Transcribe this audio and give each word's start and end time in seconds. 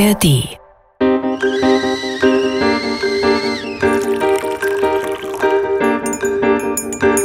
ARD. 0.00 0.20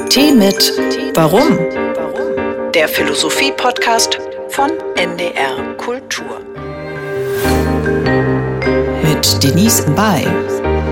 Tee 0.10 0.34
mit 0.34 0.74
Warum? 1.14 1.58
Der 2.74 2.90
Philosophie-Podcast 2.90 4.20
von 4.50 4.72
NDR 4.98 5.78
Kultur. 5.78 6.42
Mit 9.04 9.42
Denise 9.42 9.88
Mbay 9.88 10.26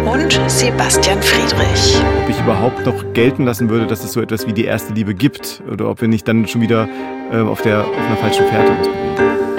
und 0.06 0.40
Sebastian 0.48 1.22
Friedrich. 1.22 2.02
Ob 2.24 2.30
ich 2.30 2.40
überhaupt 2.40 2.86
noch 2.86 3.12
gelten 3.12 3.44
lassen 3.44 3.70
würde, 3.70 3.88
dass 3.88 4.06
es 4.06 4.14
so 4.14 4.22
etwas 4.22 4.48
wie 4.48 4.54
die 4.54 4.64
erste 4.64 4.94
Liebe 4.94 5.14
gibt 5.14 5.62
oder 5.70 5.90
ob 5.90 6.00
wir 6.00 6.08
nicht 6.08 6.26
dann 6.30 6.48
schon 6.48 6.62
wieder 6.62 6.88
äh, 7.34 7.42
auf, 7.42 7.62
der, 7.62 7.82
auf 7.82 7.98
einer 7.98 8.18
falschen 8.18 8.48
Fährte 8.48 8.72
uns 8.72 8.88
bewegen. 8.88 9.53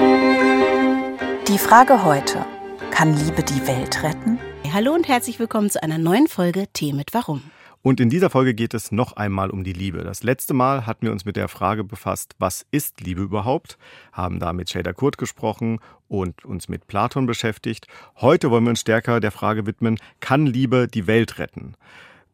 Die 1.55 1.59
Frage 1.59 2.03
heute, 2.03 2.45
kann 2.91 3.15
Liebe 3.15 3.41
die 3.41 3.65
Welt 3.65 4.03
retten? 4.03 4.39
Hallo 4.73 4.93
und 4.93 5.07
herzlich 5.07 5.39
willkommen 5.39 5.69
zu 5.69 5.81
einer 5.81 5.97
neuen 5.97 6.27
Folge 6.27 6.67
Tee 6.73 6.91
mit 6.91 7.13
Warum. 7.13 7.43
Und 7.81 8.01
in 8.01 8.09
dieser 8.09 8.29
Folge 8.29 8.53
geht 8.53 8.73
es 8.73 8.91
noch 8.91 9.13
einmal 9.13 9.51
um 9.51 9.63
die 9.63 9.71
Liebe. 9.71 10.03
Das 10.03 10.21
letzte 10.23 10.53
Mal 10.53 10.85
hatten 10.85 11.05
wir 11.05 11.13
uns 11.13 11.23
mit 11.23 11.37
der 11.37 11.47
Frage 11.47 11.85
befasst, 11.85 12.35
was 12.39 12.65
ist 12.71 12.99
Liebe 12.99 13.21
überhaupt? 13.21 13.77
Haben 14.11 14.41
da 14.41 14.51
mit 14.51 14.69
Shader 14.69 14.93
Kurt 14.93 15.17
gesprochen 15.17 15.79
und 16.09 16.43
uns 16.43 16.67
mit 16.67 16.87
Platon 16.87 17.25
beschäftigt. 17.25 17.87
Heute 18.17 18.51
wollen 18.51 18.65
wir 18.65 18.71
uns 18.71 18.81
stärker 18.81 19.21
der 19.21 19.31
Frage 19.31 19.65
widmen, 19.65 19.97
kann 20.19 20.45
Liebe 20.45 20.89
die 20.89 21.07
Welt 21.07 21.39
retten? 21.39 21.75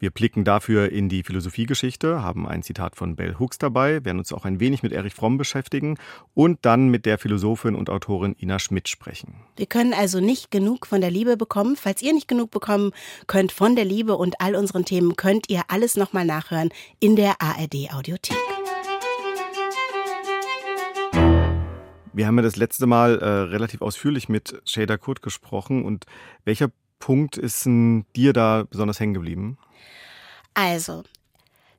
Wir 0.01 0.09
blicken 0.09 0.43
dafür 0.43 0.91
in 0.91 1.09
die 1.09 1.21
Philosophiegeschichte, 1.21 2.23
haben 2.23 2.47
ein 2.47 2.63
Zitat 2.63 2.95
von 2.95 3.15
Bell 3.15 3.35
Hooks 3.37 3.59
dabei, 3.59 4.03
werden 4.03 4.17
uns 4.17 4.33
auch 4.33 4.45
ein 4.45 4.59
wenig 4.59 4.81
mit 4.81 4.93
Erich 4.93 5.13
Fromm 5.13 5.37
beschäftigen 5.37 5.99
und 6.33 6.57
dann 6.63 6.89
mit 6.89 7.05
der 7.05 7.19
Philosophin 7.19 7.75
und 7.75 7.87
Autorin 7.91 8.35
Ina 8.39 8.57
Schmidt 8.57 8.89
sprechen. 8.89 9.35
Wir 9.57 9.67
können 9.67 9.93
also 9.93 10.19
nicht 10.19 10.49
genug 10.49 10.87
von 10.87 11.01
der 11.01 11.11
Liebe 11.11 11.37
bekommen. 11.37 11.75
Falls 11.75 12.01
ihr 12.01 12.13
nicht 12.13 12.27
genug 12.27 12.49
bekommen 12.49 12.93
könnt 13.27 13.51
von 13.51 13.75
der 13.75 13.85
Liebe 13.85 14.17
und 14.17 14.41
all 14.41 14.55
unseren 14.55 14.85
Themen, 14.85 15.15
könnt 15.17 15.51
ihr 15.51 15.61
alles 15.67 15.95
nochmal 15.95 16.25
nachhören 16.25 16.69
in 16.99 17.15
der 17.15 17.39
ARD 17.39 17.93
Audiothek. 17.93 18.35
Wir 22.13 22.25
haben 22.25 22.37
ja 22.37 22.41
das 22.41 22.55
letzte 22.55 22.87
Mal 22.87 23.19
äh, 23.19 23.25
relativ 23.25 23.83
ausführlich 23.83 24.29
mit 24.29 24.59
Shader 24.65 24.97
Kurt 24.97 25.21
gesprochen 25.21 25.85
und 25.85 26.05
welcher 26.43 26.71
Punkt 27.01 27.35
ist 27.35 27.65
dir 27.65 28.31
da 28.31 28.63
besonders 28.69 29.01
hängen 29.01 29.13
geblieben? 29.13 29.57
Also, 30.53 31.03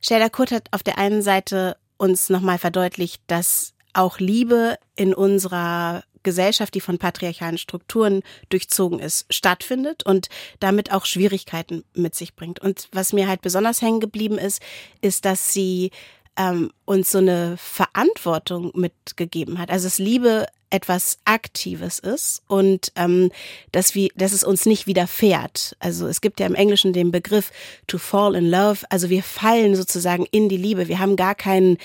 Shader 0.01 0.29
Kurt 0.29 0.51
hat 0.51 0.67
auf 0.71 0.83
der 0.83 0.99
einen 0.99 1.23
Seite 1.23 1.77
uns 1.97 2.29
nochmal 2.29 2.59
verdeutlicht, 2.59 3.23
dass 3.25 3.73
auch 3.93 4.19
Liebe 4.19 4.77
in 4.95 5.13
unserer 5.13 6.03
Gesellschaft, 6.23 6.73
die 6.73 6.81
von 6.81 6.97
patriarchalen 6.97 7.57
Strukturen 7.57 8.21
durchzogen 8.49 8.99
ist, 8.99 9.25
stattfindet 9.33 10.05
und 10.05 10.29
damit 10.59 10.91
auch 10.91 11.05
Schwierigkeiten 11.05 11.83
mit 11.93 12.15
sich 12.15 12.35
bringt. 12.35 12.59
Und 12.59 12.87
was 12.91 13.13
mir 13.13 13.27
halt 13.27 13.41
besonders 13.41 13.81
hängen 13.81 13.99
geblieben 13.99 14.37
ist, 14.37 14.61
ist, 15.01 15.25
dass 15.25 15.53
sie 15.53 15.91
ähm, 16.37 16.71
uns 16.85 17.11
so 17.11 17.19
eine 17.19 17.55
Verantwortung 17.57 18.71
mitgegeben 18.73 19.59
hat. 19.59 19.69
Also 19.69 19.85
dass 19.85 19.99
Liebe 19.99 20.47
etwas 20.73 21.19
Aktives 21.23 21.99
ist 21.99 22.41
und 22.47 22.91
ähm, 22.95 23.31
dass, 23.71 23.93
wir, 23.93 24.09
dass 24.15 24.33
es 24.33 24.43
uns 24.43 24.65
nicht 24.65 24.87
widerfährt. 24.87 25.75
Also 25.79 26.07
es 26.07 26.19
gibt 26.19 26.39
ja 26.39 26.47
im 26.47 26.55
Englischen 26.55 26.93
den 26.93 27.11
Begriff 27.11 27.51
to 27.87 27.97
fall 27.97 28.35
in 28.35 28.49
love. 28.49 28.79
Also 28.89 29.09
wir 29.09 29.23
fallen 29.23 29.75
sozusagen 29.75 30.25
in 30.31 30.49
die 30.49 30.57
Liebe. 30.57 30.87
Wir 30.87 30.99
haben 30.99 31.15
gar 31.15 31.35
keinen 31.35 31.77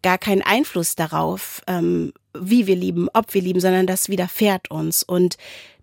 gar 0.00 0.16
keinen 0.16 0.42
Einfluss 0.42 0.94
darauf, 0.94 1.60
ähm, 1.66 2.12
wie 2.32 2.68
wir 2.68 2.76
lieben, 2.76 3.08
ob 3.14 3.34
wir 3.34 3.42
lieben, 3.42 3.58
sondern 3.58 3.88
das 3.88 4.08
widerfährt 4.08 4.70
uns 4.70 5.02
und 5.02 5.36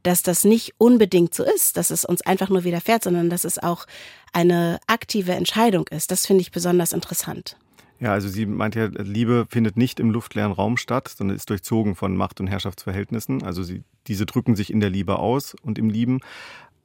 dass 0.03 0.23
das 0.23 0.45
nicht 0.45 0.73
unbedingt 0.77 1.33
so 1.33 1.43
ist, 1.43 1.75
dass 1.75 1.89
es 1.89 2.05
uns 2.05 2.21
einfach 2.21 2.47
nur 2.47 2.63
widerfährt, 2.63 3.03
sondern 3.03 3.29
dass 3.29 3.43
es 3.43 3.61
auch 3.61 3.85
eine 4.31 4.79
aktive 4.87 5.33
Entscheidung 5.33 5.87
ist. 5.89 6.11
Das 6.11 6.25
finde 6.25 6.41
ich 6.41 6.51
besonders 6.51 6.93
interessant. 6.93 7.57
Ja, 7.99 8.11
also 8.11 8.27
sie 8.27 8.45
meint 8.45 8.75
ja, 8.75 8.85
Liebe 8.85 9.45
findet 9.49 9.77
nicht 9.77 9.99
im 9.99 10.11
luftleeren 10.11 10.51
Raum 10.51 10.77
statt, 10.77 11.07
sondern 11.07 11.35
ist 11.35 11.49
durchzogen 11.49 11.95
von 11.95 12.17
Macht- 12.17 12.39
und 12.39 12.47
Herrschaftsverhältnissen. 12.47 13.43
Also 13.43 13.63
sie, 13.63 13.83
diese 14.07 14.25
drücken 14.25 14.55
sich 14.55 14.71
in 14.71 14.79
der 14.79 14.89
Liebe 14.89 15.19
aus 15.19 15.55
und 15.61 15.79
im 15.79 15.89
Lieben. 15.89 16.19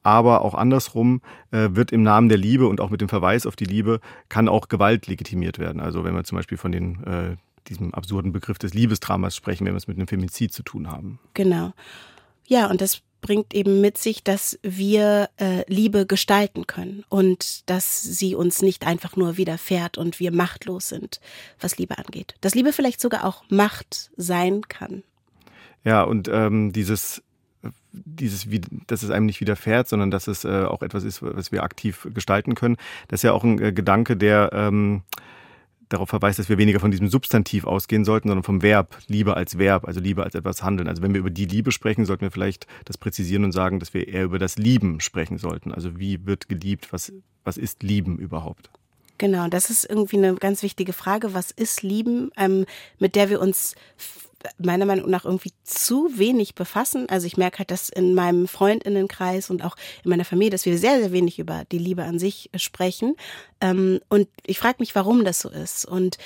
Aber 0.03 0.41
auch 0.41 0.55
andersrum 0.55 1.21
äh, 1.51 1.69
wird 1.71 1.91
im 1.91 2.01
Namen 2.01 2.29
der 2.29 2.37
Liebe 2.37 2.67
und 2.67 2.81
auch 2.81 2.89
mit 2.89 3.01
dem 3.01 3.09
Verweis 3.09 3.45
auf 3.45 3.55
die 3.55 3.65
Liebe 3.65 3.99
kann 4.29 4.47
auch 4.47 4.67
Gewalt 4.67 5.07
legitimiert 5.07 5.59
werden. 5.59 5.79
Also 5.79 6.03
wenn 6.03 6.15
wir 6.15 6.23
zum 6.23 6.37
Beispiel 6.37 6.57
von 6.57 6.71
den, 6.71 7.03
äh, 7.03 7.35
diesem 7.67 7.93
absurden 7.93 8.31
Begriff 8.31 8.57
des 8.57 8.73
Liebesdramas 8.73 9.35
sprechen, 9.35 9.65
wenn 9.65 9.73
wir 9.73 9.77
es 9.77 9.87
mit 9.87 9.97
einem 9.97 10.07
Femizid 10.07 10.53
zu 10.53 10.63
tun 10.63 10.89
haben. 10.89 11.19
Genau. 11.33 11.73
Ja, 12.47 12.69
und 12.69 12.81
das 12.81 13.03
bringt 13.21 13.53
eben 13.53 13.81
mit 13.81 13.97
sich, 13.97 14.23
dass 14.23 14.59
wir 14.63 15.29
äh, 15.37 15.63
Liebe 15.71 16.05
gestalten 16.05 16.67
können 16.67 17.03
und 17.09 17.69
dass 17.69 18.01
sie 18.01 18.35
uns 18.35 18.61
nicht 18.61 18.85
einfach 18.85 19.15
nur 19.15 19.37
widerfährt 19.37 19.97
und 19.97 20.19
wir 20.19 20.31
machtlos 20.31 20.89
sind, 20.89 21.21
was 21.59 21.77
Liebe 21.77 21.97
angeht. 21.97 22.35
Dass 22.41 22.55
Liebe 22.55 22.73
vielleicht 22.73 22.99
sogar 22.99 23.25
auch 23.25 23.43
Macht 23.49 24.11
sein 24.17 24.61
kann. 24.67 25.03
Ja, 25.83 26.03
und 26.03 26.27
ähm, 26.27 26.73
dieses 26.73 27.23
dieses, 27.93 28.47
dass 28.87 29.03
es 29.03 29.09
einem 29.09 29.25
nicht 29.25 29.41
widerfährt, 29.41 29.87
sondern 29.87 30.11
dass 30.11 30.27
es 30.27 30.45
äh, 30.45 30.63
auch 30.63 30.81
etwas 30.81 31.03
ist, 31.03 31.21
was 31.21 31.51
wir 31.51 31.63
aktiv 31.63 32.07
gestalten 32.13 32.55
können. 32.55 32.77
Das 33.07 33.19
ist 33.19 33.23
ja 33.23 33.33
auch 33.33 33.43
ein 33.43 33.61
äh, 33.61 33.73
Gedanke, 33.73 34.15
der 34.15 34.51
ähm, 34.53 35.03
darauf 35.93 36.09
verweist, 36.09 36.39
dass 36.39 36.49
wir 36.49 36.57
weniger 36.57 36.79
von 36.79 36.91
diesem 36.91 37.07
Substantiv 37.07 37.65
ausgehen 37.65 38.05
sollten, 38.05 38.27
sondern 38.29 38.43
vom 38.43 38.61
Verb, 38.61 38.97
Liebe 39.07 39.35
als 39.35 39.57
Verb, 39.57 39.87
also 39.87 39.99
Liebe 39.99 40.23
als 40.23 40.35
etwas 40.35 40.63
handeln. 40.63 40.87
Also 40.87 41.01
wenn 41.01 41.13
wir 41.13 41.19
über 41.19 41.29
die 41.29 41.45
Liebe 41.45 41.71
sprechen, 41.71 42.05
sollten 42.05 42.23
wir 42.23 42.31
vielleicht 42.31 42.67
das 42.85 42.97
präzisieren 42.97 43.43
und 43.43 43.51
sagen, 43.51 43.79
dass 43.79 43.93
wir 43.93 44.07
eher 44.07 44.23
über 44.23 44.39
das 44.39 44.57
Lieben 44.57 44.99
sprechen 44.99 45.37
sollten. 45.37 45.71
Also 45.71 45.99
wie 45.99 46.25
wird 46.25 46.49
geliebt, 46.49 46.91
was, 46.91 47.13
was 47.43 47.57
ist 47.57 47.83
Lieben 47.83 48.17
überhaupt? 48.17 48.71
Genau, 49.21 49.47
das 49.49 49.69
ist 49.69 49.87
irgendwie 49.87 50.17
eine 50.17 50.33
ganz 50.33 50.63
wichtige 50.63 50.93
Frage. 50.93 51.35
Was 51.35 51.51
ist 51.51 51.83
Lieben, 51.83 52.31
ähm, 52.37 52.65
mit 52.97 53.15
der 53.15 53.29
wir 53.29 53.39
uns 53.39 53.75
meiner 54.57 54.87
Meinung 54.87 55.11
nach 55.11 55.25
irgendwie 55.25 55.51
zu 55.63 56.09
wenig 56.15 56.55
befassen. 56.55 57.07
Also 57.07 57.27
ich 57.27 57.37
merke 57.37 57.59
halt, 57.59 57.69
dass 57.69 57.89
in 57.89 58.15
meinem 58.15 58.47
Freundinnenkreis 58.47 59.51
und 59.51 59.63
auch 59.63 59.75
in 60.03 60.09
meiner 60.09 60.25
Familie, 60.25 60.49
dass 60.49 60.65
wir 60.65 60.75
sehr, 60.75 60.99
sehr 60.99 61.11
wenig 61.11 61.37
über 61.37 61.65
die 61.71 61.77
Liebe 61.77 62.03
an 62.03 62.17
sich 62.17 62.49
sprechen. 62.55 63.15
Ähm, 63.61 63.99
und 64.09 64.27
ich 64.43 64.57
frage 64.57 64.77
mich, 64.79 64.95
warum 64.95 65.23
das 65.23 65.37
so 65.37 65.49
ist. 65.49 65.85
Und 65.85 66.17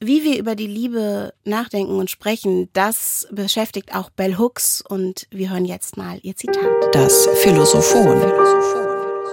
wie 0.00 0.24
wir 0.24 0.38
über 0.38 0.54
die 0.54 0.66
Liebe 0.66 1.34
nachdenken 1.44 1.98
und 1.98 2.10
sprechen, 2.10 2.70
das 2.72 3.28
beschäftigt 3.30 3.94
auch 3.94 4.08
Bell 4.08 4.38
Hooks 4.38 4.80
und 4.80 5.26
wir 5.30 5.50
hören 5.50 5.66
jetzt 5.66 5.98
mal 5.98 6.18
ihr 6.22 6.34
Zitat. 6.34 6.64
Das 6.92 7.28
Philosophon. 7.42 8.22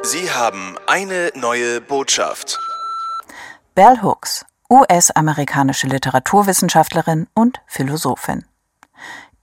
Sie 0.04 0.30
haben 0.30 0.76
eine 0.86 1.32
neue 1.36 1.80
Botschaft. 1.80 2.60
Bell 3.76 4.02
Hooks 4.02 4.46
US-amerikanische 4.70 5.88
Literaturwissenschaftlerin 5.88 7.28
und 7.34 7.60
Philosophin. 7.68 8.46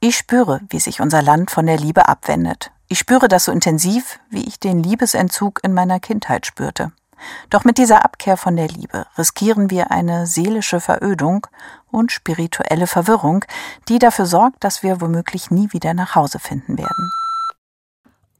Ich 0.00 0.16
spüre, 0.16 0.62
wie 0.70 0.80
sich 0.80 1.02
unser 1.02 1.20
Land 1.20 1.50
von 1.50 1.66
der 1.66 1.76
Liebe 1.76 2.08
abwendet. 2.08 2.70
Ich 2.88 2.98
spüre 2.98 3.28
das 3.28 3.44
so 3.44 3.52
intensiv, 3.52 4.20
wie 4.30 4.44
ich 4.48 4.58
den 4.58 4.82
Liebesentzug 4.82 5.60
in 5.62 5.74
meiner 5.74 6.00
Kindheit 6.00 6.46
spürte. 6.46 6.92
Doch 7.50 7.64
mit 7.64 7.76
dieser 7.76 8.06
Abkehr 8.06 8.38
von 8.38 8.56
der 8.56 8.68
Liebe 8.68 9.04
riskieren 9.18 9.68
wir 9.68 9.90
eine 9.90 10.26
seelische 10.26 10.80
Verödung 10.80 11.46
und 11.90 12.10
spirituelle 12.10 12.86
Verwirrung, 12.86 13.44
die 13.90 13.98
dafür 13.98 14.24
sorgt, 14.24 14.64
dass 14.64 14.82
wir 14.82 15.02
womöglich 15.02 15.50
nie 15.50 15.74
wieder 15.74 15.92
nach 15.92 16.14
Hause 16.14 16.38
finden 16.38 16.78
werden. 16.78 17.12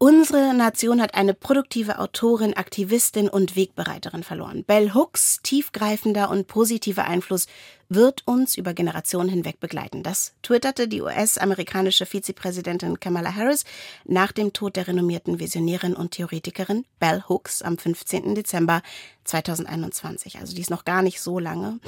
Unsere 0.04 0.52
Nation 0.52 1.00
hat 1.00 1.14
eine 1.14 1.32
produktive 1.32 2.00
Autorin, 2.00 2.54
Aktivistin 2.54 3.28
und 3.28 3.54
Wegbereiterin 3.54 4.24
verloren. 4.24 4.64
Bell 4.64 4.94
Hooks 4.94 5.38
tiefgreifender 5.44 6.28
und 6.28 6.48
positiver 6.48 7.04
Einfluss 7.04 7.46
wird 7.88 8.26
uns 8.26 8.56
über 8.56 8.74
Generationen 8.74 9.28
hinweg 9.28 9.60
begleiten. 9.60 10.02
Das 10.02 10.32
twitterte 10.42 10.88
die 10.88 11.02
US-amerikanische 11.02 12.06
Vizepräsidentin 12.06 13.00
Kamala 13.00 13.34
Harris 13.34 13.64
nach 14.04 14.32
dem 14.32 14.52
Tod 14.52 14.76
der 14.76 14.88
renommierten 14.88 15.40
Visionärin 15.40 15.94
und 15.94 16.12
Theoretikerin 16.12 16.84
Bell 16.98 17.24
Hooks 17.28 17.62
am 17.62 17.78
15. 17.78 18.34
Dezember 18.34 18.82
2021. 19.24 20.38
Also 20.38 20.54
die 20.54 20.60
ist 20.60 20.70
noch 20.70 20.84
gar 20.84 21.02
nicht 21.02 21.20
so 21.20 21.38
lange 21.38 21.80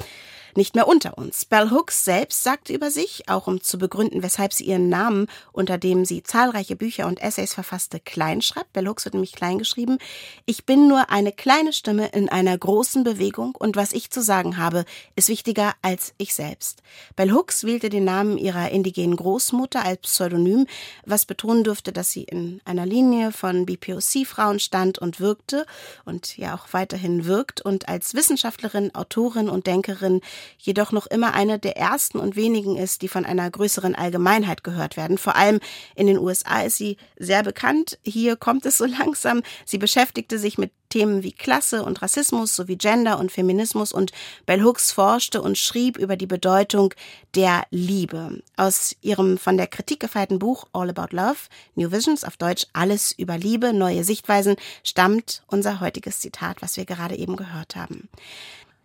nicht 0.55 0.75
mehr 0.75 0.87
unter 0.87 1.17
uns. 1.17 1.45
Bell 1.45 1.69
Hooks 1.71 2.05
selbst 2.05 2.43
sagte 2.43 2.73
über 2.73 2.89
sich, 2.89 3.27
auch 3.27 3.47
um 3.47 3.61
zu 3.61 3.77
begründen, 3.77 4.23
weshalb 4.23 4.53
sie 4.53 4.65
ihren 4.65 4.89
Namen, 4.89 5.27
unter 5.51 5.77
dem 5.77 6.05
sie 6.05 6.23
zahlreiche 6.23 6.75
Bücher 6.75 7.07
und 7.07 7.21
Essays 7.21 7.53
verfasste, 7.53 7.99
klein 7.99 8.41
schreibt. 8.41 8.73
Bell 8.73 8.87
Hooks 8.87 9.05
wird 9.05 9.13
nämlich 9.13 9.33
klein 9.33 9.57
geschrieben. 9.57 9.97
Ich 10.45 10.65
bin 10.65 10.87
nur 10.87 11.09
eine 11.09 11.31
kleine 11.31 11.73
Stimme 11.73 12.07
in 12.07 12.29
einer 12.29 12.57
großen 12.57 13.03
Bewegung 13.03 13.55
und 13.55 13.75
was 13.75 13.93
ich 13.93 14.09
zu 14.11 14.21
sagen 14.21 14.57
habe, 14.57 14.85
ist 15.15 15.29
wichtiger 15.29 15.73
als 15.81 15.94
als 15.95 16.13
ich 16.17 16.35
selbst. 16.35 16.83
Bell 17.15 17.31
Hooks 17.31 17.63
wählte 17.63 17.87
den 17.87 18.03
Namen 18.03 18.37
ihrer 18.37 18.69
indigenen 18.69 19.15
Großmutter 19.15 19.85
als 19.85 20.01
Pseudonym, 20.01 20.67
was 21.05 21.25
betonen 21.25 21.63
dürfte, 21.63 21.93
dass 21.93 22.11
sie 22.11 22.23
in 22.23 22.59
einer 22.65 22.85
Linie 22.85 23.31
von 23.31 23.65
BPOC-Frauen 23.65 24.59
stand 24.59 24.99
und 24.99 25.21
wirkte 25.21 25.65
und 26.03 26.35
ja 26.35 26.53
auch 26.53 26.73
weiterhin 26.73 27.23
wirkt 27.23 27.61
und 27.61 27.87
als 27.87 28.13
Wissenschaftlerin, 28.13 28.93
Autorin 28.93 29.47
und 29.47 29.67
Denkerin 29.67 30.19
jedoch 30.57 30.91
noch 30.91 31.07
immer 31.07 31.33
eine 31.33 31.59
der 31.59 31.77
ersten 31.77 32.19
und 32.19 32.35
wenigen 32.35 32.75
ist, 32.75 33.01
die 33.01 33.07
von 33.07 33.23
einer 33.23 33.49
größeren 33.49 33.95
Allgemeinheit 33.95 34.65
gehört 34.65 34.97
werden. 34.97 35.17
Vor 35.17 35.37
allem 35.37 35.61
in 35.95 36.07
den 36.07 36.17
USA 36.17 36.63
ist 36.63 36.75
sie 36.75 36.97
sehr 37.17 37.41
bekannt. 37.41 37.99
Hier 38.03 38.35
kommt 38.35 38.65
es 38.65 38.77
so 38.77 38.85
langsam. 38.99 39.43
Sie 39.63 39.77
beschäftigte 39.77 40.39
sich 40.39 40.57
mit 40.57 40.73
Themen 40.95 41.23
wie 41.23 41.33
Klasse 41.33 41.83
und 41.83 42.01
Rassismus 42.01 42.55
sowie 42.55 42.77
Gender 42.77 43.19
und 43.19 43.29
Feminismus 43.29 43.91
und 43.91 44.13
Bell 44.45 44.63
Hooks 44.63 44.93
forschte 44.93 45.41
und 45.41 45.57
schrieb 45.57 45.97
über 45.97 46.15
die 46.15 46.25
Bedeutung 46.25 46.93
der 47.35 47.65
Liebe. 47.69 48.41
Aus 48.55 48.95
ihrem 49.01 49.37
von 49.37 49.57
der 49.57 49.67
Kritik 49.67 49.99
gefeierten 49.99 50.39
Buch 50.39 50.67
All 50.71 50.89
About 50.89 51.13
Love, 51.13 51.35
New 51.75 51.91
Visions 51.91 52.23
auf 52.23 52.37
Deutsch 52.37 52.67
Alles 52.71 53.11
über 53.11 53.37
Liebe, 53.37 53.73
neue 53.73 54.05
Sichtweisen, 54.05 54.55
stammt 54.85 55.43
unser 55.47 55.81
heutiges 55.81 56.21
Zitat, 56.21 56.61
was 56.61 56.77
wir 56.77 56.85
gerade 56.85 57.17
eben 57.17 57.35
gehört 57.35 57.75
haben. 57.75 58.07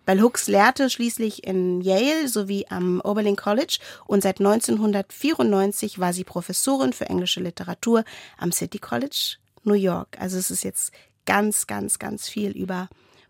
Bell 0.05 0.21
Hooks 0.21 0.49
lehrte 0.49 0.91
schließlich 0.91 1.45
in 1.45 1.81
Yale 1.81 2.27
sowie 2.27 2.67
am 2.71 3.01
Oberlin 3.05 3.37
College 3.37 3.79
und 4.09 4.25
seit 4.25 4.41
1994 4.41 6.01
war 6.01 6.13
sie 6.13 6.25
Professorin 6.25 6.93
für 6.93 7.07
englische 7.09 7.39
Literatur 7.39 8.03
am 8.37 8.51
City 8.51 8.81
College 8.81 9.37
New 9.63 9.75
York. 9.75 10.17
Also 10.19 10.39
es 10.39 10.51
ist 10.51 10.65
jetzt 10.65 10.93
ganz, 11.27 11.67
ganz, 11.67 11.99
ganz 11.99 12.29
viel 12.29 12.51
über 12.53 12.89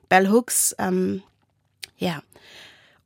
Bell 0.08 0.30
Hooks. 0.30 0.74
Ähm, 0.78 1.22
ja. 1.96 2.22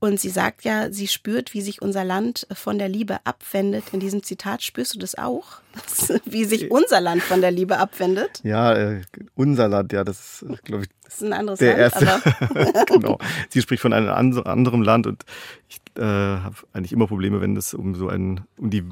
Und 0.01 0.21
sie 0.21 0.29
sagt 0.29 0.65
ja, 0.65 0.91
sie 0.93 1.09
spürt, 1.09 1.55
wie 1.55 1.63
sich 1.63 1.81
unser 1.81 2.05
Land 2.05 2.47
von 2.53 2.79
der 2.79 2.91
Liebe 2.91 3.25
abwendet. 3.25 3.85
In 3.93 4.01
diesem 4.01 4.23
Zitat 4.23 4.63
spürst 4.63 4.95
du 4.95 4.99
das 4.99 5.17
auch? 5.17 5.63
wie 6.27 6.45
sich 6.45 6.71
unser 6.71 7.01
Land 7.01 7.23
von 7.23 7.41
der 7.41 7.51
Liebe 7.51 7.79
abwendet? 7.79 8.41
Ja, 8.45 8.75
äh, 8.75 9.01
unser 9.35 9.69
Land, 9.69 9.95
ja, 9.95 10.05
das 10.05 10.43
ist, 10.43 10.65
glaube 10.65 10.83
ich, 10.83 10.91
das 11.05 11.15
ist 11.15 11.23
ein 11.23 11.33
anderes 11.33 11.59
der 11.59 11.79
Land. 11.79 11.95
erste. 11.95 12.85
genau. 12.87 13.19
Sie 13.49 13.63
spricht 13.63 13.81
von 13.81 13.95
einem 13.95 14.11
anderen 14.11 14.83
Land 14.83 15.07
und 15.07 15.25
ich 15.71 15.81
äh, 15.97 16.03
habe 16.03 16.57
eigentlich 16.75 16.93
immer 16.93 17.07
Probleme, 17.07 17.41
wenn 17.41 17.57
es 17.57 17.73
um 17.73 17.95
so 17.95 18.09
ein, 18.09 18.43
um 18.59 18.69
die 18.69 18.85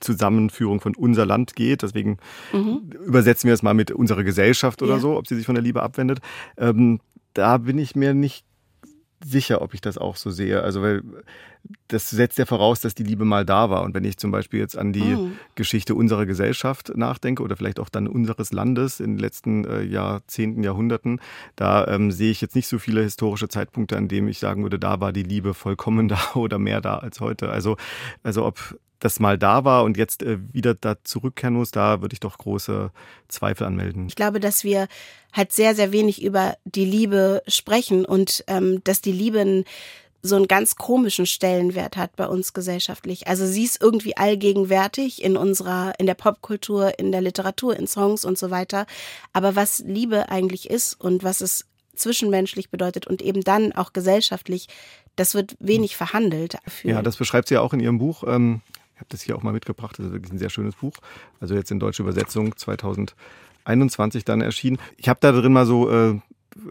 Zusammenführung 0.00 0.80
von 0.80 0.94
unser 0.96 1.26
Land 1.26 1.54
geht. 1.54 1.82
Deswegen 1.82 2.18
mhm. 2.52 2.90
übersetzen 3.06 3.48
wir 3.48 3.54
es 3.54 3.62
mal 3.62 3.74
mit 3.74 3.90
unserer 3.90 4.24
Gesellschaft 4.24 4.82
oder 4.82 4.94
ja. 4.94 5.00
so, 5.00 5.16
ob 5.16 5.26
sie 5.26 5.36
sich 5.36 5.46
von 5.46 5.54
der 5.54 5.64
Liebe 5.64 5.82
abwendet. 5.82 6.20
Ähm, 6.56 7.00
da 7.34 7.58
bin 7.58 7.78
ich 7.78 7.94
mir 7.94 8.14
nicht 8.14 8.44
sicher, 9.24 9.62
ob 9.62 9.74
ich 9.74 9.80
das 9.80 9.98
auch 9.98 10.16
so 10.16 10.30
sehe. 10.30 10.62
Also, 10.62 10.82
weil 10.82 11.02
das 11.88 12.08
setzt 12.08 12.38
ja 12.38 12.46
voraus, 12.46 12.80
dass 12.80 12.94
die 12.94 13.02
Liebe 13.02 13.24
mal 13.24 13.44
da 13.44 13.68
war. 13.68 13.82
Und 13.82 13.94
wenn 13.94 14.04
ich 14.04 14.16
zum 14.16 14.30
Beispiel 14.30 14.60
jetzt 14.60 14.78
an 14.78 14.92
die 14.92 15.02
mhm. 15.02 15.32
Geschichte 15.54 15.94
unserer 15.94 16.24
Gesellschaft 16.24 16.92
nachdenke 16.96 17.42
oder 17.42 17.56
vielleicht 17.56 17.80
auch 17.80 17.90
dann 17.90 18.08
unseres 18.08 18.52
Landes 18.52 18.98
in 18.98 19.12
den 19.12 19.18
letzten 19.18 19.64
äh, 19.64 19.82
Jahrzehnten, 19.82 20.62
Jahrhunderten, 20.62 21.20
da 21.56 21.86
ähm, 21.86 22.10
sehe 22.12 22.30
ich 22.30 22.40
jetzt 22.40 22.54
nicht 22.54 22.66
so 22.68 22.78
viele 22.78 23.02
historische 23.02 23.48
Zeitpunkte, 23.48 23.96
an 23.96 24.08
denen 24.08 24.28
ich 24.28 24.38
sagen 24.38 24.62
würde, 24.62 24.78
da 24.78 25.00
war 25.00 25.12
die 25.12 25.22
Liebe 25.22 25.52
vollkommen 25.52 26.08
da 26.08 26.18
oder 26.34 26.58
mehr 26.58 26.80
da 26.80 26.96
als 26.96 27.20
heute. 27.20 27.50
Also, 27.50 27.76
also 28.22 28.46
ob 28.46 28.78
das 29.00 29.18
mal 29.18 29.38
da 29.38 29.64
war 29.64 29.82
und 29.84 29.96
jetzt 29.96 30.22
äh, 30.22 30.38
wieder 30.52 30.74
da 30.74 31.02
zurückkehren 31.02 31.54
muss, 31.54 31.70
da 31.70 32.00
würde 32.00 32.12
ich 32.12 32.20
doch 32.20 32.38
große 32.38 32.90
Zweifel 33.28 33.66
anmelden. 33.66 34.06
Ich 34.08 34.14
glaube, 34.14 34.40
dass 34.40 34.62
wir 34.62 34.88
halt 35.32 35.52
sehr, 35.52 35.74
sehr 35.74 35.92
wenig 35.92 36.22
über 36.22 36.56
die 36.64 36.84
Liebe 36.84 37.42
sprechen 37.48 38.04
und 38.04 38.44
ähm, 38.46 38.82
dass 38.84 39.00
die 39.00 39.12
Liebe 39.12 39.64
so 40.22 40.36
einen 40.36 40.48
ganz 40.48 40.76
komischen 40.76 41.24
Stellenwert 41.24 41.96
hat 41.96 42.14
bei 42.16 42.26
uns 42.26 42.52
gesellschaftlich. 42.52 43.26
Also 43.26 43.46
sie 43.46 43.64
ist 43.64 43.80
irgendwie 43.80 44.16
allgegenwärtig 44.16 45.24
in 45.24 45.36
unserer, 45.36 45.94
in 45.98 46.06
der 46.06 46.14
Popkultur, 46.14 46.98
in 46.98 47.10
der 47.10 47.22
Literatur, 47.22 47.74
in 47.74 47.86
Songs 47.86 48.24
und 48.24 48.36
so 48.36 48.50
weiter. 48.50 48.86
Aber 49.32 49.56
was 49.56 49.78
Liebe 49.78 50.28
eigentlich 50.28 50.68
ist 50.68 51.00
und 51.00 51.24
was 51.24 51.40
es 51.40 51.66
zwischenmenschlich 51.94 52.70
bedeutet 52.70 53.06
und 53.06 53.22
eben 53.22 53.42
dann 53.42 53.72
auch 53.72 53.92
gesellschaftlich, 53.92 54.68
das 55.16 55.34
wird 55.34 55.56
wenig 55.58 55.96
verhandelt. 55.96 56.56
Ja, 56.82 57.02
das 57.02 57.16
beschreibt 57.16 57.48
sie 57.48 57.54
ja 57.54 57.60
auch 57.60 57.72
in 57.72 57.80
ihrem 57.80 57.98
Buch. 57.98 58.24
Ähm, 58.26 58.60
habe 59.00 59.08
das 59.08 59.22
hier 59.22 59.36
auch 59.36 59.42
mal 59.42 59.52
mitgebracht. 59.52 59.98
Das 59.98 60.06
ist 60.06 60.12
wirklich 60.12 60.32
ein 60.32 60.38
sehr 60.38 60.50
schönes 60.50 60.76
Buch. 60.76 60.94
Also 61.40 61.54
jetzt 61.54 61.70
in 61.70 61.80
deutscher 61.80 62.04
Übersetzung 62.04 62.56
2021 62.56 64.24
dann 64.24 64.40
erschienen. 64.40 64.78
Ich 64.96 65.08
habe 65.08 65.18
da 65.20 65.32
drin 65.32 65.52
mal 65.52 65.66
so 65.66 65.90
äh, 65.90 66.20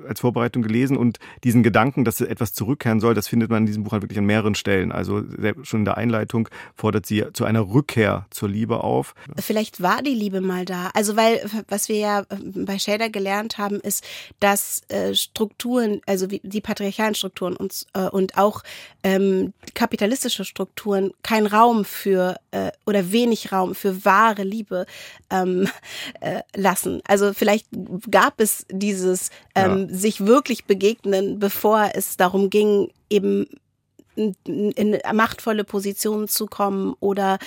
als 0.08 0.20
Vorbereitung 0.22 0.64
gelesen 0.64 0.98
und 0.98 1.20
diesen 1.44 1.64
Gedanken, 1.64 2.06
dass 2.06 2.22
etwas 2.22 2.54
zurückkehren 2.54 3.00
soll, 3.00 3.14
das 3.14 3.28
findet 3.28 3.50
man 3.50 3.64
in 3.64 3.66
diesem 3.66 3.84
Buch 3.84 3.92
halt 3.92 4.04
wirklich 4.04 4.20
an 4.20 4.26
mehreren 4.26 4.56
Stellen. 4.56 4.92
Also 4.92 5.24
schon 5.64 5.82
in 5.82 5.86
der 5.86 5.98
Einleitung 5.98 6.50
fordert 6.76 7.06
sie 7.06 7.26
zu 7.34 7.46
einer 7.46 7.62
Rückkehr 7.62 8.26
zur 8.30 8.50
Liebe 8.50 8.84
auf. 8.84 9.16
Vielleicht 9.38 9.82
war 9.82 10.02
die 10.02 10.14
Liebe 10.14 10.42
mal 10.42 10.66
da. 10.66 10.90
Also 10.94 11.16
weil, 11.16 11.42
was 11.68 11.90
wir 11.90 11.98
ja 11.98 12.24
bei 12.30 12.80
Shader 12.80 13.10
gelernt 13.10 13.58
haben, 13.58 13.80
ist, 13.80 14.06
dass 14.40 14.82
äh, 14.90 15.14
Strukturen, 15.14 16.02
also 16.06 16.28
die 16.28 16.62
patriarchalen 16.62 17.16
Strukturen 17.16 17.56
und, 17.56 17.86
äh, 17.94 18.08
und 18.10 18.38
auch 18.38 18.64
ähm, 19.04 19.54
kapitalistische 19.74 20.46
Strukturen 20.46 21.12
keinen 21.24 21.48
Raum 21.48 21.86
für 21.86 22.38
äh, 22.52 22.72
oder 22.86 23.12
wenig 23.12 23.52
Raum 23.52 23.76
für 23.76 24.06
wahre 24.06 24.44
Liebe 24.44 24.86
ähm, 25.30 25.68
äh, 26.22 26.42
lassen. 26.56 27.02
Also 27.08 27.34
vielleicht 27.34 27.68
gab 28.10 28.40
es 28.40 28.66
dieses 28.70 29.30
ähm, 29.56 29.72
ähm, 29.72 29.94
sich 29.94 30.26
wirklich 30.26 30.66
begegnen, 30.66 31.40
bevor 31.40 31.92
es 31.94 32.18
darum 32.18 32.50
ging, 32.50 32.90
eben 33.10 33.48
in 34.20 34.98
machtvolle 35.14 35.64
Positionen 35.64 36.28
zu 36.28 36.46
kommen 36.46 36.94
oder 37.00 37.40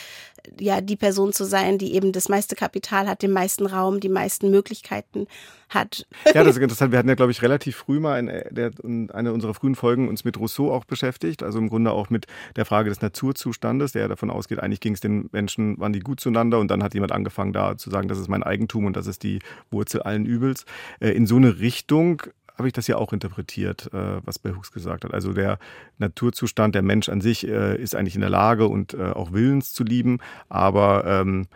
ja 0.59 0.81
die 0.81 0.97
Person 0.97 1.33
zu 1.33 1.45
sein, 1.45 1.79
die 1.79 1.95
eben 1.95 2.13
das 2.13 2.29
meiste 2.29 2.57
Kapital 2.57 3.09
hat, 3.09 3.23
den 3.23 3.31
meisten 3.31 3.67
Raum, 3.67 4.01
die 4.01 4.09
meisten 4.09 4.51
Möglichkeiten 4.51 5.27
hat. 5.69 6.07
Ja, 6.35 6.45
das 6.45 6.57
ist 6.57 6.63
interessant. 6.63 6.93
Wir 6.93 6.99
hatten 6.99 7.09
ja, 7.09 7.15
glaube 7.15 7.33
ich, 7.33 7.43
relativ 7.43 7.77
früh 7.77 8.01
mal 8.01 8.19
in, 8.19 8.27
der, 8.27 8.73
in 8.83 9.11
einer 9.11 9.33
unserer 9.33 9.55
frühen 9.55 9.75
Folgen 9.75 10.09
uns 10.09 10.25
mit 10.25 10.39
Rousseau 10.39 10.73
auch 10.73 10.85
beschäftigt. 10.85 11.43
Also 11.43 11.59
im 11.59 11.69
Grunde 11.69 11.93
auch 11.93 12.11
mit 12.11 12.27
der 12.57 12.65
Frage 12.65 12.91
des 12.91 13.01
Naturzustandes, 13.01 13.93
der 13.93 14.09
davon 14.09 14.31
ausgeht, 14.31 14.61
eigentlich 14.61 14.81
ging 14.81 14.95
es 14.95 15.01
den 15.01 15.29
Menschen, 15.33 15.79
waren 15.79 15.93
die 15.93 16.01
gut 16.01 16.21
zueinander 16.21 16.59
und 16.59 16.71
dann 16.71 16.83
hat 16.83 16.95
jemand 16.95 17.13
angefangen 17.13 17.53
da 17.53 17.77
zu 17.77 17.91
sagen, 17.91 18.09
das 18.09 18.19
ist 18.19 18.29
mein 18.29 18.43
Eigentum 18.43 18.85
und 18.85 18.97
das 18.97 19.07
ist 19.07 19.23
die 19.23 19.39
Wurzel 19.71 20.03
allen 20.03 20.27
Übels. 20.27 20.65
Äh, 21.01 21.11
in 21.11 21.27
so 21.27 21.37
eine 21.37 21.61
Richtung 21.61 22.23
habe 22.57 22.69
ich 22.69 22.73
das 22.73 22.87
ja 22.87 22.97
auch 22.97 23.13
interpretiert, 23.13 23.93
äh, 23.93 24.25
was 24.25 24.39
Bell 24.39 24.55
Hooks 24.55 24.73
gesagt 24.73 25.05
hat. 25.05 25.15
Also 25.15 25.33
der 25.33 25.59
Naturzustand, 25.99 26.75
der 26.75 26.83
Mensch 26.83 27.09
an 27.09 27.21
sich 27.21 27.47
äh, 27.47 27.77
ist 27.77 27.95
eigentlich 27.95 28.15
in 28.15 28.21
der 28.21 28.31
Lage 28.31 28.69
und 28.69 28.95
äh, 28.95 29.11
auch 29.11 29.33
willens 29.33 29.73
zu 29.73 29.85
lieben, 29.85 30.19
aber 30.49 31.05
ähm, 31.07 31.47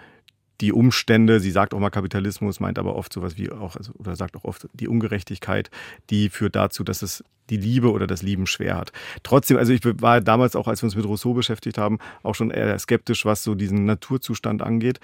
die 0.60 0.72
Umstände, 0.72 1.40
sie 1.40 1.50
sagt 1.50 1.74
auch 1.74 1.78
mal 1.78 1.90
Kapitalismus, 1.90 2.60
meint 2.60 2.78
aber 2.78 2.96
oft 2.96 3.12
sowas 3.12 3.36
wie 3.36 3.50
auch, 3.50 3.76
also, 3.76 3.92
oder 3.98 4.16
sagt 4.16 4.36
auch 4.36 4.44
oft 4.44 4.68
die 4.72 4.88
Ungerechtigkeit, 4.88 5.70
die 6.08 6.30
führt 6.30 6.56
dazu, 6.56 6.82
dass 6.82 7.02
es 7.02 7.22
die 7.50 7.56
Liebe 7.56 7.92
oder 7.92 8.06
das 8.06 8.22
Lieben 8.22 8.46
schwer 8.46 8.76
hat. 8.76 8.92
Trotzdem, 9.22 9.56
also 9.56 9.72
ich 9.72 9.80
war 9.84 10.20
damals 10.20 10.56
auch, 10.56 10.66
als 10.66 10.82
wir 10.82 10.86
uns 10.86 10.96
mit 10.96 11.04
Rousseau 11.04 11.34
beschäftigt 11.34 11.78
haben, 11.78 11.98
auch 12.22 12.34
schon 12.34 12.50
eher 12.50 12.76
skeptisch, 12.78 13.24
was 13.24 13.44
so 13.44 13.54
diesen 13.54 13.84
Naturzustand 13.84 14.62
angeht 14.62 14.98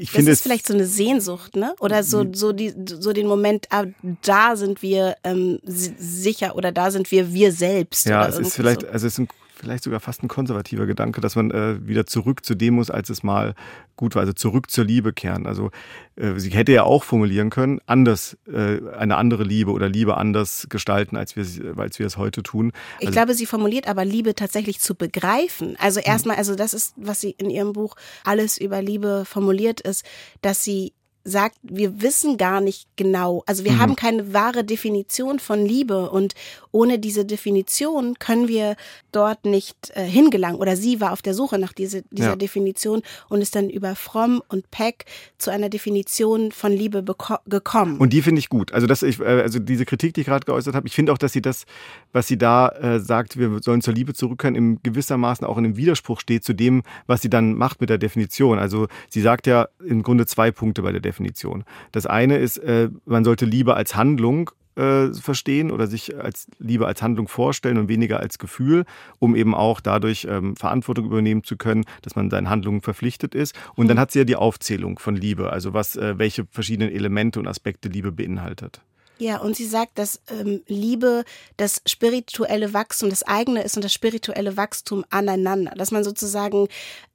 ich 0.00 0.08
das 0.08 0.16
finde 0.16 0.32
ist 0.32 0.42
vielleicht 0.42 0.66
so 0.66 0.72
eine 0.72 0.86
Sehnsucht, 0.86 1.56
ne? 1.56 1.74
Oder 1.78 2.02
so 2.02 2.24
mhm. 2.24 2.32
so 2.32 2.52
die 2.52 2.72
so 2.86 3.12
den 3.12 3.26
Moment, 3.26 3.66
ah, 3.70 3.84
da 4.22 4.56
sind 4.56 4.80
wir 4.80 5.16
ähm, 5.24 5.60
sicher 5.64 6.56
oder 6.56 6.72
da 6.72 6.90
sind 6.90 7.10
wir 7.10 7.34
wir 7.34 7.52
selbst. 7.52 8.06
Ja, 8.06 8.26
es 8.26 8.38
ist 8.38 8.54
vielleicht, 8.54 8.80
so. 8.80 8.86
also 8.88 9.06
es 9.06 9.12
ist 9.12 9.18
ein 9.18 9.28
vielleicht 9.60 9.84
sogar 9.84 10.00
fast 10.00 10.22
ein 10.22 10.28
konservativer 10.28 10.86
Gedanke, 10.86 11.20
dass 11.20 11.36
man 11.36 11.50
äh, 11.50 11.86
wieder 11.86 12.06
zurück 12.06 12.44
zu 12.44 12.54
dem 12.54 12.74
muss, 12.74 12.90
als 12.90 13.10
es 13.10 13.22
mal 13.22 13.54
gut 13.96 14.14
war, 14.14 14.20
also 14.20 14.32
zurück 14.32 14.70
zur 14.70 14.84
Liebe 14.84 15.12
kehren. 15.12 15.46
Also 15.46 15.70
äh, 16.16 16.38
sie 16.38 16.50
hätte 16.50 16.72
ja 16.72 16.84
auch 16.84 17.04
formulieren 17.04 17.50
können, 17.50 17.80
anders, 17.86 18.36
äh, 18.50 18.78
eine 18.96 19.16
andere 19.16 19.44
Liebe 19.44 19.70
oder 19.72 19.88
Liebe 19.88 20.16
anders 20.16 20.66
gestalten, 20.68 21.16
als 21.16 21.36
wir, 21.36 21.44
als 21.78 21.98
wir 21.98 22.06
es 22.06 22.16
heute 22.16 22.42
tun. 22.42 22.72
Also, 22.96 23.08
ich 23.08 23.12
glaube, 23.12 23.34
sie 23.34 23.46
formuliert 23.46 23.86
aber 23.86 24.04
Liebe 24.04 24.34
tatsächlich 24.34 24.80
zu 24.80 24.94
begreifen. 24.94 25.76
Also 25.78 26.00
erstmal, 26.00 26.36
also 26.36 26.54
das 26.54 26.74
ist, 26.74 26.94
was 26.96 27.20
sie 27.20 27.30
in 27.32 27.50
ihrem 27.50 27.72
Buch 27.72 27.94
alles 28.24 28.58
über 28.58 28.82
Liebe 28.82 29.24
formuliert 29.26 29.80
ist, 29.80 30.04
dass 30.40 30.64
sie 30.64 30.94
sagt, 31.24 31.56
wir 31.62 32.00
wissen 32.00 32.36
gar 32.36 32.60
nicht 32.60 32.88
genau, 32.96 33.42
also 33.46 33.64
wir 33.64 33.72
mhm. 33.72 33.78
haben 33.78 33.96
keine 33.96 34.32
wahre 34.32 34.64
Definition 34.64 35.38
von 35.38 35.64
Liebe 35.64 36.10
und 36.10 36.34
ohne 36.72 36.98
diese 36.98 37.24
Definition 37.24 38.18
können 38.18 38.48
wir 38.48 38.76
dort 39.12 39.44
nicht 39.44 39.90
äh, 39.94 40.04
hingelangen. 40.04 40.60
Oder 40.60 40.76
sie 40.76 41.00
war 41.00 41.12
auf 41.12 41.22
der 41.22 41.34
Suche 41.34 41.58
nach 41.58 41.72
diese, 41.72 42.02
dieser 42.10 42.30
ja. 42.30 42.36
Definition 42.36 43.02
und 43.28 43.40
ist 43.40 43.54
dann 43.56 43.70
über 43.70 43.94
Fromm 43.96 44.42
und 44.48 44.70
Peck 44.70 45.04
zu 45.38 45.50
einer 45.50 45.68
Definition 45.68 46.52
von 46.52 46.72
Liebe 46.72 47.04
gekommen. 47.46 47.98
Und 47.98 48.12
die 48.12 48.22
finde 48.22 48.38
ich 48.38 48.48
gut. 48.48 48.72
Also 48.72 48.86
das, 48.86 49.02
ich, 49.02 49.20
äh, 49.20 49.24
also 49.24 49.58
diese 49.58 49.84
Kritik, 49.84 50.14
die 50.14 50.22
ich 50.22 50.26
gerade 50.26 50.44
geäußert 50.44 50.74
habe, 50.74 50.86
ich 50.86 50.94
finde 50.94 51.12
auch, 51.12 51.18
dass 51.18 51.32
sie 51.32 51.42
das, 51.42 51.64
was 52.12 52.26
sie 52.26 52.38
da 52.38 52.68
äh, 52.68 53.00
sagt, 53.00 53.38
wir 53.38 53.60
sollen 53.62 53.82
zur 53.82 53.94
Liebe 53.94 54.14
zurückkehren, 54.14 54.54
im 54.54 54.82
gewissermaßen 54.82 55.46
auch 55.46 55.58
in 55.58 55.64
einem 55.64 55.76
Widerspruch 55.76 56.20
steht 56.20 56.44
zu 56.44 56.52
dem, 56.52 56.82
was 57.06 57.22
sie 57.22 57.30
dann 57.30 57.54
macht 57.54 57.80
mit 57.80 57.90
der 57.90 57.98
Definition. 57.98 58.58
Also 58.58 58.86
sie 59.08 59.20
sagt 59.20 59.46
ja 59.46 59.68
im 59.84 60.02
Grunde 60.02 60.26
zwei 60.26 60.50
Punkte 60.50 60.82
bei 60.82 60.92
der 60.92 61.00
Definition. 61.00 61.64
Das 61.92 62.06
eine 62.06 62.38
ist, 62.38 62.58
äh, 62.58 62.90
man 63.04 63.24
sollte 63.24 63.44
Liebe 63.44 63.74
als 63.74 63.96
Handlung 63.96 64.50
äh, 64.80 65.12
verstehen 65.12 65.70
oder 65.70 65.86
sich 65.86 66.16
als 66.18 66.46
Liebe 66.58 66.86
als 66.86 67.02
Handlung 67.02 67.28
vorstellen 67.28 67.78
und 67.78 67.88
weniger 67.88 68.20
als 68.20 68.38
Gefühl, 68.38 68.84
um 69.18 69.36
eben 69.36 69.54
auch 69.54 69.80
dadurch 69.80 70.26
ähm, 70.28 70.56
Verantwortung 70.56 71.06
übernehmen 71.06 71.44
zu 71.44 71.56
können, 71.56 71.84
dass 72.02 72.16
man 72.16 72.30
seinen 72.30 72.48
Handlungen 72.48 72.80
verpflichtet 72.80 73.34
ist. 73.34 73.54
Und 73.74 73.88
dann 73.88 73.98
hat 73.98 74.10
sie 74.10 74.20
ja 74.20 74.24
die 74.24 74.36
Aufzählung 74.36 74.98
von 74.98 75.14
Liebe, 75.14 75.50
also 75.52 75.74
was, 75.74 75.96
äh, 75.96 76.18
welche 76.18 76.46
verschiedenen 76.50 76.92
Elemente 76.92 77.38
und 77.38 77.46
Aspekte 77.46 77.88
Liebe 77.88 78.12
beinhaltet. 78.12 78.80
Ja, 79.20 79.36
und 79.36 79.54
sie 79.54 79.66
sagt, 79.66 79.98
dass 79.98 80.22
ähm, 80.30 80.62
Liebe 80.66 81.24
das 81.58 81.82
spirituelle 81.86 82.72
Wachstum, 82.72 83.10
das 83.10 83.22
eigene 83.22 83.62
ist 83.62 83.76
und 83.76 83.84
das 83.84 83.92
spirituelle 83.92 84.56
Wachstum 84.56 85.04
aneinander. 85.10 85.72
Dass 85.76 85.90
man 85.90 86.04
sozusagen 86.04 86.68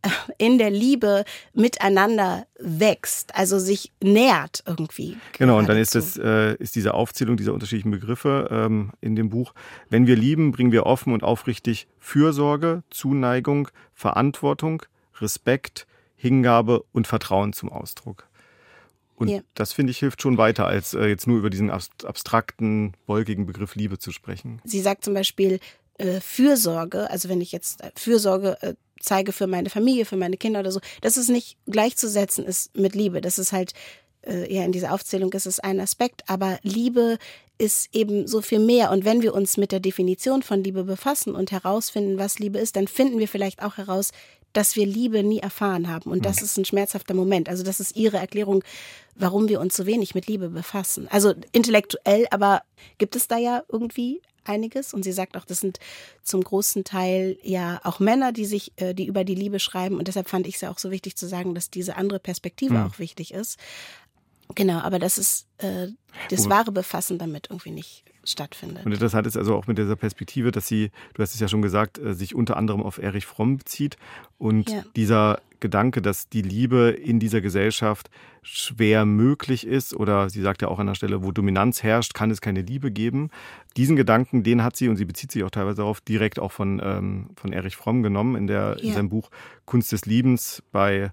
äh, 0.04 0.10
in 0.38 0.60
der 0.60 0.70
Liebe 0.70 1.26
miteinander 1.54 2.46
wächst, 2.60 3.36
also 3.36 3.58
sich 3.58 3.92
nährt 4.04 4.64
irgendwie. 4.68 5.18
Genau, 5.38 5.58
und 5.58 5.68
dann 5.68 5.78
ist 5.78 5.96
das 5.96 6.16
äh, 6.16 6.54
ist 6.56 6.76
diese 6.76 6.94
Aufzählung 6.94 7.38
dieser 7.38 7.54
unterschiedlichen 7.54 7.90
Begriffe 7.90 8.50
ähm, 8.52 8.92
in 9.02 9.16
dem 9.16 9.30
Buch. 9.30 9.56
Wenn 9.90 10.06
wir 10.06 10.16
lieben, 10.16 10.52
bringen 10.52 10.72
wir 10.72 10.86
offen 10.86 11.12
und 11.12 11.24
aufrichtig 11.24 11.88
Fürsorge, 11.98 12.84
Zuneigung, 12.92 13.70
Verantwortung, 13.96 14.84
Respekt, 15.20 15.88
Hingabe 16.16 16.84
und 16.92 17.08
Vertrauen 17.08 17.52
zum 17.52 17.72
Ausdruck. 17.72 18.28
Und 19.16 19.30
ja. 19.30 19.40
das 19.54 19.74
finde 19.74 19.92
ich 19.92 20.00
hilft 20.00 20.22
schon 20.22 20.38
weiter, 20.38 20.68
als 20.68 20.94
äh, 20.94 21.06
jetzt 21.06 21.28
nur 21.28 21.38
über 21.38 21.50
diesen 21.50 21.70
abstrakten, 21.70 22.94
wolkigen 23.08 23.46
Begriff 23.46 23.76
Liebe 23.76 23.98
zu 23.98 24.12
sprechen. 24.12 24.62
Sie 24.66 24.82
sagt 24.82 25.06
zum 25.06 25.14
Beispiel 25.14 25.60
äh, 25.98 26.20
Fürsorge, 26.20 27.10
also 27.10 27.30
wenn 27.30 27.42
ich 27.42 27.52
jetzt 27.52 27.82
äh, 27.82 27.92
Fürsorge 27.96 28.58
äh, 28.62 28.74
zeige 29.00 29.32
für 29.32 29.48
meine 29.48 29.70
Familie, 29.70 30.06
für 30.06 30.18
meine 30.18 30.38
Kinder 30.38 30.60
oder 30.60 30.72
so, 30.72 30.80
dass 31.02 31.18
es 31.18 31.30
nicht 31.30 31.58
gleichzusetzen 31.68 32.46
ist 32.46 32.76
mit 32.76 32.96
Liebe. 32.96 33.22
Das 33.22 33.40
ist 33.40 33.54
halt 33.54 33.74
äh, 34.26 34.54
ja 34.54 34.64
in 34.66 34.72
dieser 34.72 34.94
Aufzählung 34.94 35.32
ist 35.34 35.46
es 35.46 35.60
ein 35.60 35.80
Aspekt, 35.80 36.24
aber 36.28 36.60
Liebe 36.64 37.18
ist 37.58 37.96
eben 37.96 38.28
so 38.28 38.42
viel 38.42 38.60
mehr. 38.60 38.92
Und 38.92 39.06
wenn 39.06 39.22
wir 39.22 39.34
uns 39.34 39.56
mit 39.56 39.72
der 39.72 39.80
Definition 39.80 40.44
von 40.44 40.64
Liebe 40.64 40.84
befassen 40.84 41.36
und 41.36 41.52
herausfinden, 41.52 42.18
was 42.18 42.40
Liebe 42.40 42.60
ist, 42.60 42.76
dann 42.76 42.88
finden 42.88 43.18
wir 43.20 43.30
vielleicht 43.30 43.64
auch 43.64 43.78
heraus, 43.78 44.12
dass 44.56 44.78
wir 44.78 44.86
Liebe 44.86 45.22
nie 45.22 45.40
erfahren 45.40 45.90
haben. 45.90 46.10
Und 46.10 46.26
das 46.26 46.38
mhm. 46.38 46.46
ist 46.46 46.58
ein 46.58 46.66
schmerzhafter 46.66 47.14
Moment. 47.14 47.50
Also 47.50 47.62
das 47.64 47.80
ist 47.80 47.96
ihre 47.96 48.18
Erklärung, 48.18 48.64
warum 49.16 49.50
wir 49.50 49.60
uns 49.60 49.76
so 49.76 49.86
wenig 49.86 50.16
mit 50.16 50.28
Liebe 50.28 50.50
befassen. 50.50 51.08
Also 51.12 51.34
intellektuell, 51.52 52.26
aber 52.32 52.64
gibt 52.98 53.18
es 53.18 53.28
da 53.28 53.38
ja 53.38 53.64
irgendwie 53.68 54.22
einiges. 54.46 54.94
Und 54.94 55.04
sie 55.04 55.12
sagt 55.12 55.36
auch, 55.36 55.44
das 55.44 55.60
sind 55.60 55.80
zum 56.24 56.42
großen 56.42 56.86
Teil 56.86 57.38
ja 57.44 57.82
auch 57.84 58.00
Männer, 58.00 58.32
die 58.32 58.46
sich, 58.46 58.72
äh, 58.78 58.94
die 58.94 59.08
über 59.08 59.26
die 59.26 59.36
Liebe 59.36 59.60
schreiben. 59.60 59.98
Und 59.98 60.08
deshalb 60.08 60.30
fand 60.30 60.48
ich 60.48 60.56
es 60.56 60.62
ja 60.62 60.72
auch 60.72 60.80
so 60.80 60.90
wichtig 60.90 61.18
zu 61.18 61.28
sagen, 61.28 61.54
dass 61.54 61.70
diese 61.70 61.98
andere 61.98 62.20
Perspektive 62.20 62.76
mhm. 62.76 62.86
auch 62.86 63.00
wichtig 63.00 63.34
ist. 63.34 63.60
Genau, 64.54 64.80
aber 64.80 65.00
das 65.00 65.18
ist 65.18 65.48
äh, 65.58 65.88
das 66.30 66.48
wahre 66.48 66.72
Befassen 66.72 67.18
damit 67.18 67.48
irgendwie 67.50 67.72
nicht 67.72 68.05
stattfindet. 68.26 68.86
Und 68.86 68.92
interessant 68.92 69.28
ist 69.28 69.38
also 69.38 69.56
auch 69.56 69.68
mit 69.68 69.78
dieser 69.78 69.96
Perspektive, 69.96 70.52
dass 70.52 70.68
sie, 70.68 70.92
du 71.14 71.22
hast 71.22 71.34
es 71.34 71.40
ja 71.40 71.48
schon 71.48 71.62
gesagt, 71.62 71.98
äh, 71.98 72.14
sich 72.14 72.36
unter 72.36 72.58
anderem 72.58 72.84
auf 72.84 72.98
Erich 72.98 73.26
Fromm 73.26 73.58
bezieht 73.58 73.98
und 74.38 74.70
ja. 74.70 74.84
dieser 74.96 75.40
Gedanke, 75.60 76.02
dass 76.02 76.30
die 76.30 76.42
Liebe 76.42 76.90
in 76.90 77.20
dieser 77.20 77.42
Gesellschaft 77.42 78.10
schwer 78.42 79.06
möglich 79.06 79.66
ist 79.66 79.96
oder 79.96 80.30
sie 80.30 80.42
sagt 80.42 80.62
ja 80.62 80.68
auch 80.68 80.80
an 80.80 80.88
der 80.88 80.96
Stelle, 80.96 81.24
wo 81.24 81.32
Dominanz 81.32 81.82
herrscht, 81.82 82.14
kann 82.14 82.30
es 82.30 82.42
keine 82.42 82.62
Liebe 82.62 82.92
geben. 82.92 83.32
Diesen 83.76 83.96
Gedanken, 83.96 84.44
den 84.44 84.64
hat 84.64 84.76
sie 84.76 84.90
und 84.90 84.98
sie 84.98 85.06
bezieht 85.06 85.32
sich 85.32 85.44
auch 85.44 85.50
teilweise 85.50 85.78
darauf, 85.78 86.02
direkt 86.02 86.40
auch 86.40 86.52
von, 86.52 86.82
ähm, 86.84 87.30
von 87.36 87.54
Erich 87.54 87.76
Fromm 87.76 88.04
genommen 88.04 88.36
in, 88.36 88.48
der, 88.48 88.78
ja. 88.78 88.90
in 88.90 88.94
seinem 88.94 89.10
Buch 89.10 89.32
Kunst 89.66 89.92
des 89.92 90.06
Liebens 90.06 90.62
bei 90.72 91.12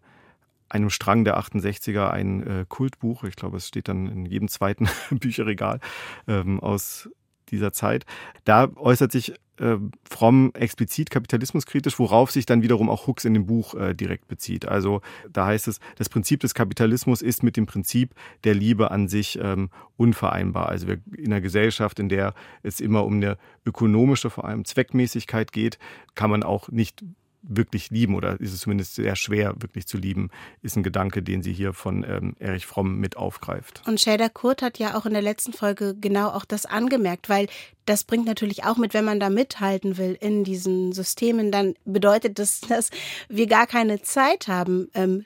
einem 0.73 0.91
Strang 0.91 1.25
der 1.25 1.39
68er 1.39 2.11
ein 2.11 2.47
äh, 2.47 2.65
Kultbuch. 2.69 3.25
Ich 3.25 3.37
glaube, 3.37 3.59
es 3.59 3.69
steht 3.69 3.89
dann 3.89 4.07
in 4.09 4.27
jedem 4.27 4.49
zweiten 4.49 4.89
Bücherregal 5.11 5.81
ähm, 6.27 6.61
aus 6.61 7.11
dieser 7.51 7.73
Zeit. 7.73 8.07
Da 8.45 8.71
äußert 8.77 9.13
sich 9.13 9.35
äh, 9.59 9.77
Fromm 10.09 10.51
explizit 10.55 11.11
kapitalismuskritisch, 11.11 11.99
worauf 11.99 12.31
sich 12.31 12.47
dann 12.47 12.63
wiederum 12.63 12.89
auch 12.89 13.07
Hooks 13.07 13.27
in 13.27 13.35
dem 13.35 13.45
Buch 13.45 13.75
äh, 13.75 13.95
direkt 13.95 14.29
bezieht. 14.29 14.67
Also 14.67 15.03
da 15.31 15.47
heißt 15.47 15.69
es, 15.69 15.79
das 15.97 16.09
Prinzip 16.09 16.41
des 16.41 16.55
Kapitalismus 16.55 17.21
ist 17.21 17.43
mit 17.43 17.59
dem 17.59 17.67
Prinzip 17.67 18.15
der 18.45 18.55
Liebe 18.55 18.91
an 18.91 19.09
sich 19.09 19.39
ähm, 19.43 19.69
unvereinbar. 19.99 20.71
Also 20.71 20.89
wir, 20.89 21.01
in 21.15 21.27
einer 21.27 21.43
Gesellschaft, 21.43 21.99
in 21.99 22.09
der 22.09 22.33
es 22.63 22.81
immer 22.81 23.05
um 23.05 23.17
eine 23.17 23.37
ökonomische, 23.67 24.31
vor 24.31 24.47
allem 24.47 24.65
Zweckmäßigkeit 24.65 25.53
geht, 25.53 25.79
kann 26.15 26.31
man 26.31 26.43
auch 26.43 26.71
nicht 26.71 27.05
wirklich 27.43 27.91
lieben 27.91 28.15
oder 28.15 28.41
ist 28.41 28.53
es 28.53 28.61
zumindest 28.61 28.95
sehr 28.95 29.17
schwer, 29.17 29.55
wirklich 29.59 29.87
zu 29.87 29.99
lieben, 29.99 30.31
ist 30.63 30.77
ein 30.77 30.83
Gedanke, 30.83 31.23
den 31.23 31.43
sie 31.43 31.53
hier 31.53 31.73
von 31.73 32.05
ähm, 32.05 32.37
Erich 32.39 32.67
Fromm 32.67 32.99
mit 32.99 33.17
aufgreift. 33.17 33.83
Und 33.87 34.01
Shader 34.01 34.29
Kurt 34.29 34.63
hat 34.63 34.79
ja 34.79 34.97
auch 34.97 35.07
in 35.07 35.13
der 35.13 35.23
letzten 35.23 35.53
Folge 35.53 35.95
genau 36.01 36.29
auch 36.29 36.45
das 36.45 36.67
angemerkt, 36.67 37.29
weil 37.29 37.49
das 37.85 38.05
bringt 38.05 38.27
natürlich 38.27 38.65
auch 38.65 38.77
mit, 38.77 38.95
wenn 38.95 39.05
man 39.05 39.19
da 39.19 39.29
mithalten 39.29 39.99
will 39.99 40.17
in 40.21 40.45
diesen 40.45 40.93
Systemen, 40.93 41.51
dann 41.51 41.75
bedeutet 41.85 42.39
das, 42.39 42.61
dass 42.69 42.91
wir 43.29 43.47
gar 43.47 43.67
keine 43.67 44.03
Zeit 44.03 44.49
haben, 44.49 44.89
ähm, 44.95 45.25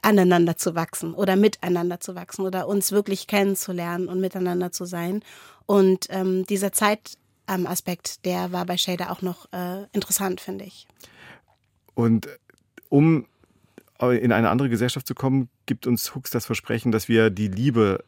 aneinander 0.00 0.56
zu 0.56 0.74
wachsen 0.74 1.14
oder 1.14 1.36
miteinander 1.36 2.00
zu 2.00 2.14
wachsen 2.14 2.42
oder 2.42 2.66
uns 2.66 2.92
wirklich 2.92 3.26
kennenzulernen 3.26 4.08
und 4.08 4.20
miteinander 4.20 4.72
zu 4.72 4.84
sein. 4.84 5.22
Und 5.66 6.06
ähm, 6.08 6.46
dieser 6.46 6.72
Zeitaspekt, 6.72 8.24
der 8.24 8.52
war 8.52 8.64
bei 8.64 8.78
Shader 8.78 9.12
auch 9.12 9.22
noch 9.22 9.52
äh, 9.52 9.84
interessant, 9.92 10.40
finde 10.40 10.64
ich. 10.64 10.86
Und 11.94 12.28
um 12.88 13.26
in 14.00 14.32
eine 14.32 14.50
andere 14.50 14.68
Gesellschaft 14.68 15.06
zu 15.06 15.14
kommen, 15.14 15.48
gibt 15.66 15.86
uns 15.86 16.14
Hooks 16.14 16.30
das 16.30 16.46
Versprechen, 16.46 16.90
dass 16.90 17.08
wir 17.08 17.30
die 17.30 17.48
Liebe 17.48 18.04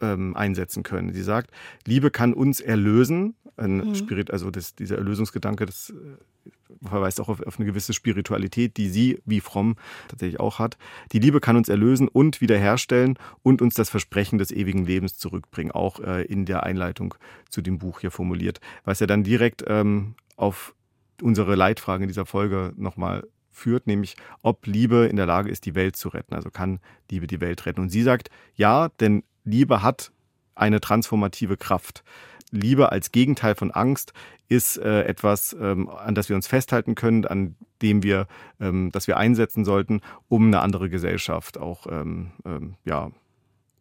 ähm, 0.00 0.36
einsetzen 0.36 0.82
können. 0.82 1.12
Sie 1.12 1.22
sagt, 1.22 1.50
Liebe 1.86 2.10
kann 2.10 2.32
uns 2.32 2.60
erlösen. 2.60 3.34
Ein 3.56 3.88
mhm. 3.88 3.94
Spirit, 3.94 4.30
also 4.30 4.50
das, 4.50 4.74
dieser 4.74 4.98
Erlösungsgedanke, 4.98 5.66
das 5.66 5.90
äh, 5.90 6.86
verweist 6.86 7.20
auch 7.20 7.28
auf, 7.28 7.40
auf, 7.44 7.58
eine 7.58 7.66
gewisse 7.66 7.92
Spiritualität, 7.92 8.76
die 8.76 8.88
sie, 8.88 9.20
wie 9.24 9.40
fromm, 9.40 9.76
tatsächlich 10.08 10.38
auch 10.38 10.58
hat. 10.58 10.76
Die 11.12 11.18
Liebe 11.18 11.40
kann 11.40 11.56
uns 11.56 11.68
erlösen 11.68 12.08
und 12.08 12.40
wiederherstellen 12.40 13.18
und 13.42 13.60
uns 13.60 13.74
das 13.74 13.90
Versprechen 13.90 14.38
des 14.38 14.52
ewigen 14.52 14.86
Lebens 14.86 15.18
zurückbringen, 15.18 15.72
auch 15.72 16.00
äh, 16.00 16.22
in 16.22 16.44
der 16.44 16.62
Einleitung 16.62 17.14
zu 17.48 17.60
dem 17.62 17.78
Buch 17.78 18.00
hier 18.00 18.10
formuliert, 18.10 18.60
was 18.84 19.00
ja 19.00 19.06
dann 19.06 19.24
direkt 19.24 19.64
ähm, 19.66 20.14
auf 20.36 20.74
unsere 21.22 21.54
Leitfrage 21.54 22.04
in 22.04 22.08
dieser 22.08 22.26
Folge 22.26 22.72
nochmal 22.76 23.26
führt, 23.50 23.86
nämlich 23.86 24.16
ob 24.42 24.66
Liebe 24.66 25.06
in 25.06 25.16
der 25.16 25.26
Lage 25.26 25.50
ist, 25.50 25.66
die 25.66 25.74
Welt 25.74 25.96
zu 25.96 26.08
retten. 26.08 26.34
Also 26.34 26.50
kann 26.50 26.80
Liebe 27.10 27.26
die 27.26 27.40
Welt 27.40 27.66
retten. 27.66 27.80
Und 27.80 27.90
sie 27.90 28.02
sagt, 28.02 28.30
ja, 28.54 28.88
denn 29.00 29.24
Liebe 29.44 29.82
hat 29.82 30.12
eine 30.54 30.80
transformative 30.80 31.56
Kraft. 31.56 32.04
Liebe 32.50 32.92
als 32.92 33.12
Gegenteil 33.12 33.54
von 33.54 33.70
Angst 33.70 34.12
ist 34.48 34.78
äh, 34.78 35.02
etwas, 35.02 35.54
ähm, 35.60 35.90
an 35.90 36.14
das 36.14 36.28
wir 36.28 36.36
uns 36.36 36.46
festhalten 36.46 36.94
können, 36.94 37.26
an 37.26 37.56
dem 37.82 38.02
wir, 38.02 38.26
ähm, 38.60 38.90
das 38.92 39.06
wir 39.06 39.18
einsetzen 39.18 39.64
sollten, 39.64 40.00
um 40.28 40.46
eine 40.46 40.60
andere 40.60 40.88
Gesellschaft 40.88 41.58
auch, 41.58 41.86
ähm, 41.90 42.32
ähm 42.46 42.76
ja, 42.84 43.10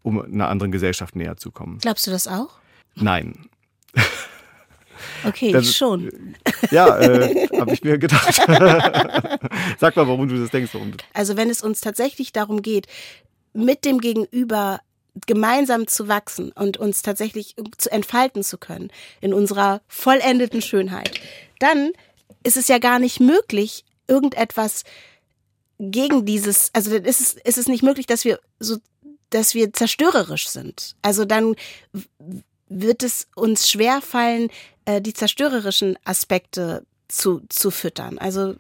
um 0.03 0.22
einer 0.22 0.50
anderen 0.50 0.72
Gesellschaft 0.72 1.15
näher 1.15 1.38
zu 1.38 1.51
kommen. 1.51 1.79
Glaubst 1.79 2.08
du 2.08 2.12
das 2.12 2.27
auch? 2.27 2.60
Nein. 2.96 3.48
Okay, 5.25 5.51
das, 5.51 5.75
schon. 5.75 6.35
Ja, 6.71 6.97
äh, 6.99 7.47
habe 7.57 7.73
ich 7.73 7.83
mir 7.83 7.97
gedacht. 7.97 8.35
Sag 9.79 9.95
mal, 9.95 10.07
warum 10.07 10.27
du 10.27 10.37
das 10.39 10.49
denkst. 10.49 10.73
Warum. 10.73 10.93
Also 11.13 11.37
wenn 11.37 11.49
es 11.49 11.61
uns 11.61 11.81
tatsächlich 11.81 12.31
darum 12.33 12.61
geht, 12.61 12.87
mit 13.53 13.85
dem 13.85 13.99
Gegenüber 13.99 14.79
gemeinsam 15.25 15.87
zu 15.87 16.07
wachsen 16.07 16.51
und 16.51 16.77
uns 16.77 17.01
tatsächlich 17.01 17.55
zu 17.77 17.91
entfalten 17.91 18.43
zu 18.43 18.57
können 18.57 18.91
in 19.19 19.33
unserer 19.33 19.81
vollendeten 19.87 20.61
Schönheit, 20.61 21.19
dann 21.59 21.91
ist 22.43 22.57
es 22.57 22.67
ja 22.67 22.77
gar 22.77 22.99
nicht 22.99 23.19
möglich, 23.19 23.83
irgendetwas 24.07 24.83
gegen 25.79 26.25
dieses, 26.25 26.69
also 26.73 26.95
ist 26.95 27.21
es, 27.21 27.33
ist 27.33 27.57
es 27.57 27.67
nicht 27.67 27.83
möglich, 27.83 28.05
dass 28.05 28.25
wir 28.25 28.39
so, 28.59 28.77
dass 29.29 29.53
wir 29.53 29.73
zerstörerisch 29.73 30.47
sind. 30.47 30.95
Also 31.01 31.25
dann 31.25 31.55
wird 32.69 33.03
es 33.03 33.27
uns 33.36 33.69
schwerfallen, 33.69 34.50
äh, 34.86 35.01
die 35.01 35.13
zerstörerischen 35.13 35.97
Aspekte 36.03 36.86
zu, 37.07 37.41
zu 37.50 37.71
füttern. 37.71 38.17
Also 38.17 38.55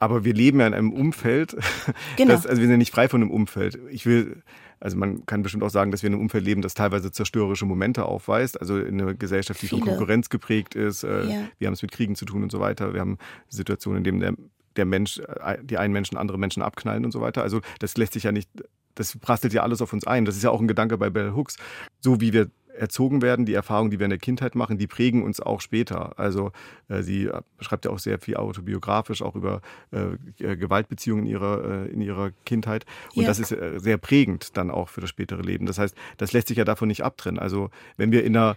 aber 0.00 0.24
wir 0.24 0.34
leben 0.34 0.60
ja 0.60 0.66
in 0.66 0.74
einem 0.74 0.92
Umfeld, 0.92 1.56
genau. 2.16 2.32
das, 2.32 2.46
also 2.46 2.60
wir 2.60 2.66
sind 2.66 2.70
ja 2.70 2.76
nicht 2.76 2.94
frei 2.94 3.08
von 3.08 3.20
einem 3.20 3.30
Umfeld. 3.30 3.78
Ich 3.90 4.06
will, 4.06 4.42
also 4.78 4.96
man 4.96 5.26
kann 5.26 5.42
bestimmt 5.42 5.64
auch 5.64 5.70
sagen, 5.70 5.90
dass 5.90 6.02
wir 6.02 6.08
in 6.08 6.14
einem 6.14 6.22
Umfeld 6.22 6.44
leben, 6.44 6.62
das 6.62 6.74
teilweise 6.74 7.10
zerstörerische 7.10 7.66
Momente 7.66 8.04
aufweist. 8.04 8.60
Also 8.60 8.78
in 8.78 9.00
einer 9.00 9.14
Gesellschaft, 9.14 9.60
die 9.60 9.66
Viele. 9.66 9.80
von 9.80 9.88
Konkurrenz 9.88 10.30
geprägt 10.30 10.74
ist. 10.76 11.02
Äh, 11.02 11.26
ja. 11.26 11.48
Wir 11.58 11.66
haben 11.66 11.74
es 11.74 11.82
mit 11.82 11.90
Kriegen 11.90 12.14
zu 12.14 12.24
tun 12.24 12.44
und 12.44 12.52
so 12.52 12.60
weiter. 12.60 12.94
Wir 12.94 13.00
haben 13.00 13.18
Situationen, 13.48 13.98
in 13.98 14.04
denen 14.04 14.20
der, 14.20 14.34
der 14.76 14.84
Mensch, 14.84 15.18
äh, 15.18 15.58
die 15.62 15.78
einen 15.78 15.92
Menschen 15.92 16.16
andere 16.16 16.38
Menschen 16.38 16.62
abknallen 16.62 17.04
und 17.04 17.10
so 17.10 17.20
weiter. 17.20 17.42
Also 17.42 17.60
das 17.80 17.96
lässt 17.96 18.12
sich 18.12 18.22
ja 18.22 18.30
nicht, 18.30 18.48
das 18.94 19.16
prasselt 19.16 19.52
ja 19.52 19.64
alles 19.64 19.82
auf 19.82 19.92
uns 19.92 20.06
ein. 20.06 20.24
Das 20.24 20.36
ist 20.36 20.44
ja 20.44 20.50
auch 20.50 20.60
ein 20.60 20.68
Gedanke 20.68 20.96
bei 20.96 21.10
Bell 21.10 21.32
Hooks. 21.32 21.56
So 22.00 22.20
wie 22.20 22.32
wir 22.32 22.48
erzogen 22.78 23.22
werden, 23.22 23.46
die 23.46 23.54
Erfahrungen, 23.54 23.90
die 23.90 23.98
wir 23.98 24.04
in 24.04 24.10
der 24.10 24.18
Kindheit 24.18 24.54
machen, 24.54 24.78
die 24.78 24.86
prägen 24.86 25.22
uns 25.22 25.40
auch 25.40 25.60
später. 25.60 26.18
Also 26.18 26.52
äh, 26.88 27.02
sie 27.02 27.30
schreibt 27.60 27.84
ja 27.84 27.90
auch 27.90 27.98
sehr 27.98 28.18
viel 28.18 28.36
autobiografisch, 28.36 29.22
auch 29.22 29.34
über 29.34 29.60
äh, 29.90 30.56
Gewaltbeziehungen 30.56 31.26
in 31.26 31.30
ihrer, 31.30 31.86
äh, 31.86 31.88
in 31.88 32.00
ihrer 32.00 32.30
Kindheit. 32.44 32.86
Und 33.14 33.22
ja. 33.22 33.28
das 33.28 33.38
ist 33.38 33.52
äh, 33.52 33.78
sehr 33.78 33.98
prägend 33.98 34.56
dann 34.56 34.70
auch 34.70 34.88
für 34.88 35.00
das 35.00 35.10
spätere 35.10 35.42
Leben. 35.42 35.66
Das 35.66 35.78
heißt, 35.78 35.94
das 36.16 36.32
lässt 36.32 36.48
sich 36.48 36.56
ja 36.56 36.64
davon 36.64 36.88
nicht 36.88 37.04
abtrennen. 37.04 37.38
Also 37.38 37.70
wenn 37.96 38.12
wir 38.12 38.24
in 38.24 38.36
einer 38.36 38.56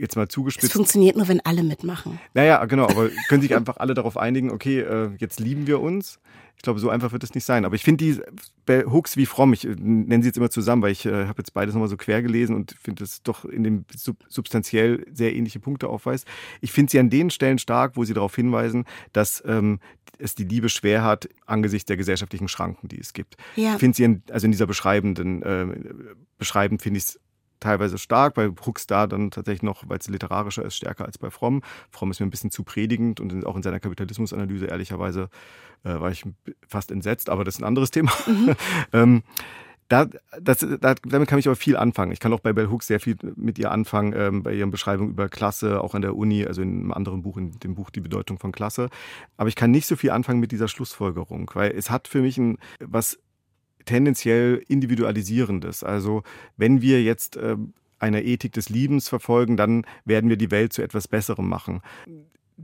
jetzt 0.00 0.16
mal 0.16 0.28
zugespitzt. 0.28 0.68
Es 0.68 0.72
funktioniert 0.72 1.16
nur, 1.16 1.28
wenn 1.28 1.40
alle 1.40 1.62
mitmachen. 1.62 2.18
Naja, 2.34 2.64
genau, 2.64 2.84
aber 2.84 3.10
können 3.28 3.42
sich 3.42 3.54
einfach 3.54 3.76
alle 3.76 3.94
darauf 3.94 4.16
einigen, 4.16 4.50
okay, 4.50 4.80
äh, 4.80 5.10
jetzt 5.18 5.40
lieben 5.40 5.66
wir 5.66 5.80
uns. 5.80 6.18
Ich 6.56 6.62
glaube, 6.62 6.78
so 6.78 6.90
einfach 6.90 7.12
wird 7.12 7.24
es 7.24 7.34
nicht 7.34 7.46
sein. 7.46 7.64
Aber 7.64 7.74
ich 7.74 7.82
finde 7.82 8.04
die 8.04 8.20
bei 8.66 8.84
Hooks 8.84 9.16
wie 9.16 9.24
Fromm, 9.24 9.52
ich 9.52 9.66
äh, 9.66 9.74
nenne 9.78 10.22
sie 10.22 10.28
jetzt 10.28 10.36
immer 10.36 10.50
zusammen, 10.50 10.82
weil 10.82 10.92
ich 10.92 11.06
äh, 11.06 11.26
habe 11.26 11.38
jetzt 11.38 11.54
beides 11.54 11.74
nochmal 11.74 11.88
so 11.88 11.96
quer 11.96 12.22
gelesen 12.22 12.54
und 12.54 12.72
finde 12.72 13.04
es 13.04 13.22
doch 13.22 13.44
in 13.44 13.64
dem 13.64 13.84
sub 13.94 14.16
substanziell 14.28 15.06
sehr 15.12 15.34
ähnliche 15.34 15.60
Punkte 15.60 15.88
aufweist. 15.88 16.26
Ich 16.60 16.72
finde 16.72 16.90
sie 16.90 16.98
an 16.98 17.08
den 17.08 17.30
Stellen 17.30 17.58
stark, 17.58 17.96
wo 17.96 18.04
sie 18.04 18.14
darauf 18.14 18.34
hinweisen, 18.36 18.84
dass 19.12 19.42
ähm, 19.46 19.80
es 20.18 20.34
die 20.34 20.44
Liebe 20.44 20.68
schwer 20.68 21.02
hat 21.02 21.28
angesichts 21.46 21.86
der 21.86 21.96
gesellschaftlichen 21.96 22.48
Schranken, 22.48 22.88
die 22.88 23.00
es 23.00 23.12
gibt. 23.12 23.36
Ja. 23.56 23.74
Ich 23.74 23.80
finde 23.80 23.96
sie 23.96 24.04
in, 24.04 24.22
also 24.30 24.44
in 24.44 24.52
dieser 24.52 24.66
beschreibenden, 24.66 25.42
äh, 25.42 25.66
beschreibend 26.38 26.82
finde 26.82 26.98
ich 26.98 27.04
es 27.04 27.20
teilweise 27.60 27.98
stark, 27.98 28.34
bei 28.34 28.48
Hooks 28.48 28.86
da 28.86 29.06
dann 29.06 29.30
tatsächlich 29.30 29.62
noch, 29.62 29.84
weil 29.86 29.98
es 29.98 30.08
literarischer 30.08 30.64
ist, 30.64 30.76
stärker 30.76 31.04
als 31.04 31.18
bei 31.18 31.30
Fromm. 31.30 31.62
Fromm 31.90 32.10
ist 32.10 32.20
mir 32.20 32.26
ein 32.26 32.30
bisschen 32.30 32.50
zu 32.50 32.64
predigend 32.64 33.20
und 33.20 33.46
auch 33.46 33.56
in 33.56 33.62
seiner 33.62 33.80
Kapitalismusanalyse 33.80 34.66
ehrlicherweise 34.66 35.28
äh, 35.84 36.00
war 36.00 36.10
ich 36.10 36.24
fast 36.66 36.90
entsetzt, 36.90 37.30
aber 37.30 37.44
das 37.44 37.54
ist 37.56 37.60
ein 37.60 37.66
anderes 37.66 37.90
Thema. 37.90 38.12
Mhm. 38.26 38.54
ähm, 38.92 39.22
da, 39.90 40.06
das, 40.40 40.58
da, 40.80 40.94
damit 40.94 41.28
kann 41.28 41.40
ich 41.40 41.48
aber 41.48 41.56
viel 41.56 41.76
anfangen. 41.76 42.12
Ich 42.12 42.20
kann 42.20 42.32
auch 42.32 42.40
bei 42.40 42.52
Bell 42.52 42.70
Hooks 42.70 42.86
sehr 42.86 43.00
viel 43.00 43.16
mit 43.34 43.58
ihr 43.58 43.72
anfangen, 43.72 44.14
ähm, 44.16 44.42
bei 44.44 44.54
ihren 44.54 44.70
Beschreibungen 44.70 45.10
über 45.10 45.28
Klasse, 45.28 45.82
auch 45.82 45.94
an 45.94 46.02
der 46.02 46.14
Uni, 46.14 46.46
also 46.46 46.62
in 46.62 46.82
einem 46.82 46.92
anderen 46.92 47.22
Buch, 47.22 47.36
in 47.36 47.58
dem 47.58 47.74
Buch 47.74 47.90
Die 47.90 48.00
Bedeutung 48.00 48.38
von 48.38 48.52
Klasse. 48.52 48.88
Aber 49.36 49.48
ich 49.48 49.56
kann 49.56 49.72
nicht 49.72 49.86
so 49.86 49.96
viel 49.96 50.10
anfangen 50.10 50.38
mit 50.38 50.52
dieser 50.52 50.68
Schlussfolgerung, 50.68 51.50
weil 51.54 51.72
es 51.72 51.90
hat 51.90 52.06
für 52.06 52.22
mich 52.22 52.38
ein, 52.38 52.58
was 52.78 53.18
tendenziell 53.84 54.62
individualisierendes. 54.68 55.84
Also 55.84 56.22
wenn 56.56 56.82
wir 56.82 57.02
jetzt 57.02 57.36
äh, 57.36 57.56
eine 57.98 58.24
Ethik 58.24 58.52
des 58.52 58.68
Liebens 58.68 59.08
verfolgen, 59.08 59.56
dann 59.56 59.84
werden 60.04 60.30
wir 60.30 60.36
die 60.36 60.50
Welt 60.50 60.72
zu 60.72 60.82
etwas 60.82 61.08
Besserem 61.08 61.48
machen. 61.48 61.80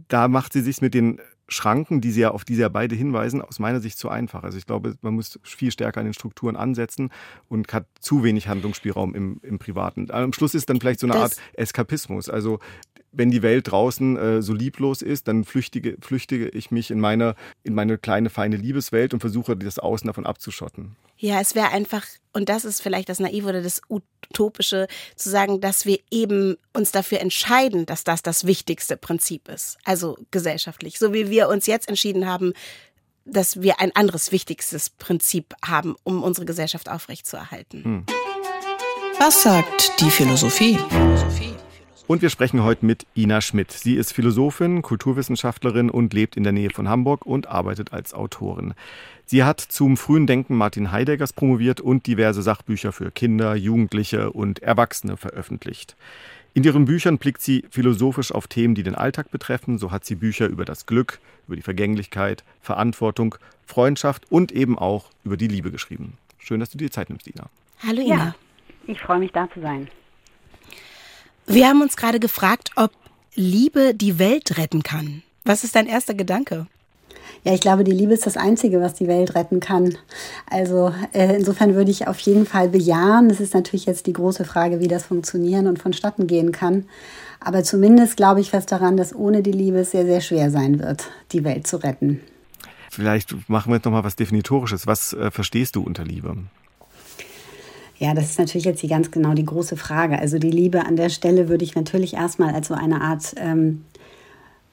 Da 0.08 0.28
macht 0.28 0.52
sie 0.52 0.60
sich 0.60 0.80
mit 0.80 0.94
den 0.94 1.20
Schranken, 1.48 2.00
die 2.00 2.10
sie 2.10 2.22
ja, 2.22 2.32
auf 2.32 2.44
die 2.44 2.54
sie 2.54 2.62
ja 2.62 2.68
beide 2.68 2.96
hinweisen, 2.96 3.40
aus 3.40 3.58
meiner 3.58 3.80
Sicht 3.80 3.98
zu 3.98 4.08
einfach. 4.08 4.42
Also 4.42 4.58
ich 4.58 4.66
glaube, 4.66 4.96
man 5.00 5.14
muss 5.14 5.38
viel 5.44 5.70
stärker 5.70 6.00
an 6.00 6.06
den 6.06 6.14
Strukturen 6.14 6.56
ansetzen 6.56 7.10
und 7.48 7.72
hat 7.72 7.86
zu 8.00 8.24
wenig 8.24 8.48
Handlungsspielraum 8.48 9.14
im, 9.14 9.40
im 9.42 9.58
Privaten. 9.58 10.10
Am 10.10 10.32
Schluss 10.32 10.54
ist 10.54 10.68
dann 10.68 10.80
vielleicht 10.80 11.00
so 11.00 11.06
eine 11.06 11.14
das 11.14 11.22
Art 11.22 11.36
Eskapismus. 11.54 12.28
Also 12.28 12.58
wenn 13.16 13.30
die 13.30 13.42
Welt 13.42 13.70
draußen 13.70 14.16
äh, 14.16 14.42
so 14.42 14.52
lieblos 14.52 15.02
ist, 15.02 15.28
dann 15.28 15.44
flüchtige, 15.44 15.96
flüchtige 16.00 16.48
ich 16.48 16.70
mich 16.70 16.90
in 16.90 17.00
meine, 17.00 17.34
in 17.64 17.74
meine 17.74 17.98
kleine, 17.98 18.30
feine 18.30 18.56
Liebeswelt 18.56 19.14
und 19.14 19.20
versuche, 19.20 19.56
das 19.56 19.78
Außen 19.78 20.06
davon 20.06 20.26
abzuschotten. 20.26 20.96
Ja, 21.18 21.40
es 21.40 21.54
wäre 21.54 21.70
einfach, 21.70 22.04
und 22.32 22.48
das 22.48 22.64
ist 22.64 22.82
vielleicht 22.82 23.08
das 23.08 23.20
Naive 23.20 23.48
oder 23.48 23.62
das 23.62 23.80
Utopische, 23.88 24.86
zu 25.16 25.30
sagen, 25.30 25.60
dass 25.60 25.86
wir 25.86 25.98
eben 26.10 26.56
uns 26.74 26.92
dafür 26.92 27.20
entscheiden, 27.20 27.86
dass 27.86 28.04
das 28.04 28.22
das 28.22 28.46
wichtigste 28.46 28.96
Prinzip 28.96 29.48
ist. 29.48 29.78
Also 29.84 30.18
gesellschaftlich. 30.30 30.98
So 30.98 31.14
wie 31.14 31.30
wir 31.30 31.48
uns 31.48 31.66
jetzt 31.66 31.88
entschieden 31.88 32.26
haben, 32.26 32.52
dass 33.24 33.62
wir 33.62 33.80
ein 33.80 33.94
anderes 33.96 34.30
wichtigstes 34.30 34.90
Prinzip 34.90 35.54
haben, 35.64 35.96
um 36.04 36.22
unsere 36.22 36.46
Gesellschaft 36.46 36.88
aufrechtzuerhalten. 36.88 37.84
Hm. 37.84 38.06
Was 39.18 39.42
sagt 39.42 40.00
die 40.00 40.10
Philosophie? 40.10 40.78
Philosophie. 40.90 41.55
Und 42.06 42.22
wir 42.22 42.30
sprechen 42.30 42.62
heute 42.62 42.86
mit 42.86 43.04
Ina 43.16 43.40
Schmidt. 43.40 43.72
Sie 43.72 43.94
ist 43.96 44.12
Philosophin, 44.12 44.80
Kulturwissenschaftlerin 44.80 45.90
und 45.90 46.14
lebt 46.14 46.36
in 46.36 46.44
der 46.44 46.52
Nähe 46.52 46.70
von 46.70 46.88
Hamburg 46.88 47.26
und 47.26 47.48
arbeitet 47.48 47.92
als 47.92 48.14
Autorin. 48.14 48.74
Sie 49.24 49.42
hat 49.42 49.60
zum 49.60 49.96
frühen 49.96 50.28
Denken 50.28 50.54
Martin 50.54 50.92
Heideggers 50.92 51.32
promoviert 51.32 51.80
und 51.80 52.06
diverse 52.06 52.42
Sachbücher 52.42 52.92
für 52.92 53.10
Kinder, 53.10 53.56
Jugendliche 53.56 54.30
und 54.30 54.62
Erwachsene 54.62 55.16
veröffentlicht. 55.16 55.96
In 56.54 56.62
ihren 56.62 56.84
Büchern 56.84 57.18
blickt 57.18 57.42
sie 57.42 57.64
philosophisch 57.70 58.30
auf 58.30 58.46
Themen, 58.46 58.76
die 58.76 58.84
den 58.84 58.94
Alltag 58.94 59.32
betreffen. 59.32 59.76
So 59.76 59.90
hat 59.90 60.04
sie 60.04 60.14
Bücher 60.14 60.46
über 60.46 60.64
das 60.64 60.86
Glück, 60.86 61.18
über 61.48 61.56
die 61.56 61.62
Vergänglichkeit, 61.62 62.44
Verantwortung, 62.62 63.34
Freundschaft 63.66 64.30
und 64.30 64.52
eben 64.52 64.78
auch 64.78 65.10
über 65.24 65.36
die 65.36 65.48
Liebe 65.48 65.72
geschrieben. 65.72 66.18
Schön, 66.38 66.60
dass 66.60 66.70
du 66.70 66.78
dir 66.78 66.92
Zeit 66.92 67.10
nimmst, 67.10 67.26
Ina. 67.26 67.50
Hallo 67.84 68.00
Ina. 68.00 68.16
Ja, 68.16 68.34
ich 68.86 69.00
freue 69.00 69.18
mich 69.18 69.32
da 69.32 69.50
zu 69.52 69.60
sein. 69.60 69.88
Wir 71.46 71.68
haben 71.68 71.80
uns 71.80 71.96
gerade 71.96 72.18
gefragt, 72.18 72.70
ob 72.74 72.90
Liebe 73.34 73.94
die 73.94 74.18
Welt 74.18 74.58
retten 74.58 74.82
kann. 74.82 75.22
Was 75.44 75.62
ist 75.62 75.76
dein 75.76 75.86
erster 75.86 76.14
Gedanke? 76.14 76.66
Ja, 77.44 77.54
ich 77.54 77.60
glaube, 77.60 77.84
die 77.84 77.92
Liebe 77.92 78.12
ist 78.12 78.26
das 78.26 78.36
Einzige, 78.36 78.80
was 78.80 78.94
die 78.94 79.06
Welt 79.06 79.36
retten 79.36 79.60
kann. 79.60 79.96
Also 80.50 80.92
äh, 81.12 81.36
insofern 81.36 81.74
würde 81.76 81.92
ich 81.92 82.08
auf 82.08 82.18
jeden 82.20 82.46
Fall 82.46 82.68
bejahen. 82.68 83.30
Es 83.30 83.38
ist 83.38 83.54
natürlich 83.54 83.86
jetzt 83.86 84.06
die 84.06 84.12
große 84.12 84.44
Frage, 84.44 84.80
wie 84.80 84.88
das 84.88 85.06
funktionieren 85.06 85.68
und 85.68 85.80
vonstatten 85.80 86.26
gehen 86.26 86.50
kann. 86.50 86.86
Aber 87.38 87.62
zumindest 87.62 88.16
glaube 88.16 88.40
ich 88.40 88.50
fest 88.50 88.72
daran, 88.72 88.96
dass 88.96 89.14
ohne 89.14 89.42
die 89.42 89.52
Liebe 89.52 89.78
es 89.78 89.92
sehr, 89.92 90.06
sehr 90.06 90.20
schwer 90.20 90.50
sein 90.50 90.80
wird, 90.80 91.04
die 91.30 91.44
Welt 91.44 91.68
zu 91.68 91.76
retten. 91.76 92.20
Vielleicht 92.90 93.48
machen 93.48 93.70
wir 93.70 93.76
jetzt 93.76 93.84
noch 93.84 93.92
mal 93.92 94.02
was 94.02 94.16
Definitorisches. 94.16 94.88
Was 94.88 95.12
äh, 95.12 95.30
verstehst 95.30 95.76
du 95.76 95.82
unter 95.82 96.02
Liebe? 96.02 96.36
Ja, 97.98 98.12
das 98.12 98.30
ist 98.30 98.38
natürlich 98.38 98.66
jetzt 98.66 98.82
die 98.82 98.88
ganz 98.88 99.10
genau 99.10 99.32
die 99.32 99.46
große 99.46 99.76
Frage. 99.76 100.18
Also 100.18 100.38
die 100.38 100.50
Liebe 100.50 100.84
an 100.84 100.96
der 100.96 101.08
Stelle 101.08 101.48
würde 101.48 101.64
ich 101.64 101.74
natürlich 101.74 102.14
erstmal 102.14 102.54
als 102.54 102.68
so 102.68 102.74
eine 102.74 103.00
Art 103.00 103.34
ähm, 103.38 103.84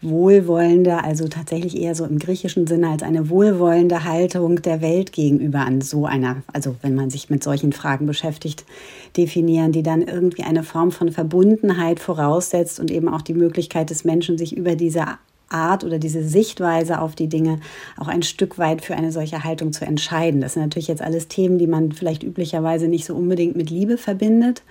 wohlwollende, 0.01 1.03
also 1.03 1.29
tatsächlich 1.29 1.77
eher 1.79 1.95
so 1.95 2.05
im 2.05 2.19
griechischen 2.19 2.67
Sinne 2.67 2.89
als 2.89 3.03
eine 3.03 3.29
wohlwollende 3.29 4.03
Haltung 4.03 4.61
der 4.61 4.81
Welt 4.81 5.13
gegenüber 5.13 5.59
an 5.59 5.79
so 5.79 6.05
einer, 6.05 6.43
also 6.51 6.75
wenn 6.81 6.95
man 6.95 7.09
sich 7.09 7.29
mit 7.29 7.43
solchen 7.43 7.71
Fragen 7.71 8.05
beschäftigt, 8.05 8.65
definieren, 9.15 9.71
die 9.71 9.83
dann 9.83 10.01
irgendwie 10.01 10.43
eine 10.43 10.63
Form 10.63 10.91
von 10.91 11.11
Verbundenheit 11.11 12.01
voraussetzt 12.01 12.81
und 12.81 12.91
eben 12.91 13.07
auch 13.07 13.21
die 13.21 13.33
Möglichkeit 13.33 13.89
des 13.89 14.03
Menschen, 14.03 14.37
sich 14.37 14.57
über 14.57 14.75
diese 14.75 15.05
Art 15.53 15.83
oder 15.83 15.99
diese 15.99 16.23
Sichtweise 16.23 16.99
auf 16.99 17.15
die 17.15 17.29
Dinge 17.29 17.59
auch 17.97 18.07
ein 18.07 18.23
Stück 18.23 18.57
weit 18.57 18.83
für 18.83 18.95
eine 18.95 19.11
solche 19.11 19.43
Haltung 19.43 19.73
zu 19.73 19.85
entscheiden. 19.85 20.41
Das 20.41 20.53
sind 20.53 20.63
natürlich 20.63 20.87
jetzt 20.87 21.01
alles 21.01 21.27
Themen, 21.27 21.57
die 21.57 21.67
man 21.67 21.91
vielleicht 21.91 22.23
üblicherweise 22.23 22.87
nicht 22.87 23.05
so 23.05 23.15
unbedingt 23.15 23.55
mit 23.55 23.69
Liebe 23.69 23.97
verbindet. 23.97 24.63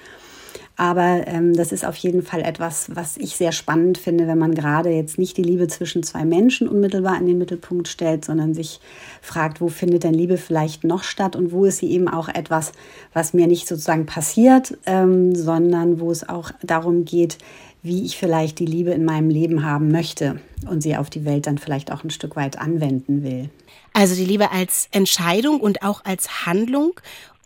Aber 0.76 1.26
ähm, 1.26 1.54
das 1.54 1.70
ist 1.70 1.84
auf 1.84 1.96
jeden 1.96 2.22
Fall 2.22 2.40
etwas, 2.40 2.88
was 2.94 3.18
ich 3.18 3.36
sehr 3.36 3.52
spannend 3.52 3.98
finde, 3.98 4.26
wenn 4.26 4.38
man 4.38 4.54
gerade 4.54 4.88
jetzt 4.88 5.18
nicht 5.18 5.36
die 5.36 5.42
Liebe 5.42 5.68
zwischen 5.68 6.02
zwei 6.02 6.24
Menschen 6.24 6.66
unmittelbar 6.66 7.18
in 7.20 7.26
den 7.26 7.38
Mittelpunkt 7.38 7.88
stellt, 7.88 8.24
sondern 8.24 8.54
sich 8.54 8.80
fragt, 9.20 9.60
wo 9.60 9.68
findet 9.68 10.04
denn 10.04 10.14
Liebe 10.14 10.38
vielleicht 10.38 10.82
noch 10.82 11.02
statt 11.02 11.36
und 11.36 11.52
wo 11.52 11.66
ist 11.66 11.78
sie 11.78 11.90
eben 11.90 12.08
auch 12.08 12.28
etwas, 12.28 12.72
was 13.12 13.34
mir 13.34 13.46
nicht 13.46 13.68
sozusagen 13.68 14.06
passiert, 14.06 14.76
ähm, 14.86 15.34
sondern 15.34 16.00
wo 16.00 16.10
es 16.10 16.26
auch 16.26 16.50
darum 16.62 17.04
geht, 17.04 17.36
wie 17.82 18.04
ich 18.04 18.16
vielleicht 18.16 18.58
die 18.58 18.66
Liebe 18.66 18.90
in 18.92 19.04
meinem 19.04 19.28
Leben 19.28 19.64
haben 19.64 19.90
möchte 19.90 20.40
und 20.68 20.82
sie 20.82 20.96
auf 20.96 21.10
die 21.10 21.24
Welt 21.24 21.46
dann 21.46 21.58
vielleicht 21.58 21.90
auch 21.90 22.04
ein 22.04 22.10
Stück 22.10 22.36
weit 22.36 22.58
anwenden 22.58 23.22
will. 23.24 23.50
Also 23.92 24.14
die 24.14 24.24
Liebe 24.24 24.50
als 24.50 24.88
Entscheidung 24.92 25.60
und 25.60 25.82
auch 25.82 26.04
als 26.04 26.46
Handlung 26.46 26.92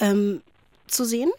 ähm, 0.01 0.43
zu 0.87 1.05
sehen? 1.05 1.31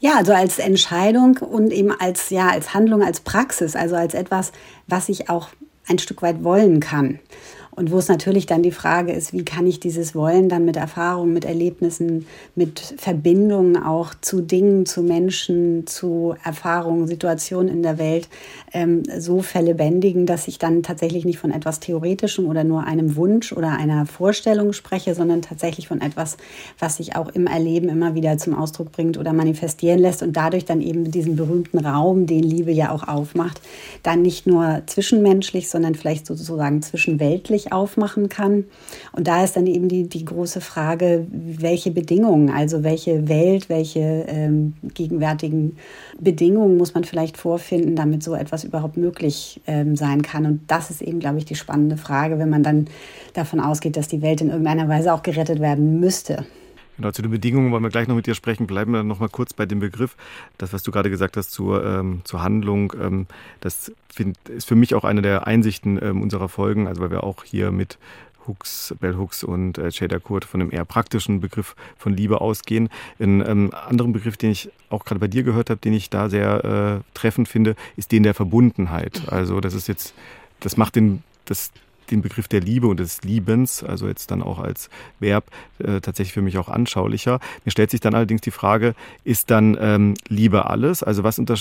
Ja, 0.00 0.16
also 0.16 0.32
als 0.32 0.58
Entscheidung 0.58 1.36
und 1.36 1.72
eben 1.72 1.92
als, 1.92 2.30
ja, 2.30 2.48
als 2.48 2.74
Handlung, 2.74 3.02
als 3.02 3.20
Praxis, 3.20 3.76
also 3.76 3.94
als 3.94 4.14
etwas, 4.14 4.52
was 4.88 5.08
ich 5.08 5.30
auch 5.30 5.48
ein 5.86 5.98
Stück 5.98 6.22
weit 6.22 6.42
wollen 6.42 6.80
kann. 6.80 7.20
Und 7.74 7.90
wo 7.90 7.96
es 7.96 8.08
natürlich 8.08 8.44
dann 8.44 8.62
die 8.62 8.70
Frage 8.70 9.12
ist, 9.12 9.32
wie 9.32 9.46
kann 9.46 9.66
ich 9.66 9.80
dieses 9.80 10.14
Wollen 10.14 10.50
dann 10.50 10.66
mit 10.66 10.76
Erfahrungen, 10.76 11.32
mit 11.32 11.46
Erlebnissen, 11.46 12.26
mit 12.54 12.94
Verbindungen 12.98 13.82
auch 13.82 14.12
zu 14.20 14.42
Dingen, 14.42 14.84
zu 14.84 15.02
Menschen, 15.02 15.86
zu 15.86 16.34
Erfahrungen, 16.44 17.06
Situationen 17.06 17.72
in 17.72 17.82
der 17.82 17.96
Welt 17.96 18.28
ähm, 18.74 19.04
so 19.18 19.40
verlebendigen, 19.40 20.26
dass 20.26 20.48
ich 20.48 20.58
dann 20.58 20.82
tatsächlich 20.82 21.24
nicht 21.24 21.38
von 21.38 21.50
etwas 21.50 21.80
Theoretischem 21.80 22.46
oder 22.46 22.62
nur 22.62 22.84
einem 22.84 23.16
Wunsch 23.16 23.54
oder 23.54 23.70
einer 23.70 24.04
Vorstellung 24.04 24.74
spreche, 24.74 25.14
sondern 25.14 25.40
tatsächlich 25.40 25.88
von 25.88 26.02
etwas, 26.02 26.36
was 26.78 26.98
sich 26.98 27.16
auch 27.16 27.30
im 27.30 27.46
Erleben 27.46 27.88
immer 27.88 28.14
wieder 28.14 28.36
zum 28.36 28.54
Ausdruck 28.54 28.92
bringt 28.92 29.16
oder 29.16 29.32
manifestieren 29.32 29.98
lässt 29.98 30.22
und 30.22 30.36
dadurch 30.36 30.66
dann 30.66 30.82
eben 30.82 31.10
diesen 31.10 31.36
berühmten 31.36 31.78
Raum, 31.78 32.26
den 32.26 32.42
Liebe 32.42 32.70
ja 32.70 32.90
auch 32.90 33.08
aufmacht, 33.08 33.62
dann 34.02 34.20
nicht 34.20 34.46
nur 34.46 34.82
zwischenmenschlich, 34.84 35.70
sondern 35.70 35.94
vielleicht 35.94 36.26
sozusagen 36.26 36.82
zwischenweltlich 36.82 37.61
sich 37.62 37.72
aufmachen 37.72 38.28
kann. 38.28 38.64
Und 39.12 39.26
da 39.26 39.44
ist 39.44 39.56
dann 39.56 39.66
eben 39.66 39.88
die, 39.88 40.08
die 40.08 40.24
große 40.24 40.60
Frage, 40.60 41.26
welche 41.30 41.90
Bedingungen, 41.90 42.50
also 42.50 42.82
welche 42.82 43.28
Welt, 43.28 43.68
welche 43.68 44.26
ähm, 44.28 44.74
gegenwärtigen 44.94 45.76
Bedingungen 46.18 46.76
muss 46.76 46.94
man 46.94 47.04
vielleicht 47.04 47.36
vorfinden, 47.36 47.96
damit 47.96 48.22
so 48.22 48.34
etwas 48.34 48.64
überhaupt 48.64 48.96
möglich 48.96 49.60
ähm, 49.66 49.96
sein 49.96 50.22
kann. 50.22 50.46
Und 50.46 50.60
das 50.68 50.90
ist 50.90 51.02
eben, 51.02 51.20
glaube 51.20 51.38
ich, 51.38 51.44
die 51.44 51.54
spannende 51.54 51.96
Frage, 51.96 52.38
wenn 52.38 52.50
man 52.50 52.62
dann 52.62 52.86
davon 53.34 53.60
ausgeht, 53.60 53.96
dass 53.96 54.08
die 54.08 54.22
Welt 54.22 54.40
in 54.40 54.48
irgendeiner 54.48 54.88
Weise 54.88 55.12
auch 55.12 55.22
gerettet 55.22 55.60
werden 55.60 56.00
müsste. 56.00 56.44
Genau, 56.96 57.10
zu 57.10 57.22
den 57.22 57.30
Bedingungen 57.30 57.72
wollen 57.72 57.82
wir 57.82 57.90
gleich 57.90 58.06
noch 58.06 58.16
mit 58.16 58.26
dir 58.26 58.34
sprechen. 58.34 58.66
Bleiben 58.66 58.92
wir 58.92 59.02
noch 59.02 59.18
mal 59.18 59.28
kurz 59.28 59.54
bei 59.54 59.66
dem 59.66 59.80
Begriff. 59.80 60.16
Das, 60.58 60.72
was 60.72 60.82
du 60.82 60.90
gerade 60.90 61.10
gesagt 61.10 61.36
hast 61.36 61.50
zur, 61.50 61.84
ähm, 61.84 62.20
zur 62.24 62.42
Handlung, 62.42 62.92
ähm, 63.00 63.26
das 63.60 63.92
find, 64.12 64.36
ist 64.48 64.68
für 64.68 64.74
mich 64.74 64.94
auch 64.94 65.04
eine 65.04 65.22
der 65.22 65.46
Einsichten 65.46 65.98
ähm, 66.02 66.20
unserer 66.20 66.48
Folgen, 66.48 66.86
also 66.86 67.00
weil 67.00 67.10
wir 67.10 67.24
auch 67.24 67.44
hier 67.44 67.70
mit 67.70 67.98
Hooks, 68.46 68.94
Bell 69.00 69.16
Hooks 69.16 69.44
und 69.44 69.78
äh, 69.78 69.88
Jada 69.90 70.18
Kurt 70.18 70.44
von 70.44 70.60
einem 70.60 70.72
eher 70.72 70.84
praktischen 70.84 71.40
Begriff 71.40 71.74
von 71.96 72.14
Liebe 72.14 72.40
ausgehen. 72.40 72.88
Ein 73.18 73.40
ähm, 73.46 73.70
anderen 73.88 74.12
Begriff, 74.12 74.36
den 74.36 74.50
ich 74.50 74.70
auch 74.90 75.04
gerade 75.04 75.20
bei 75.20 75.28
dir 75.28 75.42
gehört 75.42 75.70
habe, 75.70 75.80
den 75.80 75.92
ich 75.92 76.10
da 76.10 76.28
sehr 76.28 76.64
äh, 76.64 77.18
treffend 77.18 77.48
finde, 77.48 77.76
ist 77.96 78.12
den 78.12 78.22
der 78.22 78.34
Verbundenheit. 78.34 79.22
Also 79.28 79.60
das 79.60 79.74
ist 79.74 79.88
jetzt, 79.88 80.14
das 80.60 80.76
macht 80.76 80.96
den, 80.96 81.22
das 81.44 81.70
den 82.12 82.22
Begriff 82.22 82.46
der 82.46 82.60
Liebe 82.60 82.86
und 82.86 83.00
des 83.00 83.22
Liebens, 83.22 83.82
also 83.82 84.06
jetzt 84.06 84.30
dann 84.30 84.42
auch 84.42 84.58
als 84.58 84.90
Verb, 85.18 85.44
äh, 85.78 86.00
tatsächlich 86.00 86.32
für 86.32 86.42
mich 86.42 86.58
auch 86.58 86.68
anschaulicher. 86.68 87.40
Mir 87.64 87.72
stellt 87.72 87.90
sich 87.90 88.00
dann 88.00 88.14
allerdings 88.14 88.42
die 88.42 88.50
Frage, 88.50 88.94
ist 89.24 89.50
dann 89.50 89.76
ähm, 89.80 90.14
Liebe 90.28 90.66
alles? 90.66 91.02
Also 91.02 91.24
was, 91.24 91.38
unter, 91.38 91.56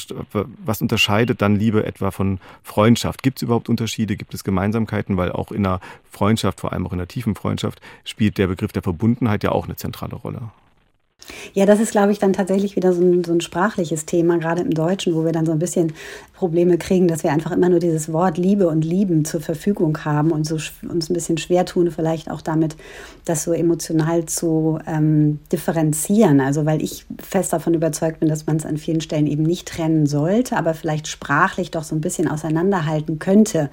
was 0.64 0.82
unterscheidet 0.82 1.42
dann 1.42 1.56
Liebe 1.56 1.86
etwa 1.86 2.12
von 2.12 2.40
Freundschaft? 2.64 3.24
Gibt 3.24 3.40
es 3.40 3.44
überhaupt 3.44 3.70
Unterschiede? 3.70 4.16
Gibt 4.18 4.34
es 4.34 4.44
Gemeinsamkeiten? 4.44 5.18
Weil 5.18 5.32
auch 5.32 5.52
in 5.52 5.66
einer 5.66 5.80
Freundschaft, 6.10 6.60
vor 6.60 6.74
allem 6.74 6.86
auch 6.86 6.94
in 6.94 7.00
einer 7.00 7.08
tiefen 7.08 7.36
Freundschaft, 7.36 7.82
spielt 8.04 8.38
der 8.38 8.48
Begriff 8.48 8.72
der 8.72 8.84
Verbundenheit 8.84 9.44
ja 9.44 9.52
auch 9.52 9.66
eine 9.66 9.76
zentrale 9.76 10.16
Rolle. 10.16 10.42
Ja, 11.54 11.66
das 11.66 11.80
ist, 11.80 11.92
glaube 11.92 12.12
ich, 12.12 12.20
dann 12.20 12.34
tatsächlich 12.34 12.76
wieder 12.76 12.94
so 12.94 13.02
ein, 13.02 13.24
so 13.24 13.34
ein 13.34 13.42
sprachliches 13.42 14.06
Thema, 14.06 14.38
gerade 14.38 14.62
im 14.62 14.72
Deutschen, 14.72 15.16
wo 15.16 15.26
wir 15.26 15.32
dann 15.32 15.46
so 15.46 15.52
ein 15.52 15.60
bisschen 15.60 15.94
Probleme 16.42 16.80
kriegen, 16.80 17.08
dass 17.08 17.24
wir 17.24 17.32
einfach 17.32 17.52
immer 17.52 17.70
nur 17.70 17.80
dieses 17.80 18.12
Wort 18.12 18.40
Liebe 18.40 18.68
und 18.68 18.84
Lieben 18.84 19.26
zur 19.26 19.42
Verfügung 19.42 20.04
haben 20.06 20.32
und 20.32 20.48
so 20.48 20.58
uns 20.90 21.08
ein 21.08 21.14
bisschen 21.14 21.38
schwer 21.38 21.66
tun, 21.66 21.92
vielleicht 21.92 22.32
auch 22.32 22.42
damit, 22.42 22.76
das 23.26 23.44
so 23.44 23.54
emotional 23.54 24.26
zu 24.26 24.80
ähm, 24.88 25.40
differenzieren. 25.52 26.42
Also, 26.42 26.66
weil 26.66 26.82
ich 26.82 27.06
fest 27.22 27.54
davon 27.54 27.76
überzeugt 27.76 28.22
bin, 28.22 28.30
dass 28.30 28.48
man 28.48 28.58
es 28.58 28.66
an 28.66 28.78
vielen 28.78 29.02
Stellen 29.02 29.28
eben 29.28 29.44
nicht 29.44 29.68
trennen 29.68 30.08
sollte, 30.08 30.58
aber 30.58 30.74
vielleicht 30.74 31.08
sprachlich 31.08 31.70
doch 31.70 31.84
so 31.84 31.96
ein 31.96 32.02
bisschen 32.02 32.28
auseinanderhalten 32.28 33.20
könnte, 33.20 33.70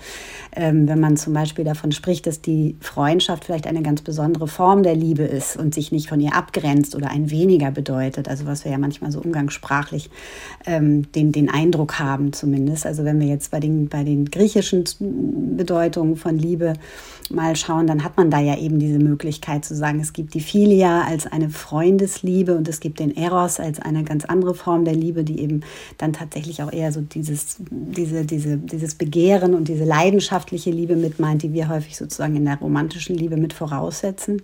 ähm, 0.55 0.89
wenn 0.89 1.01
man 1.01 1.17
zum 1.17 1.33
Beispiel 1.33 1.65
davon 1.65 1.91
spricht, 1.93 2.27
dass 2.27 2.43
die 2.43 2.77
Freundschaft 2.81 3.47
vielleicht 3.47 3.67
eine 3.67 3.81
ganz 3.81 4.03
besondere 4.03 4.47
Form 4.47 4.83
der 4.83 4.95
Liebe 4.95 5.23
ist 5.23 5.57
und 5.57 5.75
sich 5.75 5.91
nicht 5.91 6.11
von 6.11 6.21
ihr 6.21 6.35
abgrenzt 6.35 6.95
oder 6.95 7.09
ein 7.11 7.31
weniger 7.39 7.71
bedeutet. 7.71 8.29
Also 8.29 8.47
was 8.47 8.65
wir 8.65 8.73
ja 8.73 8.79
manchmal 8.79 9.13
so 9.13 9.21
umgangssprachlich 9.21 10.11
ähm, 10.67 11.11
den, 11.13 11.33
den 11.33 11.49
Eindruck 11.49 11.99
haben 11.99 12.33
zumindest. 12.33 12.87
Also 12.87 13.05
wenn 13.05 13.21
wir 13.21 13.29
jetzt 13.29 13.51
bei 13.51 13.61
den, 13.61 13.89
bei 13.89 14.05
den 14.05 14.31
griechischen 14.31 14.85
Bedeutungen 15.57 16.17
von 16.17 16.39
Liebe 16.39 16.75
mal 17.31 17.57
schauen, 17.57 17.87
dann 17.87 18.05
hat 18.05 18.17
man 18.17 18.31
da 18.31 18.41
ja 18.41 18.57
eben 18.57 18.79
diese 18.79 18.99
Möglichkeit 18.99 19.65
zu 19.65 19.75
sagen, 19.75 20.01
es 20.01 20.13
gibt 20.13 20.35
die 20.35 20.41
Philia 20.41 21.03
als 21.03 21.27
eine 21.27 21.51
Freundesliebe 21.51 22.57
und 22.57 22.69
es 22.69 22.81
gibt 22.81 22.99
den 23.01 23.17
Eros 23.17 23.61
als 23.61 23.81
eine 23.81 24.05
ganz 24.05 24.25
andere 24.25 24.55
Form 24.55 24.85
der 24.85 24.95
Liebe, 24.95 25.25
die 25.25 25.41
eben 25.41 25.61
dann 25.99 26.13
tatsächlich 26.13 26.63
auch 26.63 26.73
eher 26.73 26.93
so 26.93 27.01
dieses, 27.01 27.57
diese, 27.71 28.25
diese, 28.25 28.57
dieses 28.57 28.95
Begehren 28.95 29.55
und 29.55 29.69
diese 29.69 29.85
leidenschaftliche 29.85 30.71
Liebe 30.71 30.97
mit 30.97 31.19
meint, 31.19 31.43
die 31.43 31.53
wir 31.53 31.69
häufig 31.69 31.97
sozusagen 31.97 32.37
in 32.37 32.45
der 32.45 32.59
romantischen 32.59 33.17
Liebe 33.17 33.37
mit 33.37 33.53
voraussetzen. 33.53 34.43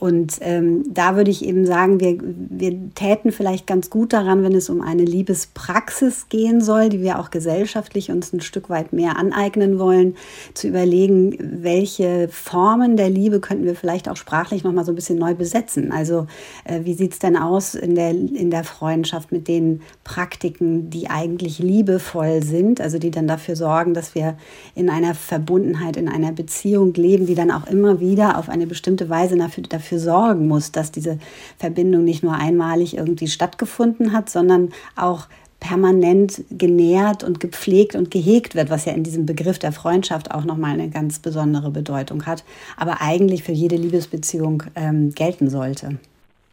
Und 0.00 0.38
ähm, 0.40 0.84
da 0.88 1.14
würde 1.14 1.30
ich 1.30 1.44
eben 1.44 1.66
sagen, 1.66 2.00
wir, 2.00 2.16
wir 2.22 2.94
täten 2.94 3.32
vielleicht 3.32 3.66
ganz 3.66 3.90
gut 3.90 4.14
daran, 4.14 4.42
wenn 4.42 4.54
es 4.54 4.70
um 4.70 4.80
eine 4.80 5.04
Liebespraxis 5.04 6.30
gehen 6.30 6.62
soll, 6.62 6.88
die 6.88 7.02
wir 7.02 7.18
auch 7.18 7.30
gesellschaftlich 7.30 8.10
uns 8.10 8.32
ein 8.32 8.40
Stück 8.40 8.70
weit 8.70 8.94
mehr 8.94 9.18
aneignen 9.18 9.78
wollen, 9.78 10.16
zu 10.54 10.68
überlegen, 10.68 11.36
welche 11.38 12.28
Formen 12.28 12.96
der 12.96 13.10
Liebe 13.10 13.40
könnten 13.40 13.66
wir 13.66 13.76
vielleicht 13.76 14.08
auch 14.08 14.16
sprachlich 14.16 14.64
nochmal 14.64 14.86
so 14.86 14.92
ein 14.92 14.94
bisschen 14.94 15.18
neu 15.18 15.34
besetzen. 15.34 15.92
Also 15.92 16.26
äh, 16.64 16.80
wie 16.84 16.94
sieht 16.94 17.12
es 17.12 17.18
denn 17.18 17.36
aus 17.36 17.74
in 17.74 17.94
der, 17.94 18.10
in 18.10 18.50
der 18.50 18.64
Freundschaft 18.64 19.32
mit 19.32 19.48
den 19.48 19.82
Praktiken, 20.02 20.88
die 20.88 21.10
eigentlich 21.10 21.58
liebevoll 21.58 22.42
sind, 22.42 22.80
also 22.80 22.98
die 22.98 23.10
dann 23.10 23.28
dafür 23.28 23.54
sorgen, 23.54 23.92
dass 23.92 24.14
wir 24.14 24.38
in 24.74 24.88
einer 24.88 25.14
Verbundenheit, 25.14 25.98
in 25.98 26.08
einer 26.08 26.32
Beziehung 26.32 26.94
leben, 26.94 27.26
die 27.26 27.34
dann 27.34 27.50
auch 27.50 27.66
immer 27.66 28.00
wieder 28.00 28.38
auf 28.38 28.48
eine 28.48 28.66
bestimmte 28.66 29.10
Weise 29.10 29.36
dafür 29.36 29.89
dafür 29.89 29.89
sorgen 29.98 30.48
muss, 30.48 30.72
dass 30.72 30.92
diese 30.92 31.18
Verbindung 31.58 32.04
nicht 32.04 32.22
nur 32.22 32.34
einmalig 32.34 32.96
irgendwie 32.96 33.28
stattgefunden 33.28 34.12
hat, 34.12 34.30
sondern 34.30 34.70
auch 34.96 35.26
permanent 35.60 36.42
genährt 36.50 37.22
und 37.22 37.38
gepflegt 37.38 37.94
und 37.94 38.10
gehegt 38.10 38.54
wird, 38.54 38.70
was 38.70 38.86
ja 38.86 38.92
in 38.92 39.04
diesem 39.04 39.26
Begriff 39.26 39.58
der 39.58 39.72
Freundschaft 39.72 40.30
auch 40.30 40.44
nochmal 40.44 40.72
eine 40.72 40.88
ganz 40.88 41.18
besondere 41.18 41.70
Bedeutung 41.70 42.24
hat, 42.24 42.44
aber 42.76 43.02
eigentlich 43.02 43.44
für 43.44 43.52
jede 43.52 43.76
Liebesbeziehung 43.76 44.62
ähm, 44.74 45.12
gelten 45.14 45.50
sollte. 45.50 45.98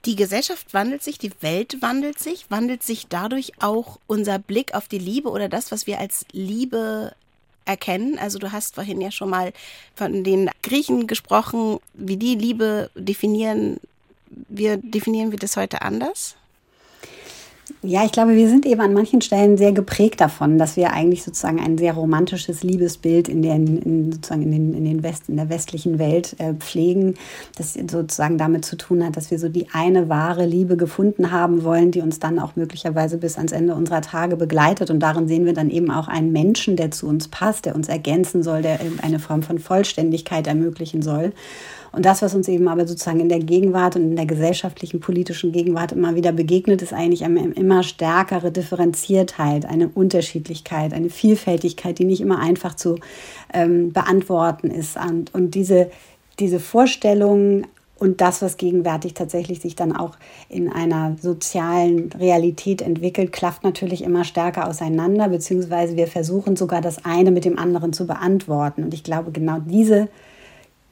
Die 0.05 0.15
Gesellschaft 0.15 0.73
wandelt 0.73 1.03
sich, 1.03 1.17
die 1.17 1.31
Welt 1.41 1.81
wandelt 1.81 2.19
sich. 2.19 2.49
Wandelt 2.49 2.83
sich 2.83 3.07
dadurch 3.07 3.51
auch 3.59 3.99
unser 4.07 4.39
Blick 4.39 4.73
auf 4.73 4.87
die 4.87 4.99
Liebe 4.99 5.29
oder 5.29 5.49
das, 5.49 5.71
was 5.71 5.87
wir 5.87 5.99
als 5.99 6.25
Liebe 6.31 7.13
erkennen. 7.67 8.17
Also 8.17 8.39
du 8.39 8.51
hast 8.51 8.75
vorhin 8.75 9.01
ja 9.01 9.11
schon 9.11 9.29
mal 9.29 9.53
von 9.95 10.23
den 10.23 10.49
Griechen 10.63 11.07
gesprochen, 11.07 11.79
wie 11.93 12.17
die 12.17 12.35
Liebe 12.35 12.89
definieren. 12.95 13.79
Wir 14.29 14.77
definieren 14.77 15.31
wir 15.31 15.39
das 15.39 15.57
heute 15.57 15.81
anders? 15.81 16.35
Ja, 17.81 18.05
ich 18.05 18.13
glaube, 18.13 18.35
wir 18.35 18.47
sind 18.47 18.65
eben 18.65 18.79
an 18.79 18.93
manchen 18.93 19.19
Stellen 19.21 19.57
sehr 19.57 19.73
geprägt 19.73 20.21
davon, 20.21 20.57
dass 20.57 20.77
wir 20.77 20.93
eigentlich 20.93 21.23
sozusagen 21.23 21.59
ein 21.59 21.77
sehr 21.77 21.93
romantisches 21.93 22.63
Liebesbild 22.63 23.27
in, 23.27 23.41
den, 23.41 23.77
in, 23.79 24.11
sozusagen 24.13 24.43
in, 24.43 24.51
den, 24.51 24.73
in, 24.73 24.85
den 24.85 25.03
West, 25.03 25.27
in 25.27 25.35
der 25.35 25.49
westlichen 25.49 25.99
Welt 25.99 26.35
äh, 26.39 26.53
pflegen, 26.53 27.15
das 27.57 27.73
sozusagen 27.73 28.37
damit 28.37 28.63
zu 28.63 28.77
tun 28.77 29.05
hat, 29.05 29.17
dass 29.17 29.31
wir 29.31 29.39
so 29.39 29.49
die 29.49 29.67
eine 29.73 30.07
wahre 30.07 30.45
Liebe 30.45 30.77
gefunden 30.77 31.31
haben 31.31 31.63
wollen, 31.63 31.91
die 31.91 32.01
uns 32.01 32.19
dann 32.19 32.39
auch 32.39 32.55
möglicherweise 32.55 33.17
bis 33.17 33.37
ans 33.37 33.51
Ende 33.51 33.75
unserer 33.75 34.01
Tage 34.01 34.37
begleitet. 34.37 34.89
Und 34.89 35.01
darin 35.01 35.27
sehen 35.27 35.45
wir 35.45 35.53
dann 35.53 35.69
eben 35.69 35.91
auch 35.91 36.07
einen 36.07 36.31
Menschen, 36.31 36.77
der 36.77 36.91
zu 36.91 37.07
uns 37.07 37.27
passt, 37.27 37.65
der 37.65 37.75
uns 37.75 37.89
ergänzen 37.89 38.43
soll, 38.43 38.61
der 38.61 38.79
eine 39.01 39.19
Form 39.19 39.43
von 39.43 39.59
Vollständigkeit 39.59 40.47
ermöglichen 40.47 41.01
soll. 41.01 41.33
Und 41.91 42.05
das, 42.05 42.21
was 42.21 42.35
uns 42.35 42.47
eben 42.47 42.67
aber 42.67 42.87
sozusagen 42.87 43.19
in 43.19 43.29
der 43.29 43.39
Gegenwart 43.39 43.95
und 43.95 44.03
in 44.03 44.15
der 44.15 44.25
gesellschaftlichen, 44.25 44.99
politischen 44.99 45.51
Gegenwart 45.51 45.91
immer 45.91 46.15
wieder 46.15 46.31
begegnet, 46.31 46.81
ist 46.81 46.93
eigentlich 46.93 47.23
eine 47.23 47.51
immer 47.53 47.83
stärkere 47.83 48.51
Differenziertheit, 48.51 49.65
eine 49.65 49.89
Unterschiedlichkeit, 49.89 50.93
eine 50.93 51.09
Vielfältigkeit, 51.09 51.99
die 51.99 52.05
nicht 52.05 52.21
immer 52.21 52.39
einfach 52.39 52.75
zu 52.75 52.99
ähm, 53.53 53.93
beantworten 53.93 54.69
ist. 54.69 54.97
Und, 54.97 55.33
und 55.33 55.55
diese, 55.55 55.89
diese 56.39 56.59
Vorstellung 56.59 57.65
und 57.99 58.21
das, 58.21 58.41
was 58.41 58.57
gegenwärtig 58.57 59.13
tatsächlich 59.13 59.59
sich 59.59 59.75
dann 59.75 59.95
auch 59.95 60.17
in 60.49 60.71
einer 60.71 61.15
sozialen 61.19 62.11
Realität 62.11 62.81
entwickelt, 62.81 63.31
klafft 63.31 63.63
natürlich 63.63 64.03
immer 64.03 64.23
stärker 64.23 64.67
auseinander, 64.67 65.29
beziehungsweise 65.29 65.95
wir 65.95 66.07
versuchen 66.07 66.55
sogar 66.55 66.81
das 66.81 67.03
eine 67.05 67.31
mit 67.31 67.45
dem 67.45 67.57
anderen 67.57 67.93
zu 67.93 68.05
beantworten. 68.05 68.83
Und 68.83 68.93
ich 68.93 69.03
glaube, 69.03 69.31
genau 69.31 69.57
diese 69.59 70.09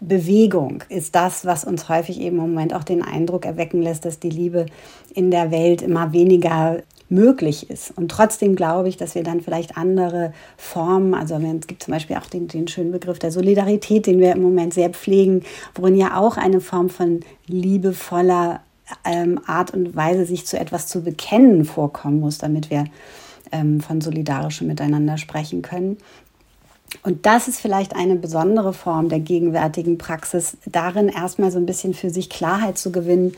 Bewegung 0.08 0.84
ist 0.90 1.16
das, 1.16 1.46
was 1.46 1.64
uns 1.64 1.90
häufig 1.90 2.20
eben 2.20 2.38
im 2.38 2.50
Moment 2.50 2.74
auch 2.74 2.84
den 2.84 3.02
Eindruck 3.02 3.46
erwecken 3.46 3.82
lässt, 3.82 4.06
dass 4.06 4.20
die 4.20 4.30
Liebe 4.30 4.66
in 5.14 5.32
der 5.32 5.52
Welt 5.52 5.82
immer 5.82 6.14
weniger 6.14 6.78
möglich 7.10 7.70
ist. 7.70 7.92
Und 7.96 8.10
trotzdem 8.10 8.56
glaube 8.56 8.90
ich, 8.90 8.98
dass 8.98 9.16
wir 9.16 9.24
dann 9.24 9.42
vielleicht 9.42 9.78
andere 9.78 10.34
Formen, 10.58 11.14
also 11.14 11.36
es 11.36 11.68
gibt 11.68 11.84
zum 11.84 11.94
Beispiel 11.94 12.16
auch 12.16 12.26
den, 12.26 12.48
den 12.48 12.68
schönen 12.68 12.92
Begriff 12.92 13.20
der 13.20 13.32
Solidarität, 13.32 14.08
den 14.08 14.20
wir 14.20 14.32
im 14.32 14.42
Moment 14.42 14.74
sehr 14.74 14.90
pflegen, 14.90 15.44
worin 15.76 15.96
ja 15.96 16.18
auch 16.18 16.38
eine 16.38 16.62
Form 16.62 16.90
von 16.90 17.20
liebevoller 17.48 18.62
ähm, 19.04 19.40
Art 19.46 19.72
und 19.72 19.96
Weise, 19.96 20.26
sich 20.26 20.46
zu 20.46 20.60
etwas 20.60 20.88
zu 20.88 21.04
bekennen, 21.04 21.66
vorkommen 21.66 22.20
muss, 22.20 22.38
damit 22.38 22.70
wir 22.70 22.86
ähm, 23.52 23.82
von 23.82 24.02
solidarischem 24.02 24.68
Miteinander 24.68 25.18
sprechen 25.18 25.62
können. 25.62 25.98
Und 27.04 27.26
das 27.26 27.48
ist 27.48 27.60
vielleicht 27.60 27.96
eine 27.96 28.16
besondere 28.16 28.74
Form 28.74 29.10
der 29.10 29.20
gegenwärtigen 29.20 29.98
Praxis, 29.98 30.58
darin 30.66 31.10
erstmal 31.10 31.52
so 31.52 31.58
ein 31.58 31.66
bisschen 31.66 31.94
für 31.94 32.10
sich 32.10 32.30
Klarheit 32.30 32.78
zu 32.78 32.92
gewinnen, 32.92 33.36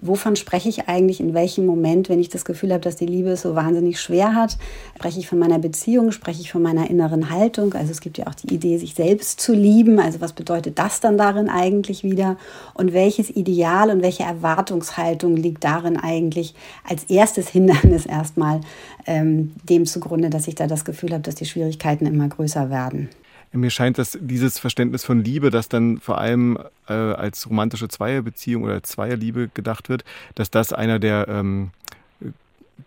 wovon 0.00 0.36
spreche 0.36 0.68
ich 0.68 0.88
eigentlich 0.88 1.20
in 1.20 1.34
welchem 1.34 1.66
Moment, 1.66 2.08
wenn 2.08 2.20
ich 2.20 2.28
das 2.28 2.44
Gefühl 2.44 2.72
habe, 2.72 2.80
dass 2.80 2.96
die 2.96 3.06
Liebe 3.06 3.30
es 3.30 3.42
so 3.42 3.54
wahnsinnig 3.54 4.00
schwer 4.00 4.34
hat? 4.34 4.56
Spreche 4.96 5.20
ich 5.20 5.28
von 5.28 5.38
meiner 5.38 5.58
Beziehung, 5.58 6.12
spreche 6.12 6.40
ich 6.40 6.52
von 6.52 6.62
meiner 6.62 6.88
inneren 6.88 7.30
Haltung? 7.30 7.74
Also 7.74 7.90
es 7.90 8.00
gibt 8.00 8.18
ja 8.18 8.26
auch 8.26 8.34
die 8.34 8.54
Idee, 8.54 8.78
sich 8.78 8.94
selbst 8.94 9.40
zu 9.40 9.52
lieben. 9.52 9.98
Also 9.98 10.20
was 10.20 10.32
bedeutet 10.32 10.78
das 10.78 11.00
dann 11.00 11.18
darin 11.18 11.48
eigentlich 11.48 12.02
wieder? 12.02 12.36
Und 12.74 12.92
welches 12.92 13.30
Ideal 13.30 13.90
und 13.90 14.02
welche 14.02 14.22
Erwartungshaltung 14.22 15.36
liegt 15.36 15.64
darin 15.64 15.96
eigentlich 15.96 16.54
als 16.88 17.04
erstes 17.04 17.48
Hindernis 17.48 18.06
erstmal 18.06 18.60
ähm, 19.06 19.52
dem 19.68 19.86
zugrunde, 19.86 20.30
dass 20.30 20.48
ich 20.48 20.54
da 20.54 20.66
das 20.66 20.84
Gefühl 20.84 21.12
habe, 21.12 21.22
dass 21.22 21.34
die 21.34 21.46
Schwierigkeiten 21.46 22.06
immer 22.06 22.28
größer 22.28 22.70
werden? 22.70 23.08
Mir 23.52 23.70
scheint, 23.70 23.98
dass 23.98 24.18
dieses 24.20 24.58
Verständnis 24.58 25.04
von 25.04 25.24
Liebe, 25.24 25.50
das 25.50 25.68
dann 25.68 25.98
vor 25.98 26.18
allem 26.18 26.58
äh, 26.88 26.92
als 26.92 27.48
romantische 27.48 27.88
Zweierbeziehung 27.88 28.62
oder 28.62 28.82
Zweierliebe 28.82 29.48
gedacht 29.54 29.88
wird, 29.88 30.04
dass 30.34 30.50
das 30.50 30.72
einer 30.72 30.98
der 30.98 31.28
ähm, 31.28 31.70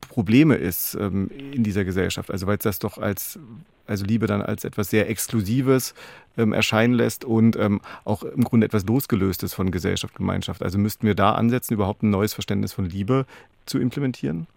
Probleme 0.10 0.56
ist 0.56 0.96
ähm, 0.96 1.32
in 1.52 1.64
dieser 1.64 1.84
Gesellschaft. 1.84 2.32
Also 2.32 2.48
weil 2.48 2.58
es 2.58 2.64
das 2.64 2.80
doch 2.80 2.98
als 2.98 3.40
also 3.88 4.06
Liebe 4.06 4.26
dann 4.26 4.42
als 4.42 4.64
etwas 4.64 4.90
sehr 4.90 5.10
Exklusives 5.10 5.94
ähm, 6.38 6.54
erscheinen 6.54 6.94
lässt 6.94 7.26
und 7.26 7.58
ähm, 7.58 7.82
auch 8.06 8.24
im 8.24 8.44
Grunde 8.44 8.66
etwas 8.66 8.86
losgelöstes 8.86 9.54
von 9.54 9.72
Gesellschaft, 9.72 10.16
Gemeinschaft. 10.16 10.64
Also 10.64 10.78
müssten 10.78 11.06
wir 11.06 11.16
da 11.16 11.34
ansetzen, 11.34 11.74
überhaupt 11.74 12.04
ein 12.04 12.10
neues 12.10 12.34
Verständnis 12.34 12.72
von 12.74 12.86
Liebe 12.86 13.26
zu 13.66 13.80
implementieren? 13.80 14.48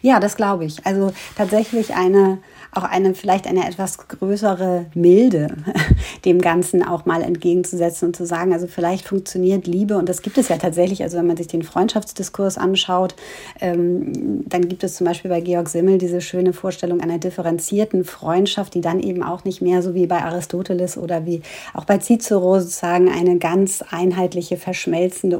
Ja, 0.00 0.18
das 0.20 0.36
glaube 0.36 0.64
ich. 0.64 0.84
Also 0.86 1.12
tatsächlich 1.36 1.94
eine 1.94 2.38
auch 2.74 2.84
eine 2.84 3.14
vielleicht 3.14 3.46
eine 3.46 3.68
etwas 3.68 3.98
größere 4.08 4.86
Milde 4.94 5.56
dem 6.24 6.40
Ganzen 6.40 6.82
auch 6.82 7.04
mal 7.04 7.22
entgegenzusetzen 7.22 8.08
und 8.08 8.16
zu 8.16 8.24
sagen, 8.24 8.54
also 8.54 8.66
vielleicht 8.66 9.06
funktioniert 9.06 9.66
Liebe 9.66 9.98
und 9.98 10.08
das 10.08 10.22
gibt 10.22 10.38
es 10.38 10.48
ja 10.48 10.56
tatsächlich, 10.56 11.02
also 11.02 11.18
wenn 11.18 11.26
man 11.26 11.36
sich 11.36 11.48
den 11.48 11.62
Freundschaftsdiskurs 11.62 12.56
anschaut, 12.56 13.14
ähm, 13.60 14.42
dann 14.48 14.68
gibt 14.68 14.84
es 14.84 14.94
zum 14.94 15.06
Beispiel 15.06 15.30
bei 15.30 15.42
Georg 15.42 15.68
Simmel 15.68 15.98
diese 15.98 16.22
schöne 16.22 16.54
Vorstellung 16.54 17.02
einer 17.02 17.18
differenzierten 17.18 18.04
Freundschaft, 18.04 18.72
die 18.72 18.80
dann 18.80 19.00
eben 19.00 19.22
auch 19.22 19.44
nicht 19.44 19.60
mehr 19.60 19.82
so 19.82 19.94
wie 19.94 20.06
bei 20.06 20.22
Aristoteles 20.22 20.96
oder 20.96 21.26
wie 21.26 21.42
auch 21.74 21.84
bei 21.84 21.98
Cicero 21.98 22.58
sozusagen 22.58 23.10
eine 23.10 23.36
ganz 23.36 23.84
einheitliche, 23.90 24.56
verschmelzende 24.56 25.38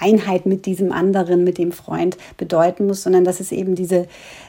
Einheit 0.00 0.46
mit 0.46 0.64
diesem 0.64 0.92
anderen, 0.92 1.44
mit 1.44 1.58
dem 1.58 1.72
Freund 1.72 2.16
bedeuten 2.38 2.86
muss, 2.86 3.02
sondern 3.02 3.24
dass 3.24 3.38
es 3.42 3.52
eben 3.52 3.74
diese 3.74 4.06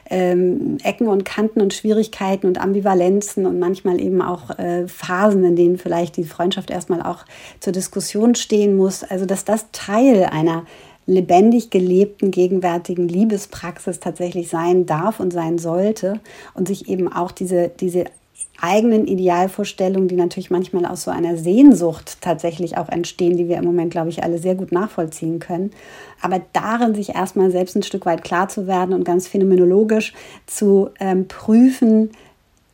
ähm, 0.08 0.78
Ecken 0.82 1.08
und 1.08 1.24
Kanten 1.24 1.60
und 1.60 1.74
Schwierigkeiten 1.74 2.46
und 2.46 2.60
Ambivalenzen 2.60 3.46
und 3.46 3.58
manchmal 3.58 4.00
eben 4.00 4.22
auch 4.22 4.58
äh, 4.58 4.88
Phasen, 4.88 5.44
in 5.44 5.56
denen 5.56 5.78
vielleicht 5.78 6.16
die 6.16 6.24
Freundschaft 6.24 6.70
erstmal 6.70 7.02
auch 7.02 7.24
zur 7.60 7.72
Diskussion 7.72 8.34
stehen 8.34 8.76
muss. 8.76 9.04
Also 9.04 9.26
dass 9.26 9.44
das 9.44 9.66
Teil 9.72 10.24
einer 10.24 10.64
lebendig 11.06 11.70
gelebten 11.70 12.30
gegenwärtigen 12.30 13.08
Liebespraxis 13.08 14.00
tatsächlich 14.00 14.48
sein 14.48 14.86
darf 14.86 15.20
und 15.20 15.32
sein 15.32 15.58
sollte 15.58 16.20
und 16.54 16.66
sich 16.66 16.88
eben 16.88 17.12
auch 17.12 17.30
diese, 17.30 17.68
diese 17.68 18.06
eigenen 18.64 19.06
Idealvorstellungen, 19.06 20.08
die 20.08 20.16
natürlich 20.16 20.50
manchmal 20.50 20.86
aus 20.86 21.02
so 21.02 21.10
einer 21.10 21.36
Sehnsucht 21.36 22.22
tatsächlich 22.22 22.78
auch 22.78 22.88
entstehen, 22.88 23.36
die 23.36 23.46
wir 23.46 23.58
im 23.58 23.64
Moment, 23.64 23.90
glaube 23.90 24.08
ich, 24.08 24.22
alle 24.22 24.38
sehr 24.38 24.54
gut 24.54 24.72
nachvollziehen 24.72 25.38
können. 25.38 25.70
Aber 26.22 26.40
darin 26.54 26.94
sich 26.94 27.10
erstmal 27.10 27.50
selbst 27.50 27.76
ein 27.76 27.82
Stück 27.82 28.06
weit 28.06 28.24
klar 28.24 28.48
zu 28.48 28.66
werden 28.66 28.94
und 28.94 29.04
ganz 29.04 29.28
phänomenologisch 29.28 30.14
zu 30.46 30.88
ähm, 30.98 31.28
prüfen, 31.28 32.10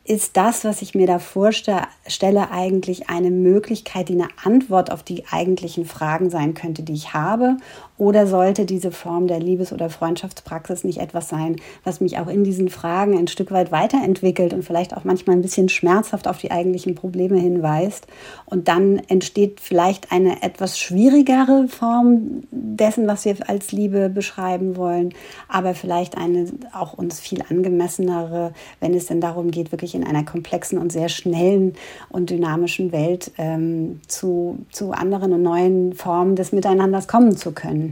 ist 0.03 0.35
das, 0.35 0.65
was 0.65 0.81
ich 0.81 0.95
mir 0.95 1.05
da 1.05 1.19
vorstelle, 1.19 2.51
eigentlich 2.51 3.09
eine 3.09 3.29
Möglichkeit, 3.29 4.09
die 4.09 4.13
eine 4.13 4.29
Antwort 4.43 4.91
auf 4.91 5.03
die 5.03 5.25
eigentlichen 5.29 5.85
Fragen 5.85 6.29
sein 6.29 6.53
könnte, 6.53 6.83
die 6.83 6.93
ich 6.93 7.13
habe? 7.13 7.57
Oder 8.01 8.25
sollte 8.25 8.65
diese 8.65 8.89
Form 8.89 9.27
der 9.27 9.39
Liebes- 9.39 9.71
oder 9.71 9.91
Freundschaftspraxis 9.91 10.83
nicht 10.83 10.97
etwas 10.97 11.29
sein, 11.29 11.57
was 11.83 12.01
mich 12.01 12.17
auch 12.17 12.27
in 12.27 12.43
diesen 12.43 12.69
Fragen 12.69 13.15
ein 13.15 13.27
Stück 13.27 13.51
weit 13.51 13.71
weiterentwickelt 13.71 14.53
und 14.53 14.65
vielleicht 14.65 14.97
auch 14.97 15.03
manchmal 15.03 15.35
ein 15.35 15.43
bisschen 15.43 15.69
schmerzhaft 15.69 16.27
auf 16.27 16.39
die 16.39 16.49
eigentlichen 16.49 16.95
Probleme 16.95 17.37
hinweist? 17.37 18.07
Und 18.47 18.67
dann 18.69 18.97
entsteht 19.07 19.59
vielleicht 19.59 20.11
eine 20.11 20.41
etwas 20.41 20.79
schwierigere 20.79 21.67
Form 21.67 22.41
dessen, 22.49 23.05
was 23.05 23.23
wir 23.25 23.35
als 23.47 23.71
Liebe 23.71 24.09
beschreiben 24.09 24.77
wollen, 24.77 25.13
aber 25.47 25.75
vielleicht 25.75 26.17
eine 26.17 26.47
auch 26.73 26.93
uns 26.93 27.19
viel 27.19 27.43
angemessenere, 27.47 28.53
wenn 28.79 28.95
es 28.95 29.05
denn 29.05 29.21
darum 29.21 29.51
geht, 29.51 29.71
wirklich 29.71 29.93
in 29.93 30.07
einer 30.07 30.25
komplexen 30.25 30.79
und 30.79 30.91
sehr 30.91 31.09
schnellen 31.09 31.73
und 32.09 32.31
dynamischen 32.31 32.91
Welt 32.93 33.31
ähm, 33.37 34.01
zu, 34.07 34.57
zu 34.71 34.91
anderen 34.91 35.33
und 35.33 35.43
neuen 35.43 35.93
Formen 35.93 36.35
des 36.35 36.51
Miteinanders 36.51 37.07
kommen 37.07 37.37
zu 37.37 37.51
können 37.51 37.90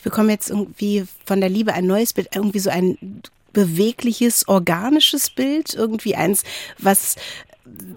ich 0.00 0.04
bekomme 0.04 0.32
jetzt 0.32 0.48
irgendwie 0.48 1.04
von 1.26 1.42
der 1.42 1.50
Liebe 1.50 1.74
ein 1.74 1.86
neues 1.86 2.14
Bild, 2.14 2.30
irgendwie 2.34 2.58
so 2.58 2.70
ein 2.70 3.20
bewegliches, 3.52 4.48
organisches 4.48 5.28
Bild, 5.28 5.74
irgendwie 5.74 6.16
eins, 6.16 6.42
was 6.78 7.16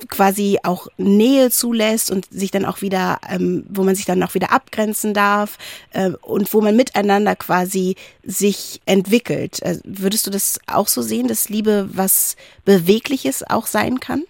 quasi 0.10 0.60
auch 0.64 0.88
Nähe 0.98 1.50
zulässt 1.50 2.12
und 2.12 2.28
sich 2.30 2.52
dann 2.52 2.66
auch 2.66 2.82
wieder, 2.82 3.22
ähm, 3.30 3.66
wo 3.70 3.84
man 3.84 3.96
sich 3.96 4.04
dann 4.04 4.22
auch 4.22 4.34
wieder 4.34 4.52
abgrenzen 4.52 5.14
darf 5.14 5.58
äh, 5.92 6.10
und 6.10 6.54
wo 6.54 6.60
man 6.60 6.76
miteinander 6.76 7.38
quasi 7.38 7.96
sich 8.26 8.82
entwickelt. 8.86 9.64
Also 9.64 9.80
würdest 9.86 10.28
du 10.28 10.30
das 10.30 10.60
auch 10.68 10.90
so 10.90 11.02
sehen, 11.02 11.30
dass 11.30 11.48
Liebe 11.48 11.88
was 11.94 12.36
Bewegliches 12.66 13.50
auch 13.50 13.66
sein 13.66 14.02
kann? 14.02 14.26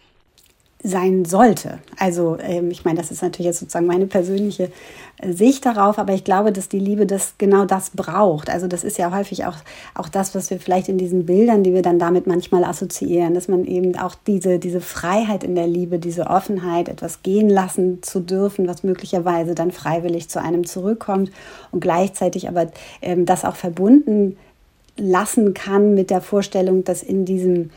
Sein 0.83 1.23
sollte. 1.23 1.79
Also 1.97 2.37
ähm, 2.41 2.69
ich 2.69 2.83
meine, 2.83 2.97
das 2.97 3.09
ist 3.09 3.23
natürlich 3.23 3.47
jetzt 3.47 3.59
sozusagen 3.59 3.85
meine 3.85 4.05
persönliche 4.05 4.69
äh, 5.17 5.31
Sicht 5.31 5.65
darauf, 5.65 5.97
aber 5.97 6.13
ich 6.13 6.25
glaube, 6.25 6.51
dass 6.51 6.67
die 6.67 6.79
Liebe 6.79 7.05
das 7.05 7.35
genau 7.37 7.63
das 7.63 7.91
braucht. 7.91 8.49
Also 8.49 8.67
das 8.67 8.83
ist 8.83 8.97
ja 8.97 9.15
häufig 9.15 9.45
auch, 9.45 9.55
auch 9.95 10.09
das, 10.09 10.35
was 10.35 10.49
wir 10.49 10.59
vielleicht 10.59 10.89
in 10.89 10.97
diesen 10.97 11.25
Bildern, 11.25 11.63
die 11.63 11.73
wir 11.73 11.83
dann 11.83 11.99
damit 11.99 12.27
manchmal 12.27 12.65
assoziieren, 12.65 13.33
dass 13.33 13.47
man 13.47 13.63
eben 13.63 13.97
auch 13.97 14.15
diese, 14.27 14.59
diese 14.59 14.81
Freiheit 14.81 15.45
in 15.45 15.55
der 15.55 15.67
Liebe, 15.67 15.99
diese 15.99 16.27
Offenheit, 16.27 16.89
etwas 16.89 17.23
gehen 17.23 17.49
lassen 17.49 18.03
zu 18.03 18.19
dürfen, 18.19 18.67
was 18.67 18.83
möglicherweise 18.83 19.55
dann 19.55 19.71
freiwillig 19.71 20.27
zu 20.29 20.41
einem 20.41 20.65
zurückkommt 20.65 21.31
und 21.71 21.79
gleichzeitig 21.79 22.49
aber 22.49 22.67
ähm, 23.01 23.25
das 23.25 23.45
auch 23.45 23.55
verbunden 23.55 24.35
lassen 24.97 25.53
kann 25.53 25.93
mit 25.93 26.09
der 26.09 26.21
Vorstellung, 26.21 26.83
dass 26.83 27.01
in 27.01 27.23
diesem 27.23 27.71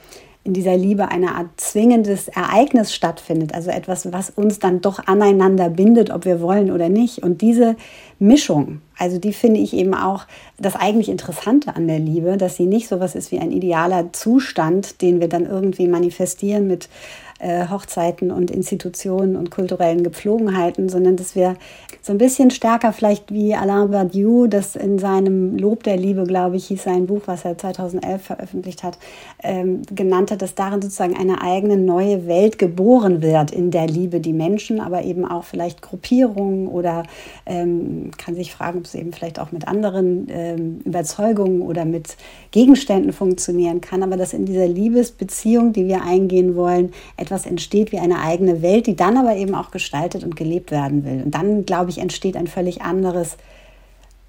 in 0.46 0.52
dieser 0.52 0.76
Liebe 0.76 1.08
eine 1.08 1.34
Art 1.34 1.48
zwingendes 1.56 2.28
Ereignis 2.28 2.94
stattfindet, 2.94 3.52
also 3.52 3.70
etwas, 3.70 4.12
was 4.12 4.30
uns 4.30 4.60
dann 4.60 4.80
doch 4.80 5.00
aneinander 5.06 5.68
bindet, 5.68 6.10
ob 6.10 6.24
wir 6.24 6.40
wollen 6.40 6.70
oder 6.70 6.88
nicht. 6.88 7.22
Und 7.22 7.42
diese 7.42 7.74
Mischung, 8.20 8.80
also 8.96 9.18
die 9.18 9.32
finde 9.32 9.60
ich 9.60 9.74
eben 9.74 9.94
auch 9.94 10.26
das 10.58 10.76
eigentlich 10.76 11.08
Interessante 11.08 11.74
an 11.74 11.88
der 11.88 11.98
Liebe, 11.98 12.36
dass 12.36 12.56
sie 12.56 12.66
nicht 12.66 12.86
so 12.88 13.00
was 13.00 13.14
ist 13.16 13.32
wie 13.32 13.40
ein 13.40 13.50
idealer 13.50 14.12
Zustand, 14.12 15.02
den 15.02 15.20
wir 15.20 15.28
dann 15.28 15.46
irgendwie 15.46 15.88
manifestieren 15.88 16.68
mit 16.68 16.88
äh, 17.38 17.68
Hochzeiten 17.68 18.30
und 18.30 18.50
Institutionen 18.50 19.36
und 19.36 19.50
kulturellen 19.50 20.02
Gepflogenheiten, 20.02 20.88
sondern 20.88 21.16
dass 21.16 21.34
wir 21.34 21.56
so 22.00 22.12
ein 22.12 22.18
bisschen 22.18 22.50
stärker 22.50 22.92
vielleicht 22.92 23.32
wie 23.32 23.54
Alain 23.54 23.90
Badiou, 23.90 24.46
das 24.46 24.76
in 24.76 24.98
seinem 24.98 25.56
Lob 25.58 25.82
der 25.82 25.96
Liebe, 25.96 26.24
glaube 26.24 26.56
ich, 26.56 26.66
hieß 26.66 26.84
sein 26.84 27.06
Buch, 27.06 27.22
was 27.26 27.44
er 27.44 27.58
2011 27.58 28.22
veröffentlicht 28.22 28.82
hat, 28.82 28.98
ähm, 29.42 29.82
genannt 29.90 30.30
hat, 30.30 30.40
dass 30.40 30.54
darin 30.54 30.80
sozusagen 30.80 31.16
eine 31.16 31.42
eigene 31.42 31.76
neue 31.76 32.26
Welt 32.26 32.58
geboren 32.58 33.22
wird 33.22 33.50
in 33.50 33.70
der 33.70 33.86
Liebe, 33.86 34.20
die 34.20 34.32
Menschen, 34.32 34.80
aber 34.80 35.02
eben 35.02 35.24
auch 35.24 35.44
vielleicht 35.44 35.82
Gruppierungen 35.82 36.68
oder 36.68 37.02
ähm, 37.44 38.12
kann 38.16 38.34
sich 38.34 38.52
fragen, 38.52 38.78
ob 38.78 38.84
es 38.84 38.94
eben 38.94 39.12
vielleicht 39.12 39.38
auch 39.38 39.52
mit 39.52 39.68
anderen 39.68 40.28
ähm, 40.30 40.80
Überzeugungen 40.84 41.60
oder 41.60 41.84
mit 41.84 42.16
Gegenständen 42.50 43.12
funktionieren 43.12 43.80
kann, 43.80 44.02
aber 44.02 44.16
dass 44.16 44.32
in 44.32 44.46
dieser 44.46 44.68
Liebesbeziehung, 44.68 45.72
die 45.72 45.86
wir 45.86 46.02
eingehen 46.02 46.56
wollen, 46.56 46.92
etwas 47.26 47.44
entsteht 47.44 47.90
wie 47.90 47.98
eine 47.98 48.20
eigene 48.20 48.62
Welt, 48.62 48.86
die 48.86 48.94
dann 48.94 49.16
aber 49.16 49.36
eben 49.36 49.54
auch 49.54 49.72
gestaltet 49.72 50.22
und 50.22 50.36
gelebt 50.36 50.70
werden 50.70 51.04
will. 51.04 51.22
Und 51.24 51.34
dann, 51.34 51.66
glaube 51.66 51.90
ich, 51.90 51.98
entsteht 51.98 52.36
ein 52.36 52.46
völlig 52.46 52.82
anderes, 52.82 53.36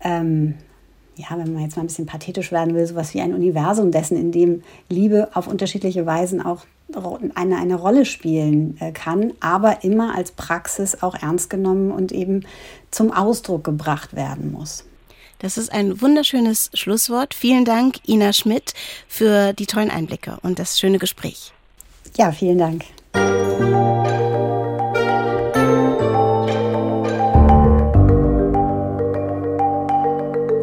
ähm, 0.02 0.56
ja, 1.16 1.28
wenn 1.38 1.54
man 1.54 1.64
jetzt 1.64 1.76
mal 1.76 1.84
ein 1.84 1.88
bisschen 1.88 2.08
pathetisch 2.08 2.52
werden 2.52 2.74
will, 2.74 2.86
sowas 2.86 3.14
wie 3.14 3.22
ein 3.22 3.34
Universum 3.34 3.92
dessen, 3.92 4.18
in 4.18 4.32
dem 4.32 4.64
Liebe 4.90 5.30
auf 5.34 5.48
unterschiedliche 5.48 6.06
Weisen 6.06 6.42
auch 6.42 6.66
eine, 7.36 7.58
eine 7.58 7.76
Rolle 7.76 8.06
spielen 8.06 8.78
äh, 8.80 8.92
kann, 8.92 9.34
aber 9.40 9.84
immer 9.84 10.16
als 10.16 10.32
Praxis 10.32 11.04
auch 11.04 11.16
ernst 11.16 11.50
genommen 11.50 11.92
und 11.92 12.12
eben 12.12 12.46
zum 12.92 13.12
Ausdruck 13.12 13.64
gebracht 13.64 14.16
werden 14.16 14.52
muss. 14.52 14.86
Das 15.40 15.58
ist 15.58 15.72
ein 15.72 16.02
wunderschönes 16.02 16.72
Schlusswort. 16.74 17.36
Vielen 17.36 17.66
Dank, 17.66 17.98
Ina 18.08 18.34
Schmidt, 18.34 18.74
für 19.08 19.54
die 19.54 19.68
tollen 19.68 19.92
Einblicke 19.92 20.38
und 20.42 20.58
das 20.58 20.80
schöne 20.80 20.98
Gespräch. 20.98 21.54
Ja, 22.18 22.32
vielen 22.32 22.58
Dank. 22.58 22.84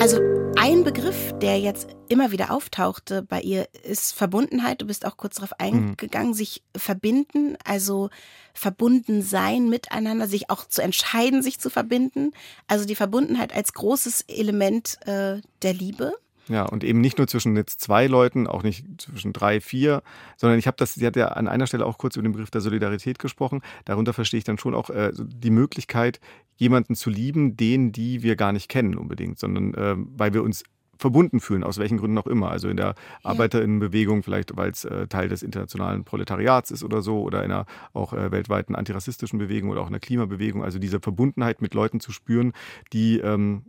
Also 0.00 0.18
ein 0.56 0.82
Begriff, 0.82 1.32
der 1.40 1.60
jetzt 1.60 1.86
immer 2.08 2.32
wieder 2.32 2.50
auftauchte 2.50 3.22
bei 3.22 3.40
ihr, 3.40 3.68
ist 3.84 4.14
Verbundenheit. 4.14 4.82
Du 4.82 4.86
bist 4.86 5.06
auch 5.06 5.16
kurz 5.16 5.36
darauf 5.36 5.52
mhm. 5.52 5.94
eingegangen, 5.96 6.30
mhm. 6.30 6.34
sich 6.34 6.64
verbinden, 6.76 7.56
also 7.64 8.10
verbunden 8.52 9.22
sein 9.22 9.68
miteinander, 9.68 10.26
sich 10.26 10.50
auch 10.50 10.66
zu 10.66 10.82
entscheiden, 10.82 11.40
sich 11.40 11.60
zu 11.60 11.70
verbinden. 11.70 12.32
Also 12.66 12.84
die 12.84 12.96
Verbundenheit 12.96 13.54
als 13.54 13.74
großes 13.74 14.22
Element 14.22 14.98
äh, 15.06 15.40
der 15.62 15.72
Liebe. 15.72 16.14
Ja, 16.48 16.64
und 16.64 16.84
eben 16.84 17.00
nicht 17.00 17.16
nur 17.16 17.26
zwischen 17.26 17.56
jetzt 17.56 17.80
zwei 17.80 18.06
Leuten, 18.06 18.46
auch 18.46 18.62
nicht 18.62 18.84
zwischen 19.00 19.32
drei, 19.32 19.60
vier, 19.60 20.02
sondern 20.36 20.58
ich 20.58 20.66
habe 20.66 20.76
das, 20.76 20.94
sie 20.94 21.06
hat 21.06 21.16
ja 21.16 21.28
an 21.28 21.48
einer 21.48 21.66
Stelle 21.66 21.86
auch 21.86 21.96
kurz 21.96 22.16
über 22.16 22.22
den 22.22 22.32
Begriff 22.32 22.50
der 22.50 22.60
Solidarität 22.60 23.18
gesprochen. 23.18 23.62
Darunter 23.86 24.12
verstehe 24.12 24.38
ich 24.38 24.44
dann 24.44 24.58
schon 24.58 24.74
auch 24.74 24.90
äh, 24.90 25.12
die 25.14 25.50
Möglichkeit, 25.50 26.20
jemanden 26.56 26.94
zu 26.94 27.08
lieben, 27.08 27.56
den, 27.56 27.92
die 27.92 28.22
wir 28.22 28.36
gar 28.36 28.52
nicht 28.52 28.68
kennen 28.68 28.96
unbedingt, 28.96 29.38
sondern 29.38 29.74
äh, 29.74 29.96
weil 29.96 30.34
wir 30.34 30.42
uns 30.42 30.64
verbunden 30.98 31.40
fühlen, 31.40 31.64
aus 31.64 31.78
welchen 31.78 31.98
Gründen 31.98 32.18
auch 32.18 32.26
immer. 32.26 32.50
Also 32.50 32.68
in 32.68 32.76
der 32.76 32.86
ja. 32.86 32.94
Arbeiterinnenbewegung, 33.22 34.22
vielleicht 34.22 34.56
weil 34.56 34.70
es 34.70 34.84
äh, 34.84 35.06
Teil 35.08 35.28
des 35.28 35.42
internationalen 35.42 36.04
Proletariats 36.04 36.70
ist 36.70 36.84
oder 36.84 37.02
so, 37.02 37.22
oder 37.22 37.44
in 37.44 37.50
einer 37.50 37.66
auch 37.92 38.12
äh, 38.12 38.30
weltweiten 38.30 38.74
antirassistischen 38.74 39.38
Bewegung 39.38 39.70
oder 39.70 39.80
auch 39.80 39.88
in 39.88 39.94
einer 39.94 40.00
Klimabewegung. 40.00 40.62
Also 40.62 40.78
diese 40.78 41.00
Verbundenheit 41.00 41.62
mit 41.62 41.74
Leuten 41.74 42.00
zu 42.00 42.12
spüren, 42.12 42.52
die, 42.92 43.18
ähm, 43.18 43.62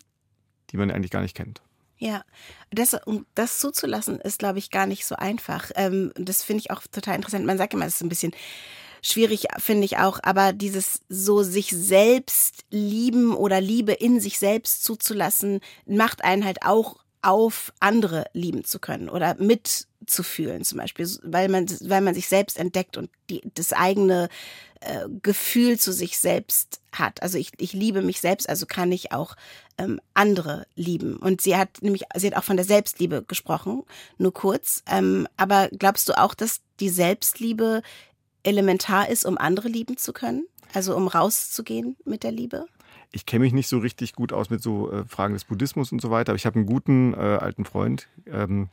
die 0.71 0.77
man 0.77 0.91
eigentlich 0.91 1.11
gar 1.11 1.21
nicht 1.21 1.35
kennt. 1.35 1.61
Ja, 1.97 2.23
das, 2.71 2.93
um 3.05 3.25
das 3.35 3.59
zuzulassen, 3.59 4.19
ist, 4.19 4.39
glaube 4.39 4.59
ich, 4.59 4.69
gar 4.69 4.85
nicht 4.85 5.05
so 5.05 5.15
einfach. 5.15 5.71
Ähm, 5.75 6.11
das 6.15 6.43
finde 6.43 6.61
ich 6.61 6.71
auch 6.71 6.81
total 6.91 7.15
interessant. 7.15 7.45
Man 7.45 7.57
sagt 7.57 7.73
immer, 7.73 7.85
es 7.85 7.95
ist 7.95 8.01
ein 8.03 8.09
bisschen 8.09 8.33
schwierig, 9.01 9.45
finde 9.59 9.85
ich 9.85 9.97
auch, 9.97 10.19
aber 10.23 10.51
dieses 10.51 11.01
so 11.09 11.43
sich 11.43 11.69
selbst 11.69 12.65
lieben 12.71 13.35
oder 13.35 13.61
Liebe 13.61 13.93
in 13.93 14.19
sich 14.19 14.39
selbst 14.39 14.83
zuzulassen, 14.83 15.61
macht 15.85 16.23
einen 16.23 16.43
halt 16.43 16.63
auch 16.63 16.97
auf 17.25 17.73
andere 17.79 18.25
lieben 18.33 18.63
zu 18.63 18.77
können 18.77 19.09
oder 19.09 19.33
mitzufühlen 19.35 20.63
zum 20.63 20.77
Beispiel, 20.77 21.09
weil 21.23 21.49
man, 21.49 21.67
weil 21.81 22.01
man 22.01 22.13
sich 22.13 22.27
selbst 22.27 22.59
entdeckt 22.59 22.97
und 22.97 23.09
die, 23.31 23.41
das 23.55 23.73
eigene 23.73 24.29
äh, 24.81 25.07
Gefühl 25.23 25.79
zu 25.79 25.91
sich 25.91 26.19
selbst 26.19 26.81
hat. 26.91 27.23
Also 27.23 27.39
ich, 27.39 27.51
ich 27.57 27.73
liebe 27.73 28.03
mich 28.03 28.21
selbst, 28.21 28.47
also 28.47 28.67
kann 28.67 28.91
ich 28.91 29.11
auch 29.11 29.35
ähm, 29.79 29.99
andere 30.13 30.67
lieben. 30.75 31.17
Und 31.17 31.41
sie 31.41 31.55
hat 31.55 31.81
nämlich, 31.81 32.03
sie 32.15 32.27
hat 32.27 32.37
auch 32.37 32.43
von 32.43 32.57
der 32.57 32.65
Selbstliebe 32.65 33.23
gesprochen, 33.23 33.81
nur 34.19 34.31
kurz. 34.31 34.83
Ähm, 34.87 35.27
aber 35.35 35.69
glaubst 35.69 36.07
du 36.07 36.17
auch, 36.19 36.35
dass 36.35 36.61
die 36.79 36.89
Selbstliebe 36.89 37.81
elementar 38.43 39.09
ist, 39.09 39.25
um 39.25 39.39
andere 39.39 39.67
lieben 39.67 39.97
zu 39.97 40.13
können? 40.13 40.45
Also 40.73 40.95
um 40.95 41.07
rauszugehen 41.07 41.95
mit 42.05 42.21
der 42.21 42.31
Liebe? 42.31 42.67
Ich 43.11 43.25
kenne 43.25 43.43
mich 43.43 43.53
nicht 43.53 43.67
so 43.67 43.79
richtig 43.79 44.13
gut 44.13 44.33
aus 44.33 44.49
mit 44.49 44.61
so 44.61 44.91
äh, 44.91 45.05
Fragen 45.05 45.33
des 45.33 45.45
Buddhismus 45.45 45.91
und 45.91 46.01
so 46.01 46.11
weiter, 46.11 46.31
aber 46.31 46.37
ich 46.37 46.45
habe 46.45 46.57
einen 46.57 46.65
guten 46.65 47.13
äh, 47.13 47.17
alten 47.17 47.65
Freund, 47.65 48.07
ähm, 48.27 48.69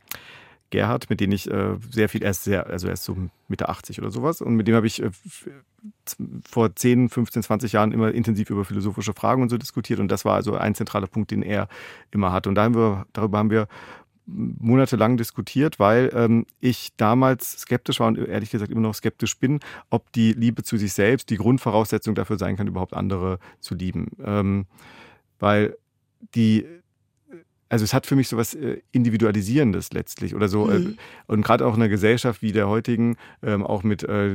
Gerhard, 0.73 1.07
mit 1.11 1.19
dem 1.19 1.31
ich 1.31 1.49
äh, 1.51 1.75
sehr 1.91 2.09
viel, 2.09 2.23
er 2.23 2.31
ist 2.31 2.43
sehr, 2.43 2.65
also 2.65 2.87
er 2.87 2.93
ist 2.93 3.03
so 3.03 3.15
Mitte 3.47 3.69
80 3.69 3.99
oder 3.99 4.09
sowas 4.09 4.41
und 4.41 4.55
mit 4.55 4.67
dem 4.67 4.73
habe 4.73 4.87
ich 4.87 5.03
äh, 5.03 5.11
vor 6.49 6.75
10, 6.75 7.09
15, 7.09 7.43
20 7.43 7.73
Jahren 7.73 7.91
immer 7.91 8.11
intensiv 8.11 8.49
über 8.49 8.65
philosophische 8.65 9.13
Fragen 9.13 9.43
und 9.43 9.49
so 9.49 9.59
diskutiert 9.59 9.99
und 9.99 10.07
das 10.07 10.25
war 10.25 10.33
also 10.33 10.55
ein 10.55 10.73
zentraler 10.73 11.05
Punkt, 11.05 11.29
den 11.29 11.43
er 11.43 11.67
immer 12.09 12.31
hat 12.31 12.47
und 12.47 12.55
da 12.55 12.63
haben 12.63 12.73
wir, 12.73 13.05
darüber 13.13 13.37
haben 13.37 13.51
wir 13.51 13.67
monatelang 14.25 15.17
diskutiert, 15.17 15.79
weil 15.79 16.11
ähm, 16.13 16.45
ich 16.59 16.93
damals 16.97 17.59
skeptisch 17.59 17.99
war 17.99 18.07
und 18.07 18.17
ehrlich 18.17 18.51
gesagt 18.51 18.71
immer 18.71 18.81
noch 18.81 18.95
skeptisch 18.95 19.37
bin, 19.37 19.59
ob 19.89 20.11
die 20.13 20.33
Liebe 20.33 20.63
zu 20.63 20.77
sich 20.77 20.93
selbst 20.93 21.29
die 21.29 21.37
Grundvoraussetzung 21.37 22.15
dafür 22.15 22.37
sein 22.37 22.55
kann, 22.55 22.67
überhaupt 22.67 22.93
andere 22.93 23.39
zu 23.59 23.75
lieben. 23.75 24.07
Ähm, 24.23 24.65
weil 25.39 25.75
die 26.35 26.65
also 27.73 27.85
es 27.85 27.93
hat 27.95 28.05
für 28.05 28.15
mich 28.15 28.27
so 28.27 28.37
was 28.37 28.53
äh, 28.53 28.81
Individualisierendes 28.91 29.93
letztlich 29.93 30.35
oder 30.35 30.47
so. 30.47 30.69
Äh, 30.69 30.77
mhm. 30.77 30.97
Und 31.25 31.41
gerade 31.41 31.65
auch 31.65 31.73
in 31.75 31.81
einer 31.81 31.89
Gesellschaft 31.89 32.43
wie 32.43 32.51
der 32.51 32.69
heutigen, 32.69 33.17
ähm, 33.41 33.63
auch 33.63 33.81
mit 33.81 34.03
äh, 34.03 34.33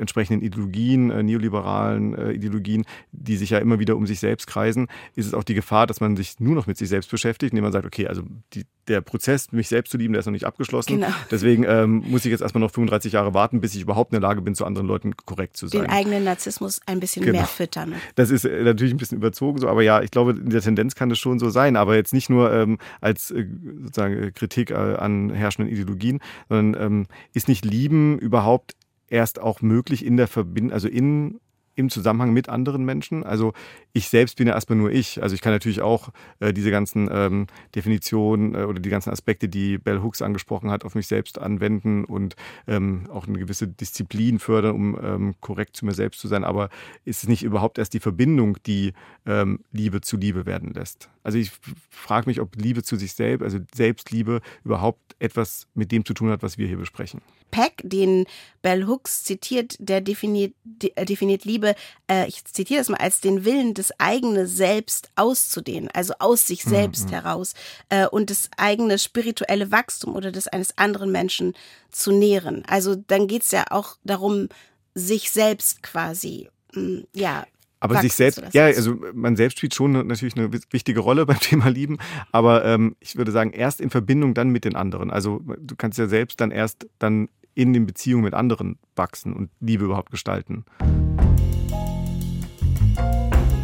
entsprechenden 0.00 0.44
Ideologien, 0.44 1.06
neoliberalen 1.24 2.32
Ideologien, 2.32 2.84
die 3.10 3.38
sich 3.38 3.50
ja 3.50 3.58
immer 3.58 3.78
wieder 3.78 3.96
um 3.96 4.06
sich 4.06 4.20
selbst 4.20 4.46
kreisen, 4.46 4.88
ist 5.14 5.24
es 5.24 5.32
auch 5.32 5.44
die 5.44 5.54
Gefahr, 5.54 5.86
dass 5.86 6.02
man 6.02 6.14
sich 6.14 6.40
nur 6.40 6.54
noch 6.54 6.66
mit 6.66 6.76
sich 6.76 6.90
selbst 6.90 7.10
beschäftigt, 7.10 7.52
indem 7.52 7.64
man 7.64 7.72
sagt, 7.72 7.86
okay, 7.86 8.06
also 8.06 8.22
die, 8.52 8.64
der 8.88 9.00
Prozess, 9.00 9.52
mich 9.52 9.68
selbst 9.68 9.90
zu 9.90 9.98
lieben, 9.98 10.12
der 10.12 10.20
ist 10.20 10.26
noch 10.26 10.32
nicht 10.32 10.46
abgeschlossen. 10.46 10.94
Genau. 10.94 11.08
Deswegen 11.30 11.64
ähm, 11.64 12.04
muss 12.06 12.24
ich 12.24 12.30
jetzt 12.30 12.40
erstmal 12.40 12.60
noch 12.60 12.70
35 12.70 13.12
Jahre 13.12 13.34
warten, 13.34 13.60
bis 13.60 13.74
ich 13.74 13.82
überhaupt 13.82 14.12
in 14.12 14.20
der 14.20 14.28
Lage 14.28 14.42
bin, 14.42 14.54
zu 14.54 14.64
anderen 14.64 14.86
Leuten 14.86 15.16
korrekt 15.16 15.56
zu 15.56 15.66
sein. 15.66 15.82
Den 15.82 15.90
eigenen 15.90 16.24
Narzissmus 16.24 16.80
ein 16.86 17.00
bisschen 17.00 17.24
genau. 17.24 17.38
mehr 17.38 17.46
füttern. 17.46 17.94
Das 18.14 18.30
ist 18.30 18.44
natürlich 18.44 18.94
ein 18.94 18.98
bisschen 18.98 19.18
überzogen 19.18 19.58
so, 19.58 19.68
aber 19.68 19.82
ja, 19.82 20.02
ich 20.02 20.10
glaube, 20.10 20.32
in 20.32 20.50
der 20.50 20.60
Tendenz 20.60 20.94
kann 20.94 21.08
das 21.08 21.18
schon 21.18 21.38
so 21.38 21.50
sein, 21.50 21.76
aber 21.76 21.96
jetzt 21.96 22.12
nicht 22.12 22.30
nur 22.30 22.52
ähm, 22.52 22.78
als 23.00 23.30
äh, 23.30 23.46
sozusagen 23.82 24.22
äh, 24.22 24.30
Kritik 24.30 24.70
äh, 24.70 24.74
an 24.74 25.30
herrschenden 25.30 25.72
Ideologien, 25.72 26.20
sondern 26.48 26.82
ähm, 26.82 27.06
ist 27.32 27.48
nicht 27.48 27.64
Lieben 27.64 28.18
überhaupt 28.18 28.74
erst 29.08 29.40
auch 29.40 29.62
möglich 29.62 30.04
in 30.04 30.16
der 30.16 30.28
Verbindung, 30.28 30.72
also 30.72 30.88
in 30.88 31.40
im 31.74 31.90
Zusammenhang 31.90 32.32
mit 32.32 32.48
anderen 32.48 32.84
Menschen. 32.84 33.24
Also 33.24 33.52
ich 33.92 34.08
selbst 34.08 34.36
bin 34.36 34.46
ja 34.46 34.54
erstmal 34.54 34.78
nur 34.78 34.90
ich. 34.90 35.22
Also 35.22 35.34
ich 35.34 35.40
kann 35.40 35.52
natürlich 35.52 35.80
auch 35.80 36.10
äh, 36.40 36.52
diese 36.52 36.70
ganzen 36.70 37.08
ähm, 37.10 37.46
Definitionen 37.74 38.54
äh, 38.54 38.64
oder 38.64 38.80
die 38.80 38.90
ganzen 38.90 39.10
Aspekte, 39.10 39.48
die 39.48 39.78
Bell 39.78 40.02
Hooks 40.02 40.22
angesprochen 40.22 40.70
hat, 40.70 40.84
auf 40.84 40.94
mich 40.94 41.06
selbst 41.06 41.38
anwenden 41.38 42.04
und 42.04 42.36
ähm, 42.66 43.08
auch 43.10 43.26
eine 43.26 43.38
gewisse 43.38 43.68
Disziplin 43.68 44.38
fördern, 44.38 44.74
um 44.74 44.98
ähm, 45.02 45.34
korrekt 45.40 45.76
zu 45.76 45.84
mir 45.84 45.94
selbst 45.94 46.20
zu 46.20 46.28
sein. 46.28 46.44
Aber 46.44 46.70
ist 47.04 47.22
es 47.22 47.28
nicht 47.28 47.42
überhaupt 47.42 47.78
erst 47.78 47.94
die 47.94 48.00
Verbindung, 48.00 48.58
die 48.66 48.92
ähm, 49.26 49.60
Liebe 49.72 50.00
zu 50.00 50.16
Liebe 50.16 50.46
werden 50.46 50.72
lässt? 50.72 51.08
Also 51.22 51.38
ich 51.38 51.52
frage 51.88 52.28
mich, 52.28 52.40
ob 52.40 52.54
Liebe 52.56 52.82
zu 52.82 52.96
sich 52.96 53.14
selbst, 53.14 53.42
also 53.42 53.58
Selbstliebe 53.74 54.40
überhaupt 54.64 55.16
etwas 55.18 55.66
mit 55.74 55.90
dem 55.90 56.04
zu 56.04 56.14
tun 56.14 56.30
hat, 56.30 56.42
was 56.42 56.58
wir 56.58 56.66
hier 56.66 56.76
besprechen. 56.76 57.22
Peck, 57.50 57.82
den 57.84 58.26
Bell 58.62 58.86
Hooks 58.86 59.22
zitiert, 59.22 59.76
der 59.78 60.00
definiert, 60.00 60.54
äh, 60.96 61.04
definiert 61.04 61.44
Liebe, 61.44 61.63
äh, 62.10 62.26
ich 62.28 62.44
zitiere 62.44 62.80
das 62.80 62.88
mal, 62.88 62.98
als 62.98 63.20
den 63.20 63.44
Willen, 63.44 63.74
das 63.74 63.98
eigene 63.98 64.46
Selbst 64.46 65.10
auszudehnen, 65.16 65.88
also 65.92 66.14
aus 66.18 66.46
sich 66.46 66.64
mhm, 66.66 66.70
selbst 66.70 67.06
mhm. 67.06 67.12
heraus 67.12 67.54
äh, 67.88 68.06
und 68.06 68.30
das 68.30 68.50
eigene 68.56 68.98
spirituelle 68.98 69.70
Wachstum 69.70 70.14
oder 70.14 70.32
das 70.32 70.48
eines 70.48 70.76
anderen 70.78 71.10
Menschen 71.12 71.54
zu 71.90 72.12
nähren. 72.12 72.64
Also 72.66 72.94
dann 72.94 73.26
geht 73.26 73.42
es 73.42 73.50
ja 73.50 73.64
auch 73.70 73.96
darum, 74.04 74.48
sich 74.94 75.30
selbst 75.30 75.82
quasi, 75.82 76.48
mh, 76.74 76.82
mm, 76.82 77.06
ja, 77.14 77.44
aber 77.84 78.00
sich 78.00 78.14
selbst, 78.14 78.42
ja, 78.52 78.64
also 78.64 78.96
man 79.12 79.36
selbst 79.36 79.58
spielt 79.58 79.74
schon 79.74 79.92
natürlich 80.06 80.38
eine 80.38 80.50
wichtige 80.70 81.00
Rolle 81.00 81.26
beim 81.26 81.38
Thema 81.38 81.68
Lieben, 81.68 81.98
aber 82.32 82.64
ähm, 82.64 82.96
ich 82.98 83.16
würde 83.16 83.30
sagen, 83.30 83.50
erst 83.50 83.78
in 83.78 83.90
Verbindung 83.90 84.32
dann 84.32 84.48
mit 84.48 84.64
den 84.64 84.74
anderen. 84.74 85.10
Also 85.10 85.42
du 85.58 85.76
kannst 85.76 85.98
ja 85.98 86.06
selbst 86.06 86.40
dann 86.40 86.50
erst 86.50 86.86
dann 86.98 87.28
in 87.54 87.74
den 87.74 87.84
Beziehungen 87.84 88.24
mit 88.24 88.32
anderen 88.32 88.78
wachsen 88.96 89.34
und 89.34 89.50
Liebe 89.60 89.84
überhaupt 89.84 90.10
gestalten. 90.10 90.64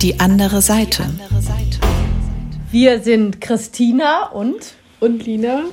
Die 0.02 0.18
andere 0.18 0.62
Seite. 0.62 1.04
Wir 2.70 3.00
sind 3.00 3.42
Christina 3.42 4.30
und 4.30 4.72
und 4.98 5.26
Lina. 5.26 5.64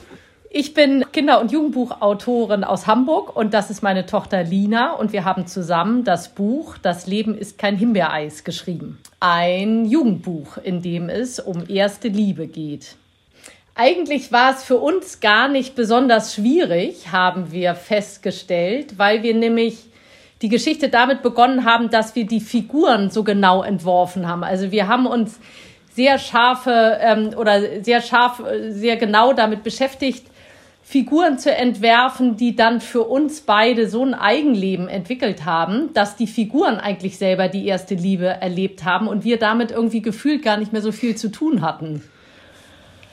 Ich 0.50 0.74
bin 0.74 1.06
Kinder- 1.14 1.40
und 1.40 1.54
Jugendbuchautorin 1.54 2.66
aus 2.66 2.88
Hamburg 2.88 3.34
und 3.38 3.54
das 3.54 3.70
ist 3.70 3.84
meine 3.84 4.06
Tochter 4.06 4.44
Lina 4.44 4.92
und 4.96 5.14
wir 5.14 5.24
haben 5.24 5.48
zusammen 5.48 6.04
das 6.04 6.36
Buch 6.36 6.78
Das 6.78 7.08
Leben 7.08 7.38
ist 7.38 7.58
kein 7.58 7.78
Himbeereis 7.78 8.44
geschrieben. 8.44 9.00
Ein 9.22 9.86
Jugendbuch, 9.86 10.58
in 10.58 10.82
dem 10.82 11.08
es 11.08 11.40
um 11.40 11.64
erste 11.70 12.10
Liebe 12.10 12.48
geht. 12.48 12.98
Eigentlich 13.76 14.34
war 14.34 14.54
es 14.54 14.62
für 14.62 14.78
uns 14.78 15.22
gar 15.22 15.48
nicht 15.48 15.74
besonders 15.76 16.34
schwierig, 16.34 17.14
haben 17.14 17.54
wir 17.54 17.76
festgestellt, 17.76 18.98
weil 18.98 19.24
wir 19.24 19.36
nämlich 19.36 19.86
die 20.42 20.50
Geschichte 20.50 20.90
damit 20.90 21.24
begonnen 21.24 21.66
haben, 21.66 21.90
dass 21.90 22.16
wir 22.16 22.26
die 22.26 22.40
Figuren 22.40 23.10
so 23.10 23.24
genau 23.24 23.64
entworfen 23.64 24.28
haben. 24.28 24.44
Also 24.44 24.72
wir 24.72 24.88
haben 24.88 25.08
uns 25.08 25.40
sehr 25.94 26.20
scharfe 26.20 26.98
ähm, 27.02 27.32
oder 27.36 27.84
sehr 27.84 28.02
scharf, 28.02 28.44
sehr 28.70 28.98
genau 28.98 29.34
damit 29.34 29.64
beschäftigt, 29.64 30.28
Figuren 30.90 31.38
zu 31.38 31.54
entwerfen, 31.54 32.38
die 32.38 32.56
dann 32.56 32.80
für 32.80 33.04
uns 33.04 33.42
beide 33.42 33.90
so 33.90 34.06
ein 34.06 34.14
Eigenleben 34.14 34.88
entwickelt 34.88 35.44
haben, 35.44 35.92
dass 35.94 36.16
die 36.16 36.28
Figuren 36.28 36.76
eigentlich 36.76 37.18
selber 37.18 37.50
die 37.50 37.66
erste 37.66 37.96
Liebe 37.96 38.28
erlebt 38.28 38.86
haben 38.86 39.10
und 39.10 39.26
wir 39.26 39.38
damit 39.38 39.72
irgendwie 39.72 40.02
gefühlt 40.02 40.44
gar 40.44 40.56
nicht 40.56 40.72
mehr 40.72 40.82
so 40.82 40.94
viel 40.94 41.16
zu 41.16 41.28
tun 41.28 41.62
hatten. 41.62 42.04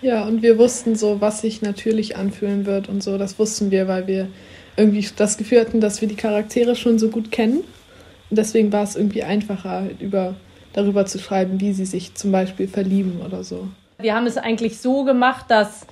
Ja, 0.03 0.25
und 0.25 0.43
wir 0.43 0.57
wussten 0.57 0.95
so, 0.95 1.21
was 1.21 1.41
sich 1.41 1.63
natürlich 1.63 2.17
anfühlen 2.17 2.65
wird 2.65 2.89
und 2.89 3.03
so. 3.03 3.19
Das 3.19 3.41
wussten 3.41 3.73
wir, 3.73 3.89
weil 3.89 4.07
wir 4.07 4.29
irgendwie 4.77 5.07
das 5.17 5.37
Gefühl 5.37 5.61
hatten, 5.61 5.81
dass 5.81 6.01
wir 6.01 6.09
die 6.09 6.17
Charaktere 6.17 6.77
schon 6.77 6.99
so 6.99 7.09
gut 7.09 7.31
kennen. 7.31 7.59
Und 8.31 8.39
deswegen 8.39 8.73
war 8.73 8.83
es 8.83 8.97
irgendwie 8.97 9.23
einfacher, 9.23 9.89
über, 10.01 10.35
darüber 10.73 11.07
zu 11.07 11.19
schreiben, 11.19 11.61
wie 11.61 11.73
sie 11.73 11.87
sich 11.87 12.15
zum 12.15 12.33
Beispiel 12.33 12.69
verlieben 12.69 13.21
oder 13.25 13.45
so. 13.45 13.69
Wir 13.99 14.15
haben 14.15 14.27
es 14.27 14.37
eigentlich 14.37 14.81
so 14.81 15.05
gemacht, 15.05 15.47
dass 15.49 15.87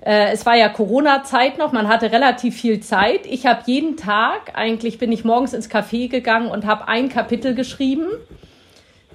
äh, 0.00 0.32
es 0.32 0.44
war 0.44 0.56
ja 0.56 0.68
Corona-Zeit 0.68 1.58
noch, 1.58 1.72
man 1.72 1.88
hatte 1.88 2.10
relativ 2.10 2.56
viel 2.56 2.80
Zeit. 2.80 3.26
Ich 3.26 3.46
habe 3.46 3.62
jeden 3.66 3.96
Tag, 3.96 4.52
eigentlich 4.54 4.98
bin 4.98 5.12
ich 5.12 5.24
morgens 5.24 5.52
ins 5.52 5.70
Café 5.70 6.08
gegangen 6.08 6.50
und 6.50 6.66
habe 6.66 6.88
ein 6.88 7.08
Kapitel 7.08 7.54
geschrieben 7.54 8.06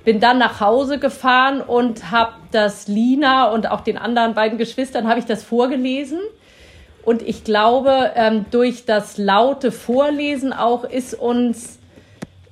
bin 0.03 0.19
dann 0.19 0.37
nach 0.37 0.59
Hause 0.59 0.99
gefahren 0.99 1.61
und 1.61 2.11
habe 2.11 2.33
das 2.51 2.87
Lina 2.87 3.45
und 3.51 3.69
auch 3.69 3.81
den 3.81 3.97
anderen 3.97 4.33
beiden 4.33 4.57
Geschwistern 4.57 5.07
habe 5.07 5.19
ich 5.19 5.25
das 5.25 5.43
vorgelesen. 5.43 6.19
Und 7.05 7.21
ich 7.21 7.43
glaube, 7.43 8.11
ähm, 8.15 8.45
durch 8.51 8.85
das 8.85 9.17
laute 9.17 9.71
Vorlesen 9.71 10.53
auch 10.53 10.83
ist 10.85 11.13
uns, 11.13 11.79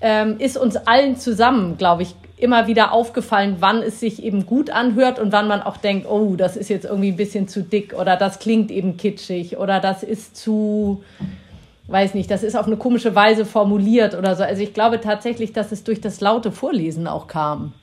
ähm, 0.02 0.38
ist 0.40 0.58
uns 0.58 0.76
allen 0.76 1.16
zusammen, 1.16 1.78
glaube 1.78 2.04
ich, 2.04 2.16
immer 2.42 2.68
wieder 2.68 2.92
aufgefallen, 2.92 3.58
wann 3.60 3.84
es 3.84 4.00
sich 4.00 4.24
eben 4.24 4.48
gut 4.48 4.72
anhört 4.72 5.20
und 5.20 5.32
wann 5.32 5.48
man 5.48 5.62
auch 5.62 5.78
denkt, 5.78 6.08
oh, 6.10 6.36
das 6.36 6.58
ist 6.58 6.70
jetzt 6.70 6.86
irgendwie 6.86 7.12
ein 7.12 7.18
bisschen 7.18 7.48
zu 7.48 7.62
dick 7.62 7.94
oder 7.94 8.18
das 8.18 8.40
klingt 8.40 8.72
eben 8.72 8.98
kitschig 8.98 9.58
oder 9.58 9.80
das 9.80 10.02
ist 10.02 10.36
zu, 10.36 11.04
weiß 11.88 12.16
nicht, 12.16 12.32
das 12.32 12.42
ist 12.42 12.58
auf 12.58 12.66
eine 12.66 12.78
komische 12.78 13.14
Weise 13.14 13.46
formuliert 13.46 14.16
oder 14.16 14.36
so. 14.36 14.44
Also 14.44 14.64
ich 14.64 14.74
glaube 14.74 15.00
tatsächlich, 15.00 15.54
dass 15.54 15.72
es 15.72 15.84
durch 15.84 16.02
das 16.02 16.20
laute 16.20 16.52
Vorlesen 16.52 17.08
auch 17.08 17.28
kam. 17.28 17.74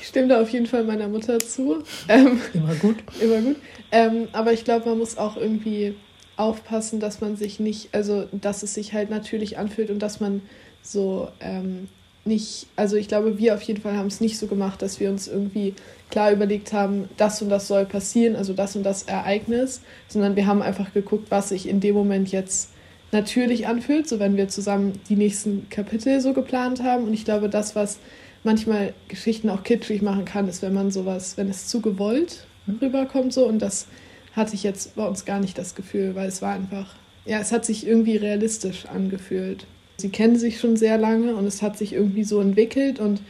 Ich 0.00 0.06
stimme 0.06 0.28
da 0.28 0.40
auf 0.40 0.50
jeden 0.50 0.66
Fall 0.66 0.84
meiner 0.84 1.08
Mutter 1.08 1.38
zu. 1.38 1.82
Ähm, 2.08 2.40
immer 2.54 2.74
gut. 2.76 2.96
Immer 3.20 3.40
gut. 3.40 3.56
Ähm, 3.92 4.28
aber 4.32 4.52
ich 4.52 4.64
glaube, 4.64 4.88
man 4.88 4.98
muss 4.98 5.18
auch 5.18 5.36
irgendwie 5.36 5.94
aufpassen, 6.36 7.00
dass 7.00 7.20
man 7.20 7.36
sich 7.36 7.60
nicht, 7.60 7.88
also 7.92 8.26
dass 8.32 8.62
es 8.62 8.74
sich 8.74 8.92
halt 8.92 9.10
natürlich 9.10 9.58
anfühlt 9.58 9.90
und 9.90 10.00
dass 10.00 10.20
man 10.20 10.42
so 10.82 11.28
ähm, 11.40 11.88
nicht, 12.26 12.66
also 12.76 12.96
ich 12.96 13.08
glaube, 13.08 13.38
wir 13.38 13.54
auf 13.54 13.62
jeden 13.62 13.80
Fall 13.80 13.96
haben 13.96 14.08
es 14.08 14.20
nicht 14.20 14.38
so 14.38 14.46
gemacht, 14.46 14.82
dass 14.82 15.00
wir 15.00 15.10
uns 15.10 15.28
irgendwie 15.28 15.74
klar 16.10 16.32
überlegt 16.32 16.72
haben, 16.72 17.08
das 17.16 17.40
und 17.40 17.48
das 17.48 17.68
soll 17.68 17.86
passieren, 17.86 18.36
also 18.36 18.52
das 18.52 18.76
und 18.76 18.82
das 18.82 19.04
Ereignis, 19.04 19.80
sondern 20.08 20.36
wir 20.36 20.46
haben 20.46 20.62
einfach 20.62 20.92
geguckt, 20.92 21.30
was 21.30 21.50
sich 21.50 21.68
in 21.68 21.80
dem 21.80 21.94
Moment 21.94 22.30
jetzt 22.32 22.70
natürlich 23.12 23.66
anfühlt, 23.66 24.08
so 24.08 24.18
wenn 24.18 24.36
wir 24.36 24.48
zusammen 24.48 25.00
die 25.08 25.16
nächsten 25.16 25.68
Kapitel 25.70 26.20
so 26.20 26.32
geplant 26.32 26.82
haben. 26.82 27.04
Und 27.04 27.14
ich 27.14 27.24
glaube, 27.24 27.48
das, 27.48 27.76
was 27.76 27.98
manchmal 28.46 28.94
Geschichten 29.08 29.50
auch 29.50 29.62
kitschig 29.62 30.00
machen 30.00 30.24
kann, 30.24 30.48
ist, 30.48 30.62
wenn 30.62 30.72
man 30.72 30.90
sowas, 30.90 31.36
wenn 31.36 31.50
es 31.50 31.66
zu 31.66 31.82
gewollt 31.82 32.46
rüberkommt 32.80 33.32
so 33.32 33.46
und 33.46 33.60
das 33.60 33.86
hatte 34.34 34.54
ich 34.54 34.62
jetzt 34.62 34.96
bei 34.96 35.06
uns 35.06 35.24
gar 35.24 35.40
nicht 35.40 35.58
das 35.58 35.74
Gefühl, 35.74 36.14
weil 36.14 36.28
es 36.28 36.40
war 36.40 36.54
einfach, 36.54 36.94
ja, 37.26 37.38
es 37.40 37.52
hat 37.52 37.64
sich 37.64 37.86
irgendwie 37.86 38.16
realistisch 38.16 38.86
angefühlt. 38.86 39.66
Sie 39.98 40.10
kennen 40.10 40.36
sich 40.36 40.60
schon 40.60 40.76
sehr 40.76 40.98
lange 40.98 41.34
und 41.34 41.46
es 41.46 41.62
hat 41.62 41.78
sich 41.78 41.92
irgendwie 41.92 42.24
so 42.24 42.40
entwickelt 42.40 42.98
und 42.98 43.20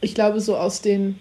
ich 0.00 0.14
glaube, 0.14 0.40
so 0.40 0.56
aus 0.56 0.82
den 0.82 1.18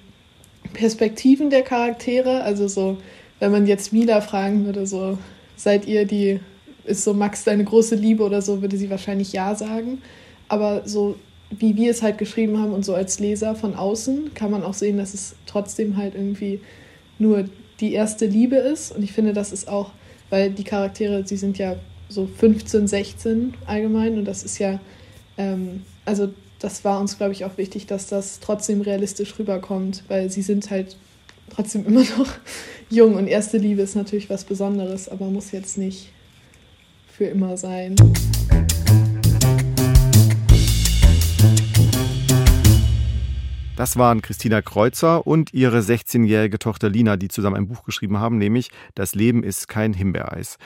Perspektiven 0.73 1.49
der 1.49 1.61
Charaktere, 1.61 2.43
also 2.43 2.67
so, 2.67 2.97
wenn 3.39 3.51
man 3.51 3.67
jetzt 3.67 3.93
Mila 3.93 4.21
fragen 4.21 4.65
würde, 4.65 4.87
so, 4.87 5.17
seid 5.55 5.85
ihr 5.85 6.05
die, 6.05 6.39
ist 6.83 7.03
so 7.03 7.13
Max 7.13 7.43
deine 7.43 7.63
große 7.63 7.95
Liebe 7.95 8.23
oder 8.23 8.41
so, 8.41 8.61
würde 8.61 8.77
sie 8.77 8.89
wahrscheinlich 8.89 9.33
ja 9.33 9.53
sagen. 9.55 10.01
Aber 10.47 10.81
so 10.85 11.15
wie 11.51 11.75
wir 11.75 11.91
es 11.91 12.01
halt 12.01 12.17
geschrieben 12.17 12.57
haben 12.57 12.73
und 12.73 12.85
so 12.85 12.95
als 12.95 13.19
Leser 13.19 13.55
von 13.55 13.75
außen, 13.75 14.33
kann 14.33 14.51
man 14.51 14.63
auch 14.63 14.73
sehen, 14.73 14.97
dass 14.97 15.13
es 15.13 15.35
trotzdem 15.45 15.97
halt 15.97 16.15
irgendwie 16.15 16.61
nur 17.19 17.45
die 17.79 17.93
erste 17.93 18.25
Liebe 18.25 18.55
ist. 18.55 18.95
Und 18.95 19.03
ich 19.03 19.11
finde, 19.11 19.33
das 19.33 19.51
ist 19.51 19.67
auch, 19.67 19.91
weil 20.29 20.51
die 20.51 20.63
Charaktere, 20.63 21.25
sie 21.25 21.37
sind 21.37 21.57
ja 21.57 21.75
so 22.09 22.27
15, 22.27 22.87
16 22.87 23.53
allgemein 23.65 24.17
und 24.17 24.25
das 24.25 24.43
ist 24.43 24.59
ja, 24.59 24.79
ähm, 25.37 25.83
also 26.05 26.29
das 26.59 26.83
war 26.85 26.99
uns, 26.99 27.17
glaube 27.17 27.33
ich, 27.33 27.43
auch 27.45 27.57
wichtig, 27.57 27.87
dass 27.87 28.07
das 28.07 28.39
trotzdem 28.39 28.81
realistisch 28.81 29.37
rüberkommt, 29.39 30.03
weil 30.07 30.29
sie 30.29 30.41
sind 30.41 30.69
halt 30.69 30.95
trotzdem 31.49 31.85
immer 31.87 32.01
noch 32.17 32.29
jung 32.89 33.15
und 33.15 33.27
erste 33.27 33.57
Liebe 33.57 33.81
ist 33.81 33.95
natürlich 33.95 34.29
was 34.29 34.43
Besonderes, 34.43 35.09
aber 35.09 35.25
muss 35.25 35.51
jetzt 35.51 35.77
nicht 35.77 36.09
für 37.07 37.25
immer 37.25 37.57
sein. 37.57 37.95
Das 43.81 43.97
waren 43.97 44.21
Christina 44.21 44.61
Kreuzer 44.61 45.25
und 45.25 45.55
ihre 45.55 45.79
16-jährige 45.79 46.59
Tochter 46.59 46.87
Lina, 46.87 47.17
die 47.17 47.29
zusammen 47.29 47.55
ein 47.55 47.67
Buch 47.67 47.83
geschrieben 47.83 48.19
haben, 48.19 48.37
nämlich 48.37 48.69
Das 48.93 49.15
Leben 49.15 49.41
ist 49.41 49.67
kein 49.67 49.93
Himbeereis. 49.93 50.59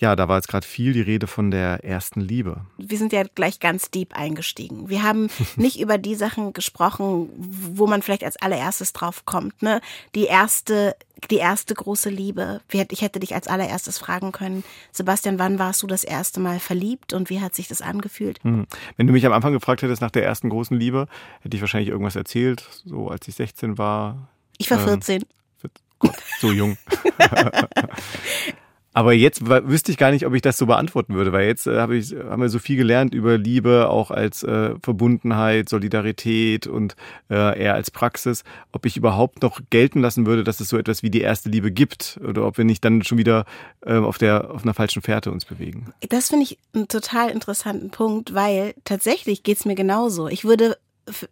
Ja, 0.00 0.14
da 0.14 0.28
war 0.28 0.36
jetzt 0.36 0.46
gerade 0.46 0.64
viel 0.64 0.92
die 0.92 1.00
Rede 1.00 1.26
von 1.26 1.50
der 1.50 1.84
ersten 1.84 2.20
Liebe. 2.20 2.60
Wir 2.76 2.98
sind 2.98 3.12
ja 3.12 3.24
gleich 3.24 3.58
ganz 3.58 3.90
deep 3.90 4.16
eingestiegen. 4.16 4.88
Wir 4.88 5.02
haben 5.02 5.28
nicht 5.56 5.80
über 5.80 5.98
die 5.98 6.14
Sachen 6.14 6.52
gesprochen, 6.52 7.28
wo 7.36 7.88
man 7.88 8.02
vielleicht 8.02 8.22
als 8.22 8.36
allererstes 8.36 8.92
drauf 8.92 9.24
kommt. 9.26 9.60
Ne? 9.60 9.80
Die 10.14 10.26
erste, 10.26 10.94
die 11.32 11.38
erste 11.38 11.74
große 11.74 12.10
Liebe. 12.10 12.60
Ich 12.70 13.02
hätte 13.02 13.18
dich 13.18 13.34
als 13.34 13.48
allererstes 13.48 13.98
fragen 13.98 14.30
können, 14.30 14.62
Sebastian, 14.92 15.40
wann 15.40 15.58
warst 15.58 15.82
du 15.82 15.88
das 15.88 16.04
erste 16.04 16.38
Mal 16.38 16.60
verliebt 16.60 17.12
und 17.12 17.28
wie 17.28 17.40
hat 17.40 17.56
sich 17.56 17.66
das 17.66 17.82
angefühlt? 17.82 18.38
Hm. 18.44 18.68
Wenn 18.96 19.08
du 19.08 19.12
mich 19.12 19.26
am 19.26 19.32
Anfang 19.32 19.52
gefragt 19.52 19.82
hättest 19.82 20.00
nach 20.00 20.12
der 20.12 20.24
ersten 20.24 20.48
großen 20.48 20.78
Liebe, 20.78 21.08
hätte 21.40 21.56
ich 21.56 21.60
wahrscheinlich 21.60 21.90
irgendwas 21.90 22.14
erzählt, 22.14 22.64
so 22.84 23.08
als 23.08 23.26
ich 23.26 23.34
16 23.34 23.78
war. 23.78 24.28
Ich 24.58 24.70
war 24.70 24.78
14. 24.78 25.22
Ähm, 25.22 25.70
Gott, 25.98 26.14
so 26.38 26.52
jung. 26.52 26.78
Aber 28.98 29.12
jetzt 29.12 29.46
wüsste 29.46 29.92
ich 29.92 29.96
gar 29.96 30.10
nicht, 30.10 30.26
ob 30.26 30.34
ich 30.34 30.42
das 30.42 30.58
so 30.58 30.66
beantworten 30.66 31.14
würde, 31.14 31.30
weil 31.30 31.46
jetzt 31.46 31.68
äh, 31.68 31.78
hab 31.78 31.92
ich, 31.92 32.16
haben 32.16 32.42
wir 32.42 32.48
so 32.48 32.58
viel 32.58 32.76
gelernt 32.76 33.14
über 33.14 33.38
Liebe, 33.38 33.88
auch 33.88 34.10
als 34.10 34.42
äh, 34.42 34.74
Verbundenheit, 34.82 35.68
Solidarität 35.68 36.66
und 36.66 36.96
äh, 37.30 37.62
eher 37.62 37.74
als 37.74 37.92
Praxis, 37.92 38.42
ob 38.72 38.86
ich 38.86 38.96
überhaupt 38.96 39.40
noch 39.40 39.60
gelten 39.70 40.00
lassen 40.00 40.26
würde, 40.26 40.42
dass 40.42 40.58
es 40.58 40.68
so 40.68 40.76
etwas 40.76 41.04
wie 41.04 41.10
die 41.10 41.20
erste 41.20 41.48
Liebe 41.48 41.70
gibt 41.70 42.18
oder 42.28 42.44
ob 42.44 42.58
wir 42.58 42.64
nicht 42.64 42.84
dann 42.84 43.04
schon 43.04 43.18
wieder 43.18 43.44
äh, 43.86 43.94
auf, 43.94 44.18
der, 44.18 44.50
auf 44.50 44.64
einer 44.64 44.74
falschen 44.74 45.00
Fährte 45.00 45.30
uns 45.30 45.44
bewegen. 45.44 45.92
Das 46.08 46.30
finde 46.30 46.46
ich 46.46 46.58
einen 46.74 46.88
total 46.88 47.30
interessanten 47.30 47.90
Punkt, 47.90 48.34
weil 48.34 48.74
tatsächlich 48.82 49.44
geht's 49.44 49.64
mir 49.64 49.76
genauso. 49.76 50.26
Ich 50.26 50.44
würde 50.44 50.76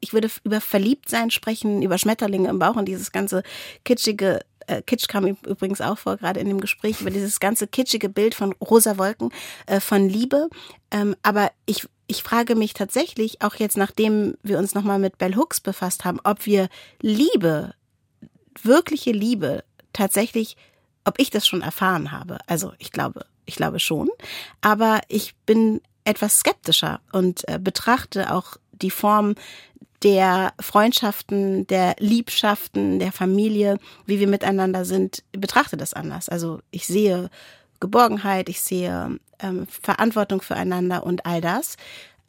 ich 0.01 0.15
würde 0.15 0.31
über 0.45 0.63
Verliebtsein 0.63 1.31
sprechen, 1.31 1.83
über 1.83 1.99
Schmetterlinge 1.99 2.49
im 2.49 2.59
Bauch 2.59 2.77
und 2.77 2.87
dieses 2.87 3.13
ganze 3.13 3.43
kitschige 3.85 4.41
äh, 4.67 4.83
Kitsch 4.83 5.09
kam 5.09 5.27
übrigens 5.27 5.81
auch 5.81 5.99
vor, 5.99 6.17
gerade 6.17 6.41
in 6.41 6.49
dem 6.49 6.61
Gespräch, 6.61 7.01
über 7.01 7.11
dieses 7.11 7.41
ganze 7.41 7.67
kitschige 7.67 8.09
Bild 8.09 8.35
von 8.35 8.53
rosa 8.55 8.99
Wolken, 8.99 9.31
äh, 9.67 9.81
von 9.81 10.09
Liebe. 10.09 10.49
Ähm, 10.91 11.17
aber 11.23 11.51
ich, 11.67 11.87
ich 12.07 12.23
frage 12.23 12.55
mich 12.55 12.75
tatsächlich, 12.75 13.43
auch 13.43 13.55
jetzt 13.57 13.77
nachdem 13.77 14.37
wir 14.43 14.59
uns 14.59 14.75
nochmal 14.75 14.99
mit 14.99 15.19
Bell 15.19 15.37
Hooks 15.37 15.61
befasst 15.61 16.05
haben, 16.05 16.21
ob 16.25 16.47
wir 16.47 16.69
Liebe, 17.01 17.75
wirkliche 18.63 19.13
Liebe, 19.13 19.65
tatsächlich, 19.93 20.57
ob 21.05 21.19
ich 21.19 21.31
das 21.31 21.47
schon 21.47 21.63
erfahren 21.63 22.13
habe. 22.13 22.39
Also 22.47 22.73
ich 22.79 22.93
glaube, 22.93 23.27
ich 23.47 23.57
glaube 23.57 23.79
schon. 23.79 24.11
Aber 24.61 25.01
ich 25.09 25.35
bin 25.47 25.81
etwas 26.05 26.39
skeptischer 26.39 27.01
und 27.13 27.49
äh, 27.49 27.59
betrachte 27.59 28.33
auch 28.33 28.57
die 28.73 28.91
Form 28.91 29.35
der 30.03 30.53
Freundschaften, 30.61 31.67
der 31.67 31.97
Liebschaften, 31.99 32.99
der 32.99 33.13
Familie, 33.13 33.79
wie 34.05 34.21
wir 34.21 34.29
miteinander 34.29 34.85
sind, 34.85 35.23
betrachte 35.33 35.77
das 35.77 35.95
anders. 35.95 36.29
Also 36.29 36.61
ich 36.71 36.87
sehe 36.87 37.31
Geborgenheit, 37.81 38.49
ich 38.49 38.61
sehe 38.61 39.19
ähm, 39.41 39.67
Verantwortung 39.67 40.43
füreinander 40.43 41.05
und 41.05 41.27
all 41.27 41.41
das. 41.41 41.77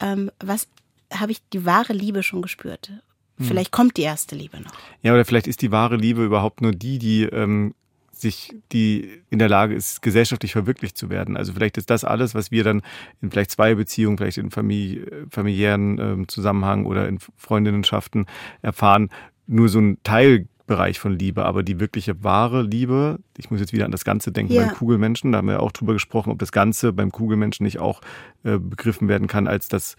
Ähm, 0.00 0.30
was 0.40 0.68
habe 1.12 1.32
ich 1.32 1.38
die 1.52 1.64
wahre 1.64 1.92
Liebe 1.92 2.22
schon 2.22 2.42
gespürt? 2.42 2.90
Hm. 3.38 3.46
Vielleicht 3.46 3.72
kommt 3.72 3.96
die 3.96 4.02
erste 4.02 4.34
Liebe 4.34 4.60
noch. 4.60 4.72
Ja, 5.02 5.14
oder 5.14 5.24
vielleicht 5.24 5.46
ist 5.46 5.62
die 5.62 5.70
wahre 5.70 5.96
Liebe 5.96 6.24
überhaupt 6.24 6.60
nur 6.60 6.72
die, 6.72 6.98
die 6.98 7.22
ähm, 7.24 7.74
sich, 8.20 8.54
die 8.72 9.22
in 9.30 9.38
der 9.38 9.48
Lage 9.48 9.74
ist, 9.74 10.02
gesellschaftlich 10.02 10.52
verwirklicht 10.52 10.96
zu 10.96 11.10
werden. 11.10 11.36
Also 11.36 11.52
vielleicht 11.52 11.78
ist 11.78 11.90
das 11.90 12.04
alles, 12.04 12.34
was 12.34 12.50
wir 12.50 12.64
dann 12.64 12.82
in 13.20 13.30
vielleicht 13.30 13.50
zwei 13.50 13.74
Beziehungen, 13.74 14.18
vielleicht 14.18 14.38
in 14.38 14.50
Familie, 14.50 15.26
familiären 15.30 15.98
ähm, 15.98 16.28
Zusammenhang 16.28 16.86
oder 16.86 17.08
in 17.08 17.18
Freundinnenschaften 17.36 18.26
erfahren, 18.62 19.10
nur 19.46 19.68
so 19.68 19.80
ein 19.80 19.98
Teilbereich 20.02 20.98
von 20.98 21.18
Liebe, 21.18 21.44
aber 21.44 21.62
die 21.62 21.80
wirkliche 21.80 22.22
wahre 22.22 22.62
Liebe, 22.62 23.18
ich 23.36 23.50
muss 23.50 23.60
jetzt 23.60 23.72
wieder 23.72 23.86
an 23.86 23.92
das 23.92 24.04
Ganze 24.04 24.32
denken 24.32 24.52
ja. 24.52 24.66
beim 24.66 24.74
Kugelmenschen, 24.74 25.32
da 25.32 25.38
haben 25.38 25.48
wir 25.48 25.62
auch 25.62 25.72
drüber 25.72 25.94
gesprochen, 25.94 26.30
ob 26.30 26.38
das 26.38 26.52
Ganze 26.52 26.92
beim 26.92 27.10
Kugelmenschen 27.10 27.64
nicht 27.64 27.78
auch 27.78 28.00
äh, 28.44 28.58
begriffen 28.58 29.08
werden 29.08 29.26
kann 29.26 29.46
als 29.46 29.68
das 29.68 29.96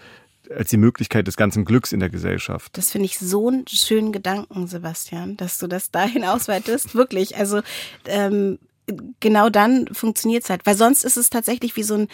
als 0.56 0.70
die 0.70 0.78
Möglichkeit 0.78 1.28
des 1.28 1.38
ganzen 1.38 1.66
Glücks 1.66 1.92
in 1.92 2.00
der 2.00 2.10
Gesellschaft. 2.10 2.78
Das 2.78 2.92
finde 2.92 3.06
ich 3.06 3.20
so 3.20 3.50
einen 3.50 3.68
schönen 3.68 4.12
Gedanken, 4.12 4.68
Sebastian, 4.68 5.38
dass 5.38 5.58
du 5.58 5.68
das 5.68 5.92
dahin 5.92 6.24
ausweitest. 6.26 6.96
Wirklich. 6.96 7.38
Also 7.38 7.62
ähm, 8.06 8.60
genau 9.20 9.50
dann 9.50 9.88
funktioniert 9.94 10.44
es 10.44 10.50
halt. 10.50 10.66
Weil 10.66 10.76
sonst 10.76 11.04
ist 11.04 11.18
es 11.18 11.30
tatsächlich 11.30 11.76
wie 11.76 11.84
so 11.84 11.96
ein 11.96 12.08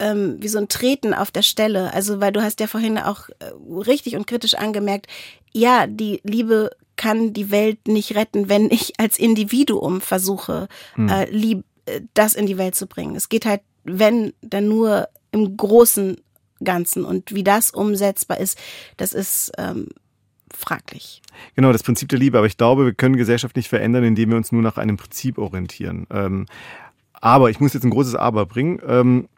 ähm, 0.00 0.36
wie 0.40 0.48
so 0.48 0.58
ein 0.58 0.68
Treten 0.68 1.14
auf 1.14 1.30
der 1.30 1.42
Stelle. 1.42 1.92
Also, 1.92 2.20
weil 2.20 2.32
du 2.32 2.42
hast 2.42 2.58
ja 2.58 2.66
vorhin 2.66 2.98
auch 2.98 3.28
äh, 3.38 3.50
richtig 3.68 4.16
und 4.16 4.26
kritisch 4.26 4.54
angemerkt, 4.54 5.06
ja, 5.52 5.86
die 5.86 6.20
Liebe 6.24 6.70
kann 6.96 7.32
die 7.32 7.50
Welt 7.50 7.86
nicht 7.86 8.14
retten, 8.14 8.48
wenn 8.48 8.70
ich 8.70 8.98
als 8.98 9.18
Individuum 9.18 10.00
versuche, 10.00 10.68
hm. 10.94 11.08
äh, 11.08 11.30
lieb, 11.30 11.64
äh, 11.86 12.00
das 12.14 12.34
in 12.34 12.46
die 12.46 12.58
Welt 12.58 12.74
zu 12.74 12.86
bringen. 12.86 13.14
Es 13.14 13.28
geht 13.28 13.46
halt, 13.46 13.60
wenn, 13.84 14.32
dann 14.40 14.68
nur 14.68 15.08
im 15.32 15.56
großen 15.56 16.20
Ganzen. 16.62 17.04
Und 17.04 17.34
wie 17.34 17.44
das 17.44 17.70
umsetzbar 17.70 18.38
ist, 18.38 18.58
das 18.96 19.12
ist 19.12 19.52
ähm, 19.58 19.88
fraglich. 20.52 21.22
Genau, 21.56 21.72
das 21.72 21.82
Prinzip 21.82 22.08
der 22.08 22.18
Liebe. 22.18 22.38
Aber 22.38 22.46
ich 22.46 22.56
glaube, 22.56 22.84
wir 22.84 22.94
können 22.94 23.16
Gesellschaft 23.16 23.56
nicht 23.56 23.68
verändern, 23.68 24.04
indem 24.04 24.30
wir 24.30 24.36
uns 24.36 24.52
nur 24.52 24.62
nach 24.62 24.78
einem 24.78 24.96
Prinzip 24.96 25.38
orientieren. 25.38 26.06
Ähm, 26.10 26.46
aber 27.12 27.50
ich 27.50 27.60
muss 27.60 27.74
jetzt 27.74 27.84
ein 27.84 27.90
großes 27.90 28.14
Aber 28.14 28.46
bringen. 28.46 28.80
Ähm, 28.86 29.28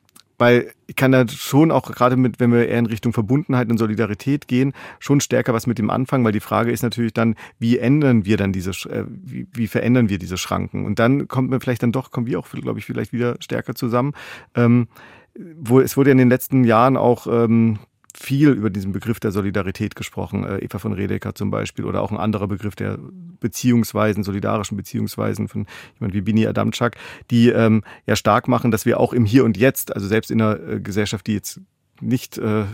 weil 0.42 0.72
ich 0.88 0.96
kann 0.96 1.12
da 1.12 1.28
schon 1.28 1.70
auch 1.70 1.92
gerade 1.92 2.16
mit, 2.16 2.40
wenn 2.40 2.50
wir 2.50 2.66
eher 2.66 2.80
in 2.80 2.86
Richtung 2.86 3.12
Verbundenheit 3.12 3.70
und 3.70 3.78
Solidarität 3.78 4.48
gehen, 4.48 4.72
schon 4.98 5.20
stärker 5.20 5.54
was 5.54 5.68
mit 5.68 5.78
dem 5.78 5.88
anfangen, 5.88 6.24
weil 6.24 6.32
die 6.32 6.40
Frage 6.40 6.72
ist 6.72 6.82
natürlich 6.82 7.12
dann, 7.12 7.36
wie 7.60 7.78
ändern 7.78 8.24
wir 8.24 8.36
dann 8.36 8.52
diese, 8.52 8.70
äh, 8.90 9.04
wie, 9.08 9.46
wie 9.52 9.68
verändern 9.68 10.08
wir 10.08 10.18
diese 10.18 10.36
Schranken? 10.36 10.84
Und 10.84 10.98
dann 10.98 11.28
kommt 11.28 11.50
man 11.50 11.60
vielleicht 11.60 11.84
dann 11.84 11.92
doch, 11.92 12.10
kommen 12.10 12.26
wir 12.26 12.40
auch, 12.40 12.48
glaube 12.50 12.80
ich, 12.80 12.84
vielleicht 12.84 13.12
wieder 13.12 13.36
stärker 13.38 13.76
zusammen. 13.76 14.14
Ähm, 14.56 14.88
wo, 15.34 15.80
es 15.80 15.96
wurde 15.96 16.10
in 16.10 16.18
den 16.18 16.28
letzten 16.28 16.64
Jahren 16.64 16.96
auch 16.96 17.26
ähm, 17.26 17.78
viel 18.14 18.50
über 18.50 18.70
diesen 18.70 18.92
Begriff 18.92 19.20
der 19.20 19.32
Solidarität 19.32 19.96
gesprochen. 19.96 20.44
Äh, 20.44 20.58
Eva 20.58 20.78
von 20.78 20.92
Redeker 20.92 21.34
zum 21.34 21.50
Beispiel 21.50 21.84
oder 21.84 22.02
auch 22.02 22.10
ein 22.10 22.18
anderer 22.18 22.48
Begriff 22.48 22.76
der 22.76 22.98
Beziehungsweisen, 23.40 24.22
solidarischen 24.22 24.76
Beziehungsweisen 24.76 25.48
von 25.48 25.66
jemand 25.98 26.14
wie 26.14 26.20
Bini 26.20 26.46
Adamczak, 26.46 26.96
die 27.30 27.48
ähm, 27.48 27.82
ja 28.06 28.16
stark 28.16 28.48
machen, 28.48 28.70
dass 28.70 28.84
wir 28.86 29.00
auch 29.00 29.12
im 29.12 29.24
Hier 29.24 29.44
und 29.44 29.56
Jetzt, 29.56 29.94
also 29.94 30.06
selbst 30.06 30.30
in 30.30 30.40
einer 30.40 30.60
äh, 30.60 30.80
Gesellschaft, 30.80 31.26
die 31.26 31.34
jetzt 31.34 31.60
nicht 32.00 32.36
äh, 32.38 32.64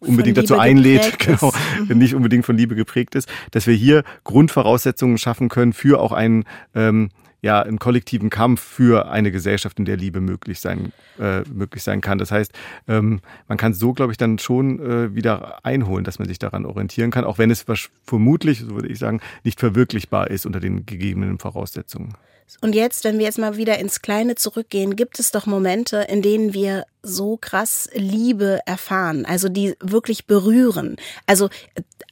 unbedingt 0.00 0.36
dazu 0.36 0.58
einlädt, 0.58 1.18
genau, 1.24 1.52
mhm. 1.88 1.98
nicht 1.98 2.14
unbedingt 2.14 2.44
von 2.44 2.56
Liebe 2.56 2.74
geprägt 2.74 3.14
ist, 3.14 3.28
dass 3.52 3.66
wir 3.66 3.74
hier 3.74 4.02
Grundvoraussetzungen 4.24 5.16
schaffen 5.16 5.48
können 5.48 5.72
für 5.72 6.00
auch 6.00 6.12
einen 6.12 6.44
ähm, 6.74 7.10
ja 7.40 7.62
einen 7.62 7.78
kollektiven 7.78 8.30
Kampf 8.30 8.60
für 8.60 9.10
eine 9.10 9.30
Gesellschaft, 9.30 9.78
in 9.78 9.84
der 9.84 9.96
Liebe 9.96 10.20
möglich 10.20 10.60
sein, 10.60 10.92
äh, 11.20 11.42
möglich 11.42 11.82
sein 11.82 12.00
kann. 12.00 12.18
Das 12.18 12.32
heißt, 12.32 12.52
ähm, 12.88 13.20
man 13.46 13.58
kann 13.58 13.74
so, 13.74 13.92
glaube 13.92 14.12
ich, 14.12 14.18
dann 14.18 14.38
schon 14.38 14.80
äh, 14.80 15.14
wieder 15.14 15.64
einholen, 15.64 16.04
dass 16.04 16.18
man 16.18 16.28
sich 16.28 16.38
daran 16.38 16.66
orientieren 16.66 17.10
kann, 17.10 17.24
auch 17.24 17.38
wenn 17.38 17.50
es 17.50 17.64
vermutlich, 18.04 18.60
so 18.60 18.70
würde 18.74 18.88
ich 18.88 18.98
sagen, 18.98 19.20
nicht 19.44 19.60
verwirklichbar 19.60 20.30
ist 20.30 20.46
unter 20.46 20.60
den 20.60 20.86
gegebenen 20.86 21.38
Voraussetzungen. 21.38 22.14
Und 22.60 22.74
jetzt, 22.74 23.04
wenn 23.04 23.18
wir 23.18 23.26
jetzt 23.26 23.38
mal 23.38 23.56
wieder 23.56 23.78
ins 23.78 24.00
Kleine 24.02 24.34
zurückgehen, 24.34 24.96
gibt 24.96 25.18
es 25.18 25.30
doch 25.30 25.46
Momente, 25.46 25.98
in 26.08 26.22
denen 26.22 26.54
wir 26.54 26.84
so 27.02 27.36
krass 27.36 27.88
Liebe 27.92 28.60
erfahren, 28.66 29.24
also 29.24 29.48
die 29.48 29.76
wirklich 29.80 30.26
berühren. 30.26 30.96
Also 31.26 31.48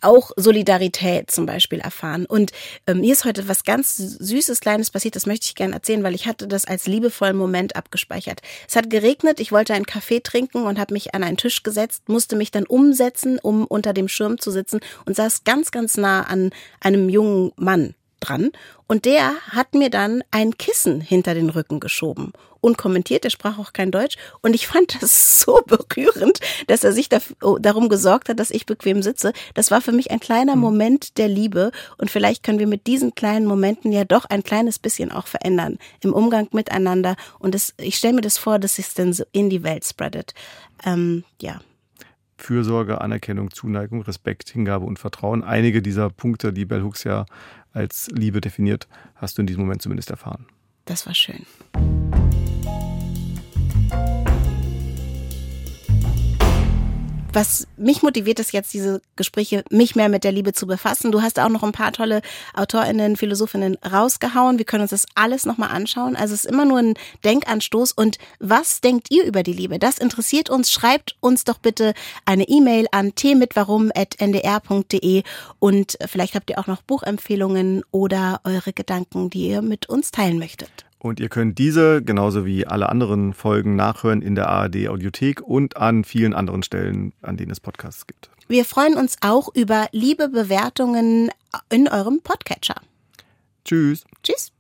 auch 0.01 0.31
Solidarität 0.37 1.31
zum 1.31 1.47
Beispiel 1.47 1.81
erfahren. 1.81 2.27
Und 2.27 2.53
ähm, 2.87 3.01
mir 3.01 3.13
ist 3.13 3.25
heute 3.25 3.49
was 3.49 3.65
ganz 3.65 3.97
Süßes, 3.97 4.61
Kleines 4.61 4.91
passiert, 4.91 5.17
das 5.17 5.27
möchte 5.27 5.47
ich 5.47 5.55
gerne 5.57 5.75
erzählen, 5.75 6.05
weil 6.05 6.15
ich 6.15 6.27
hatte 6.27 6.47
das 6.47 6.67
als 6.67 6.87
liebevollen 6.87 7.37
Moment 7.37 7.75
abgespeichert. 7.75 8.43
Es 8.69 8.77
hat 8.77 8.89
geregnet, 8.89 9.41
ich 9.41 9.51
wollte 9.51 9.75
einen 9.75 9.87
Kaffee 9.87 10.21
trinken 10.21 10.65
und 10.65 10.79
habe 10.79 10.95
mich 10.95 11.15
an 11.15 11.25
einen 11.25 11.37
Tisch 11.37 11.65
gesetzt, 11.65 12.09
musste 12.09 12.37
mich 12.37 12.53
dann 12.53 12.67
umsetzen, 12.67 13.39
um 13.41 13.67
unter 13.67 13.93
dem 13.93 14.07
Schirm 14.07 14.39
zu 14.39 14.53
sitzen 14.53 14.81
und 15.05 15.17
saß 15.17 15.43
ganz, 15.43 15.73
ganz 15.73 15.97
nah 15.97 16.23
an 16.23 16.51
einem 16.81 17.09
jungen 17.09 17.51
Mann 17.57 17.96
dran. 18.21 18.51
Und 18.87 19.05
der 19.05 19.35
hat 19.51 19.75
mir 19.75 19.91
dann 19.91 20.23
ein 20.31 20.57
Kissen 20.59 21.01
hinter 21.01 21.35
den 21.35 21.51
Rücken 21.51 21.81
geschoben. 21.81 22.33
Unkommentiert, 22.61 23.25
er 23.25 23.31
sprach 23.31 23.59
auch 23.59 23.73
kein 23.73 23.91
Deutsch. 23.91 24.17
Und 24.43 24.55
ich 24.55 24.67
fand 24.67 25.03
das 25.03 25.41
so 25.47 25.61
berührend, 25.67 26.41
dass 26.67 26.85
er 26.85 26.93
sich 26.93 27.09
oh, 27.43 27.59
darum 27.59 27.89
gesorgt 27.89 28.29
hat, 28.29 28.39
dass 28.39 28.51
ich 28.51 28.67
bequem 28.67 29.03
sitze. 29.03 29.33
Das 29.55 29.71
war 29.71 29.81
für 29.81 29.93
mich 29.93 30.11
ein 30.11 30.21
kleiner 30.21 30.55
hm. 30.55 30.61
Moment 30.61 31.19
der 31.19 31.29
Liebe. 31.29 31.71
Und 31.99 32.11
vielleicht 32.11 32.43
können 32.43 32.59
wir 32.59 32.67
mit 32.67 32.87
diesen 32.87 33.15
kleinen 33.15 33.47
Momenten 33.47 33.93
ja 33.93 34.05
doch 34.05 34.25
ein 34.25 34.43
kleines 34.43 34.79
bisschen 34.79 35.11
auch 35.13 35.27
verändern 35.27 35.79
im 36.01 36.13
Umgang 36.13 36.49
miteinander. 36.53 37.17
Und 37.39 37.55
das, 37.55 37.75
ich 37.79 37.97
stelle 37.97 38.15
mir 38.15 38.21
das 38.21 38.39
vor, 38.39 38.59
dass 38.59 38.79
es 38.79 38.95
dann 38.95 39.13
so 39.13 39.25
in 39.33 39.51
die 39.51 39.63
Welt 39.63 39.85
spreadet. 39.85 40.35
Ähm, 40.85 41.25
ja. 41.41 41.61
Fürsorge, 42.39 43.01
Anerkennung, 43.01 43.51
Zuneigung, 43.51 44.03
Respekt, 44.03 44.51
Hingabe 44.51 44.85
und 44.85 44.99
Vertrauen. 44.99 45.43
Einige 45.43 45.81
dieser 45.81 46.11
Punkte, 46.11 46.53
die 46.53 46.67
Bell 46.67 46.83
Hooks 46.83 47.05
ja 47.05 47.25
als 47.77 48.09
Liebe 48.11 48.41
definiert, 48.41 48.89
hast 49.15 49.37
du 49.37 49.43
in 49.43 49.47
diesem 49.47 49.63
Moment 49.63 49.83
zumindest 49.83 50.11
erfahren. 50.11 50.47
Das 50.87 51.07
war 51.07 51.15
schön. 51.15 51.45
Was 57.37 57.69
mich 57.77 58.03
motiviert, 58.03 58.41
ist 58.41 58.55
jetzt 58.55 58.73
diese 58.73 59.03
Gespräche, 59.15 59.63
mich 59.71 59.95
mehr 59.95 60.09
mit 60.09 60.25
der 60.25 60.33
Liebe 60.33 60.55
zu 60.55 60.67
befassen. 60.67 61.13
Du 61.13 61.21
hast 61.21 61.39
auch 61.39 61.51
noch 61.51 61.63
ein 61.63 61.73
paar 61.73 61.93
tolle 61.93 62.23
AutorInnen, 62.55 63.17
Philosophinnen 63.17 63.77
rausgehauen. 63.85 64.57
Wir 64.57 64.65
können 64.65 64.81
uns 64.81 64.93
das 64.93 65.05
alles 65.15 65.45
nochmal 65.45 65.69
anschauen. 65.69 66.17
Also 66.17 66.33
es 66.33 66.47
ist 66.47 66.51
immer 66.51 66.65
nur 66.65 66.79
ein 66.79 66.95
Denkanstoß. 67.25 67.93
Und 67.93 68.17
was 68.41 68.81
denkt 68.81 69.09
ihr 69.11 69.25
über 69.25 69.43
die 69.43 69.53
Liebe? 69.53 69.79
Das 69.79 69.99
interessiert 69.99 70.49
uns. 70.49 70.73
Schreibt 70.73 71.17
uns 71.21 71.45
doch 71.45 71.59
bitte 71.59 71.93
eine 72.25 72.49
E-Mail 72.49 72.87
an 72.91 73.15
tmitwarum.ndr.de 73.15 75.23
und 75.59 75.99
vielleicht 76.07 76.37
habt 76.37 76.49
ihr 76.49 76.59
auch 76.59 76.67
noch 76.67 76.81
Buchempfehlungen 76.81 77.83
oder 77.91 78.41
eure 78.45 78.73
Gedanken, 78.73 79.29
die 79.29 79.49
ihr 79.49 79.61
mit 79.61 79.91
uns 79.91 80.11
teilen 80.11 80.39
möchtet. 80.39 80.87
Und 81.07 81.21
ihr 81.21 81.29
könnt 81.29 81.57
diese 81.59 82.03
genauso 82.03 82.45
wie 82.45 82.67
alle 82.67 82.89
anderen 82.89 83.33
Folgen 83.33 83.77
nachhören 83.77 84.23
in 84.23 84.35
der 84.35 84.49
ARD 84.49 84.89
Audiothek 84.89 85.41
und 85.41 85.77
an 85.77 86.03
vielen 86.03 86.35
anderen 86.35 86.65
Stellen, 86.65 87.13
an 87.23 87.37
denen 87.37 87.53
es 87.53 87.61
Podcasts 87.61 88.09
gibt. 88.09 88.29
Wir 88.49 88.65
freuen 88.65 88.97
uns 88.97 89.17
auch 89.21 89.55
über 89.55 89.87
liebe 89.93 90.29
Bewertungen 90.29 91.31
in 91.71 91.87
eurem 91.87 92.23
Podcatcher. 92.25 92.75
Tschüss. 93.65 94.05
Tschüss. 94.25 94.51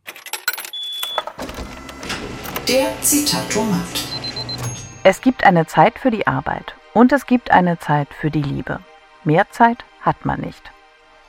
Der 2.69 2.93
Zitatomat. 3.01 4.05
Es 5.03 5.21
gibt 5.21 5.43
eine 5.43 5.67
Zeit 5.67 5.99
für 5.99 6.13
die 6.13 6.29
Arbeit 6.29 6.77
und 6.95 7.11
es 7.11 7.27
gibt 7.27 7.51
eine 7.51 7.81
Zeit 7.81 8.07
für 8.21 8.31
die 8.31 8.43
Liebe. 8.43 8.79
Mehr 9.25 9.51
Zeit 9.51 9.79
hat 10.01 10.25
man 10.25 10.43
nicht. 10.43 10.63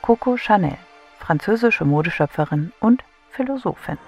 Coco 0.00 0.36
Chanel, 0.36 0.78
französische 1.18 1.84
Modeschöpferin 1.84 2.72
und 2.78 3.02
Philosophin. 3.30 3.98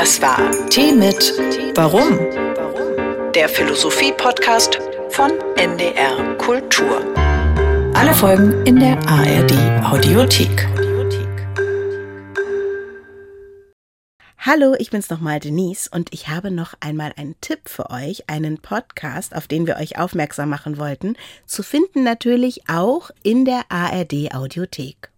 Das 0.00 0.22
war 0.22 0.50
Tee 0.70 0.92
mit 0.92 1.34
Warum? 1.74 2.18
Der 3.34 3.50
Philosophie-Podcast 3.50 4.78
von 5.10 5.30
NDR 5.56 6.38
Kultur. 6.38 7.04
Alle 7.92 8.14
Folgen 8.14 8.64
in 8.64 8.80
der 8.80 8.96
ARD 9.06 9.52
Audiothek. 9.84 10.66
Hallo, 14.38 14.74
ich 14.78 14.88
bin's 14.88 15.10
nochmal 15.10 15.38
Denise 15.38 15.90
und 15.92 16.14
ich 16.14 16.28
habe 16.28 16.50
noch 16.50 16.72
einmal 16.80 17.12
einen 17.18 17.38
Tipp 17.42 17.68
für 17.68 17.90
euch, 17.90 18.24
einen 18.30 18.56
Podcast, 18.56 19.36
auf 19.36 19.48
den 19.48 19.66
wir 19.66 19.76
euch 19.76 19.98
aufmerksam 19.98 20.48
machen 20.48 20.78
wollten, 20.78 21.14
zu 21.44 21.62
finden 21.62 22.04
natürlich 22.04 22.62
auch 22.70 23.10
in 23.22 23.44
der 23.44 23.64
ARD 23.68 24.34
Audiothek. 24.34 25.10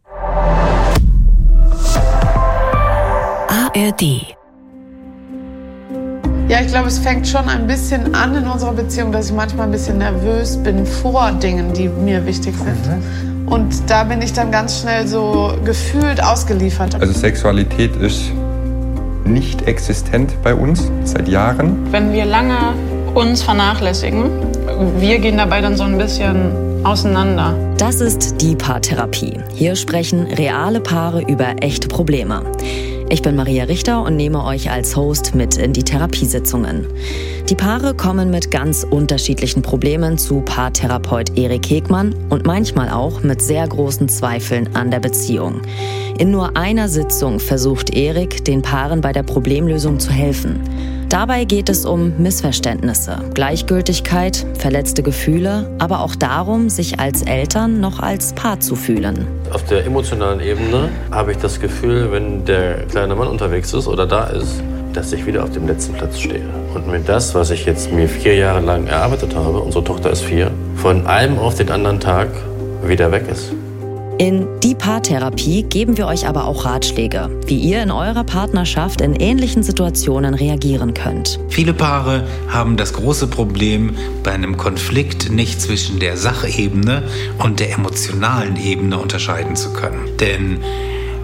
ARD 3.46 4.34
ja, 6.48 6.60
ich 6.60 6.68
glaube, 6.68 6.88
es 6.88 6.98
fängt 6.98 7.26
schon 7.26 7.48
ein 7.48 7.66
bisschen 7.66 8.14
an 8.14 8.34
in 8.34 8.46
unserer 8.46 8.72
Beziehung, 8.72 9.12
dass 9.12 9.26
ich 9.26 9.32
manchmal 9.32 9.66
ein 9.66 9.72
bisschen 9.72 9.98
nervös 9.98 10.56
bin 10.56 10.84
vor 10.86 11.32
Dingen, 11.32 11.72
die 11.72 11.88
mir 11.88 12.26
wichtig 12.26 12.54
sind. 12.56 12.86
Mhm. 12.86 13.48
Und 13.48 13.90
da 13.90 14.04
bin 14.04 14.22
ich 14.22 14.32
dann 14.32 14.50
ganz 14.50 14.80
schnell 14.80 15.06
so 15.06 15.52
gefühlt 15.64 16.22
ausgeliefert. 16.22 16.94
Also 17.00 17.12
Sexualität 17.12 17.94
ist 17.96 18.32
nicht 19.24 19.66
existent 19.68 20.32
bei 20.42 20.54
uns 20.54 20.90
seit 21.04 21.28
Jahren. 21.28 21.92
Wenn 21.92 22.12
wir 22.12 22.24
lange 22.24 22.56
uns 23.14 23.42
vernachlässigen, 23.42 24.30
wir 24.98 25.18
gehen 25.18 25.36
dabei 25.36 25.60
dann 25.60 25.76
so 25.76 25.84
ein 25.84 25.98
bisschen 25.98 26.84
auseinander. 26.84 27.54
Das 27.76 28.00
ist 28.00 28.40
die 28.40 28.56
Paartherapie. 28.56 29.38
Hier 29.54 29.76
sprechen 29.76 30.26
reale 30.26 30.80
Paare 30.80 31.22
über 31.22 31.54
echte 31.60 31.88
Probleme. 31.88 32.42
Ich 33.12 33.20
bin 33.20 33.36
Maria 33.36 33.64
Richter 33.64 34.02
und 34.02 34.16
nehme 34.16 34.42
euch 34.42 34.70
als 34.70 34.96
Host 34.96 35.34
mit 35.34 35.58
in 35.58 35.74
die 35.74 35.82
Therapiesitzungen. 35.82 36.86
Die 37.50 37.54
Paare 37.54 37.92
kommen 37.92 38.30
mit 38.30 38.50
ganz 38.50 38.86
unterschiedlichen 38.88 39.60
Problemen 39.60 40.16
zu 40.16 40.40
Paartherapeut 40.40 41.36
Erik 41.36 41.68
Hegmann 41.68 42.14
und 42.30 42.46
manchmal 42.46 42.88
auch 42.88 43.22
mit 43.22 43.42
sehr 43.42 43.68
großen 43.68 44.08
Zweifeln 44.08 44.74
an 44.74 44.90
der 44.90 45.00
Beziehung. 45.00 45.60
In 46.16 46.30
nur 46.30 46.56
einer 46.56 46.88
Sitzung 46.88 47.38
versucht 47.38 47.94
Erik, 47.94 48.46
den 48.46 48.62
Paaren 48.62 49.02
bei 49.02 49.12
der 49.12 49.24
Problemlösung 49.24 50.00
zu 50.00 50.10
helfen. 50.10 50.60
Dabei 51.12 51.44
geht 51.44 51.68
es 51.68 51.84
um 51.84 52.14
Missverständnisse, 52.16 53.18
Gleichgültigkeit, 53.34 54.46
verletzte 54.56 55.02
Gefühle, 55.02 55.70
aber 55.78 56.00
auch 56.00 56.14
darum, 56.14 56.70
sich 56.70 57.00
als 57.00 57.20
Eltern 57.20 57.80
noch 57.80 58.00
als 58.00 58.32
Paar 58.32 58.60
zu 58.60 58.76
fühlen. 58.76 59.26
Auf 59.52 59.62
der 59.66 59.84
emotionalen 59.84 60.40
Ebene 60.40 60.88
habe 61.10 61.32
ich 61.32 61.36
das 61.36 61.60
Gefühl, 61.60 62.10
wenn 62.12 62.46
der 62.46 62.86
kleine 62.86 63.14
Mann 63.14 63.28
unterwegs 63.28 63.74
ist 63.74 63.88
oder 63.88 64.06
da 64.06 64.28
ist, 64.28 64.62
dass 64.94 65.12
ich 65.12 65.26
wieder 65.26 65.44
auf 65.44 65.50
dem 65.50 65.66
letzten 65.66 65.92
Platz 65.92 66.18
stehe. 66.18 66.48
Und 66.72 66.90
wenn 66.90 67.04
das, 67.04 67.34
was 67.34 67.50
ich 67.50 67.66
jetzt 67.66 67.92
mir 67.92 68.08
vier 68.08 68.36
Jahre 68.36 68.60
lang 68.60 68.86
erarbeitet 68.86 69.36
habe, 69.36 69.60
unsere 69.60 69.84
Tochter 69.84 70.08
ist 70.12 70.22
vier, 70.22 70.50
von 70.76 71.06
einem 71.06 71.38
auf 71.38 71.56
den 71.56 71.70
anderen 71.70 72.00
Tag 72.00 72.28
wieder 72.86 73.12
weg 73.12 73.24
ist. 73.30 73.52
In 74.18 74.46
die 74.62 74.74
Paartherapie 74.74 75.62
geben 75.62 75.96
wir 75.96 76.06
euch 76.06 76.28
aber 76.28 76.44
auch 76.44 76.64
Ratschläge, 76.64 77.30
wie 77.46 77.58
ihr 77.58 77.82
in 77.82 77.90
eurer 77.90 78.24
Partnerschaft 78.24 79.00
in 79.00 79.14
ähnlichen 79.16 79.62
Situationen 79.62 80.34
reagieren 80.34 80.94
könnt. 80.94 81.40
Viele 81.48 81.72
Paare 81.72 82.26
haben 82.48 82.76
das 82.76 82.92
große 82.92 83.26
Problem, 83.26 83.96
bei 84.22 84.32
einem 84.32 84.56
Konflikt 84.56 85.30
nicht 85.30 85.60
zwischen 85.60 85.98
der 85.98 86.16
Sachebene 86.16 87.04
und 87.38 87.58
der 87.58 87.72
emotionalen 87.72 88.56
Ebene 88.56 88.98
unterscheiden 88.98 89.56
zu 89.56 89.72
können. 89.72 90.16
Denn 90.20 90.58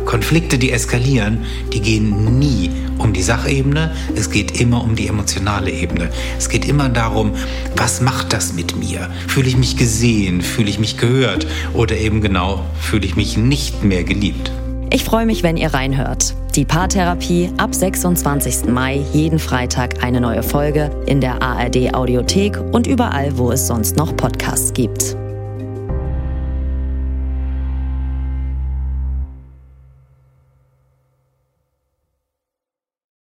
Konflikte, 0.08 0.56
die 0.56 0.72
eskalieren, 0.72 1.44
die 1.70 1.82
gehen 1.82 2.38
nie 2.38 2.70
um 2.96 3.12
die 3.12 3.20
Sachebene, 3.20 3.92
es 4.16 4.30
geht 4.30 4.58
immer 4.58 4.82
um 4.82 4.96
die 4.96 5.06
emotionale 5.06 5.70
Ebene. 5.70 6.08
Es 6.38 6.48
geht 6.48 6.66
immer 6.66 6.88
darum, 6.88 7.32
was 7.76 8.00
macht 8.00 8.32
das 8.32 8.54
mit 8.54 8.74
mir? 8.74 9.10
Fühle 9.26 9.48
ich 9.48 9.58
mich 9.58 9.76
gesehen? 9.76 10.40
Fühle 10.40 10.70
ich 10.70 10.78
mich 10.78 10.96
gehört? 10.96 11.46
Oder 11.74 11.98
eben 11.98 12.22
genau, 12.22 12.64
fühle 12.80 13.04
ich 13.04 13.16
mich 13.16 13.36
nicht 13.36 13.84
mehr 13.84 14.02
geliebt? 14.02 14.50
Ich 14.90 15.04
freue 15.04 15.26
mich, 15.26 15.42
wenn 15.42 15.58
ihr 15.58 15.74
reinhört. 15.74 16.34
Die 16.56 16.64
Paartherapie 16.64 17.50
ab 17.58 17.74
26. 17.74 18.64
Mai, 18.64 19.02
jeden 19.12 19.38
Freitag 19.38 20.02
eine 20.02 20.22
neue 20.22 20.42
Folge 20.42 20.90
in 21.04 21.20
der 21.20 21.42
ARD 21.42 21.92
Audiothek 21.92 22.58
und 22.72 22.86
überall, 22.86 23.36
wo 23.36 23.52
es 23.52 23.66
sonst 23.66 23.98
noch 23.98 24.16
Podcasts 24.16 24.72
gibt. 24.72 25.18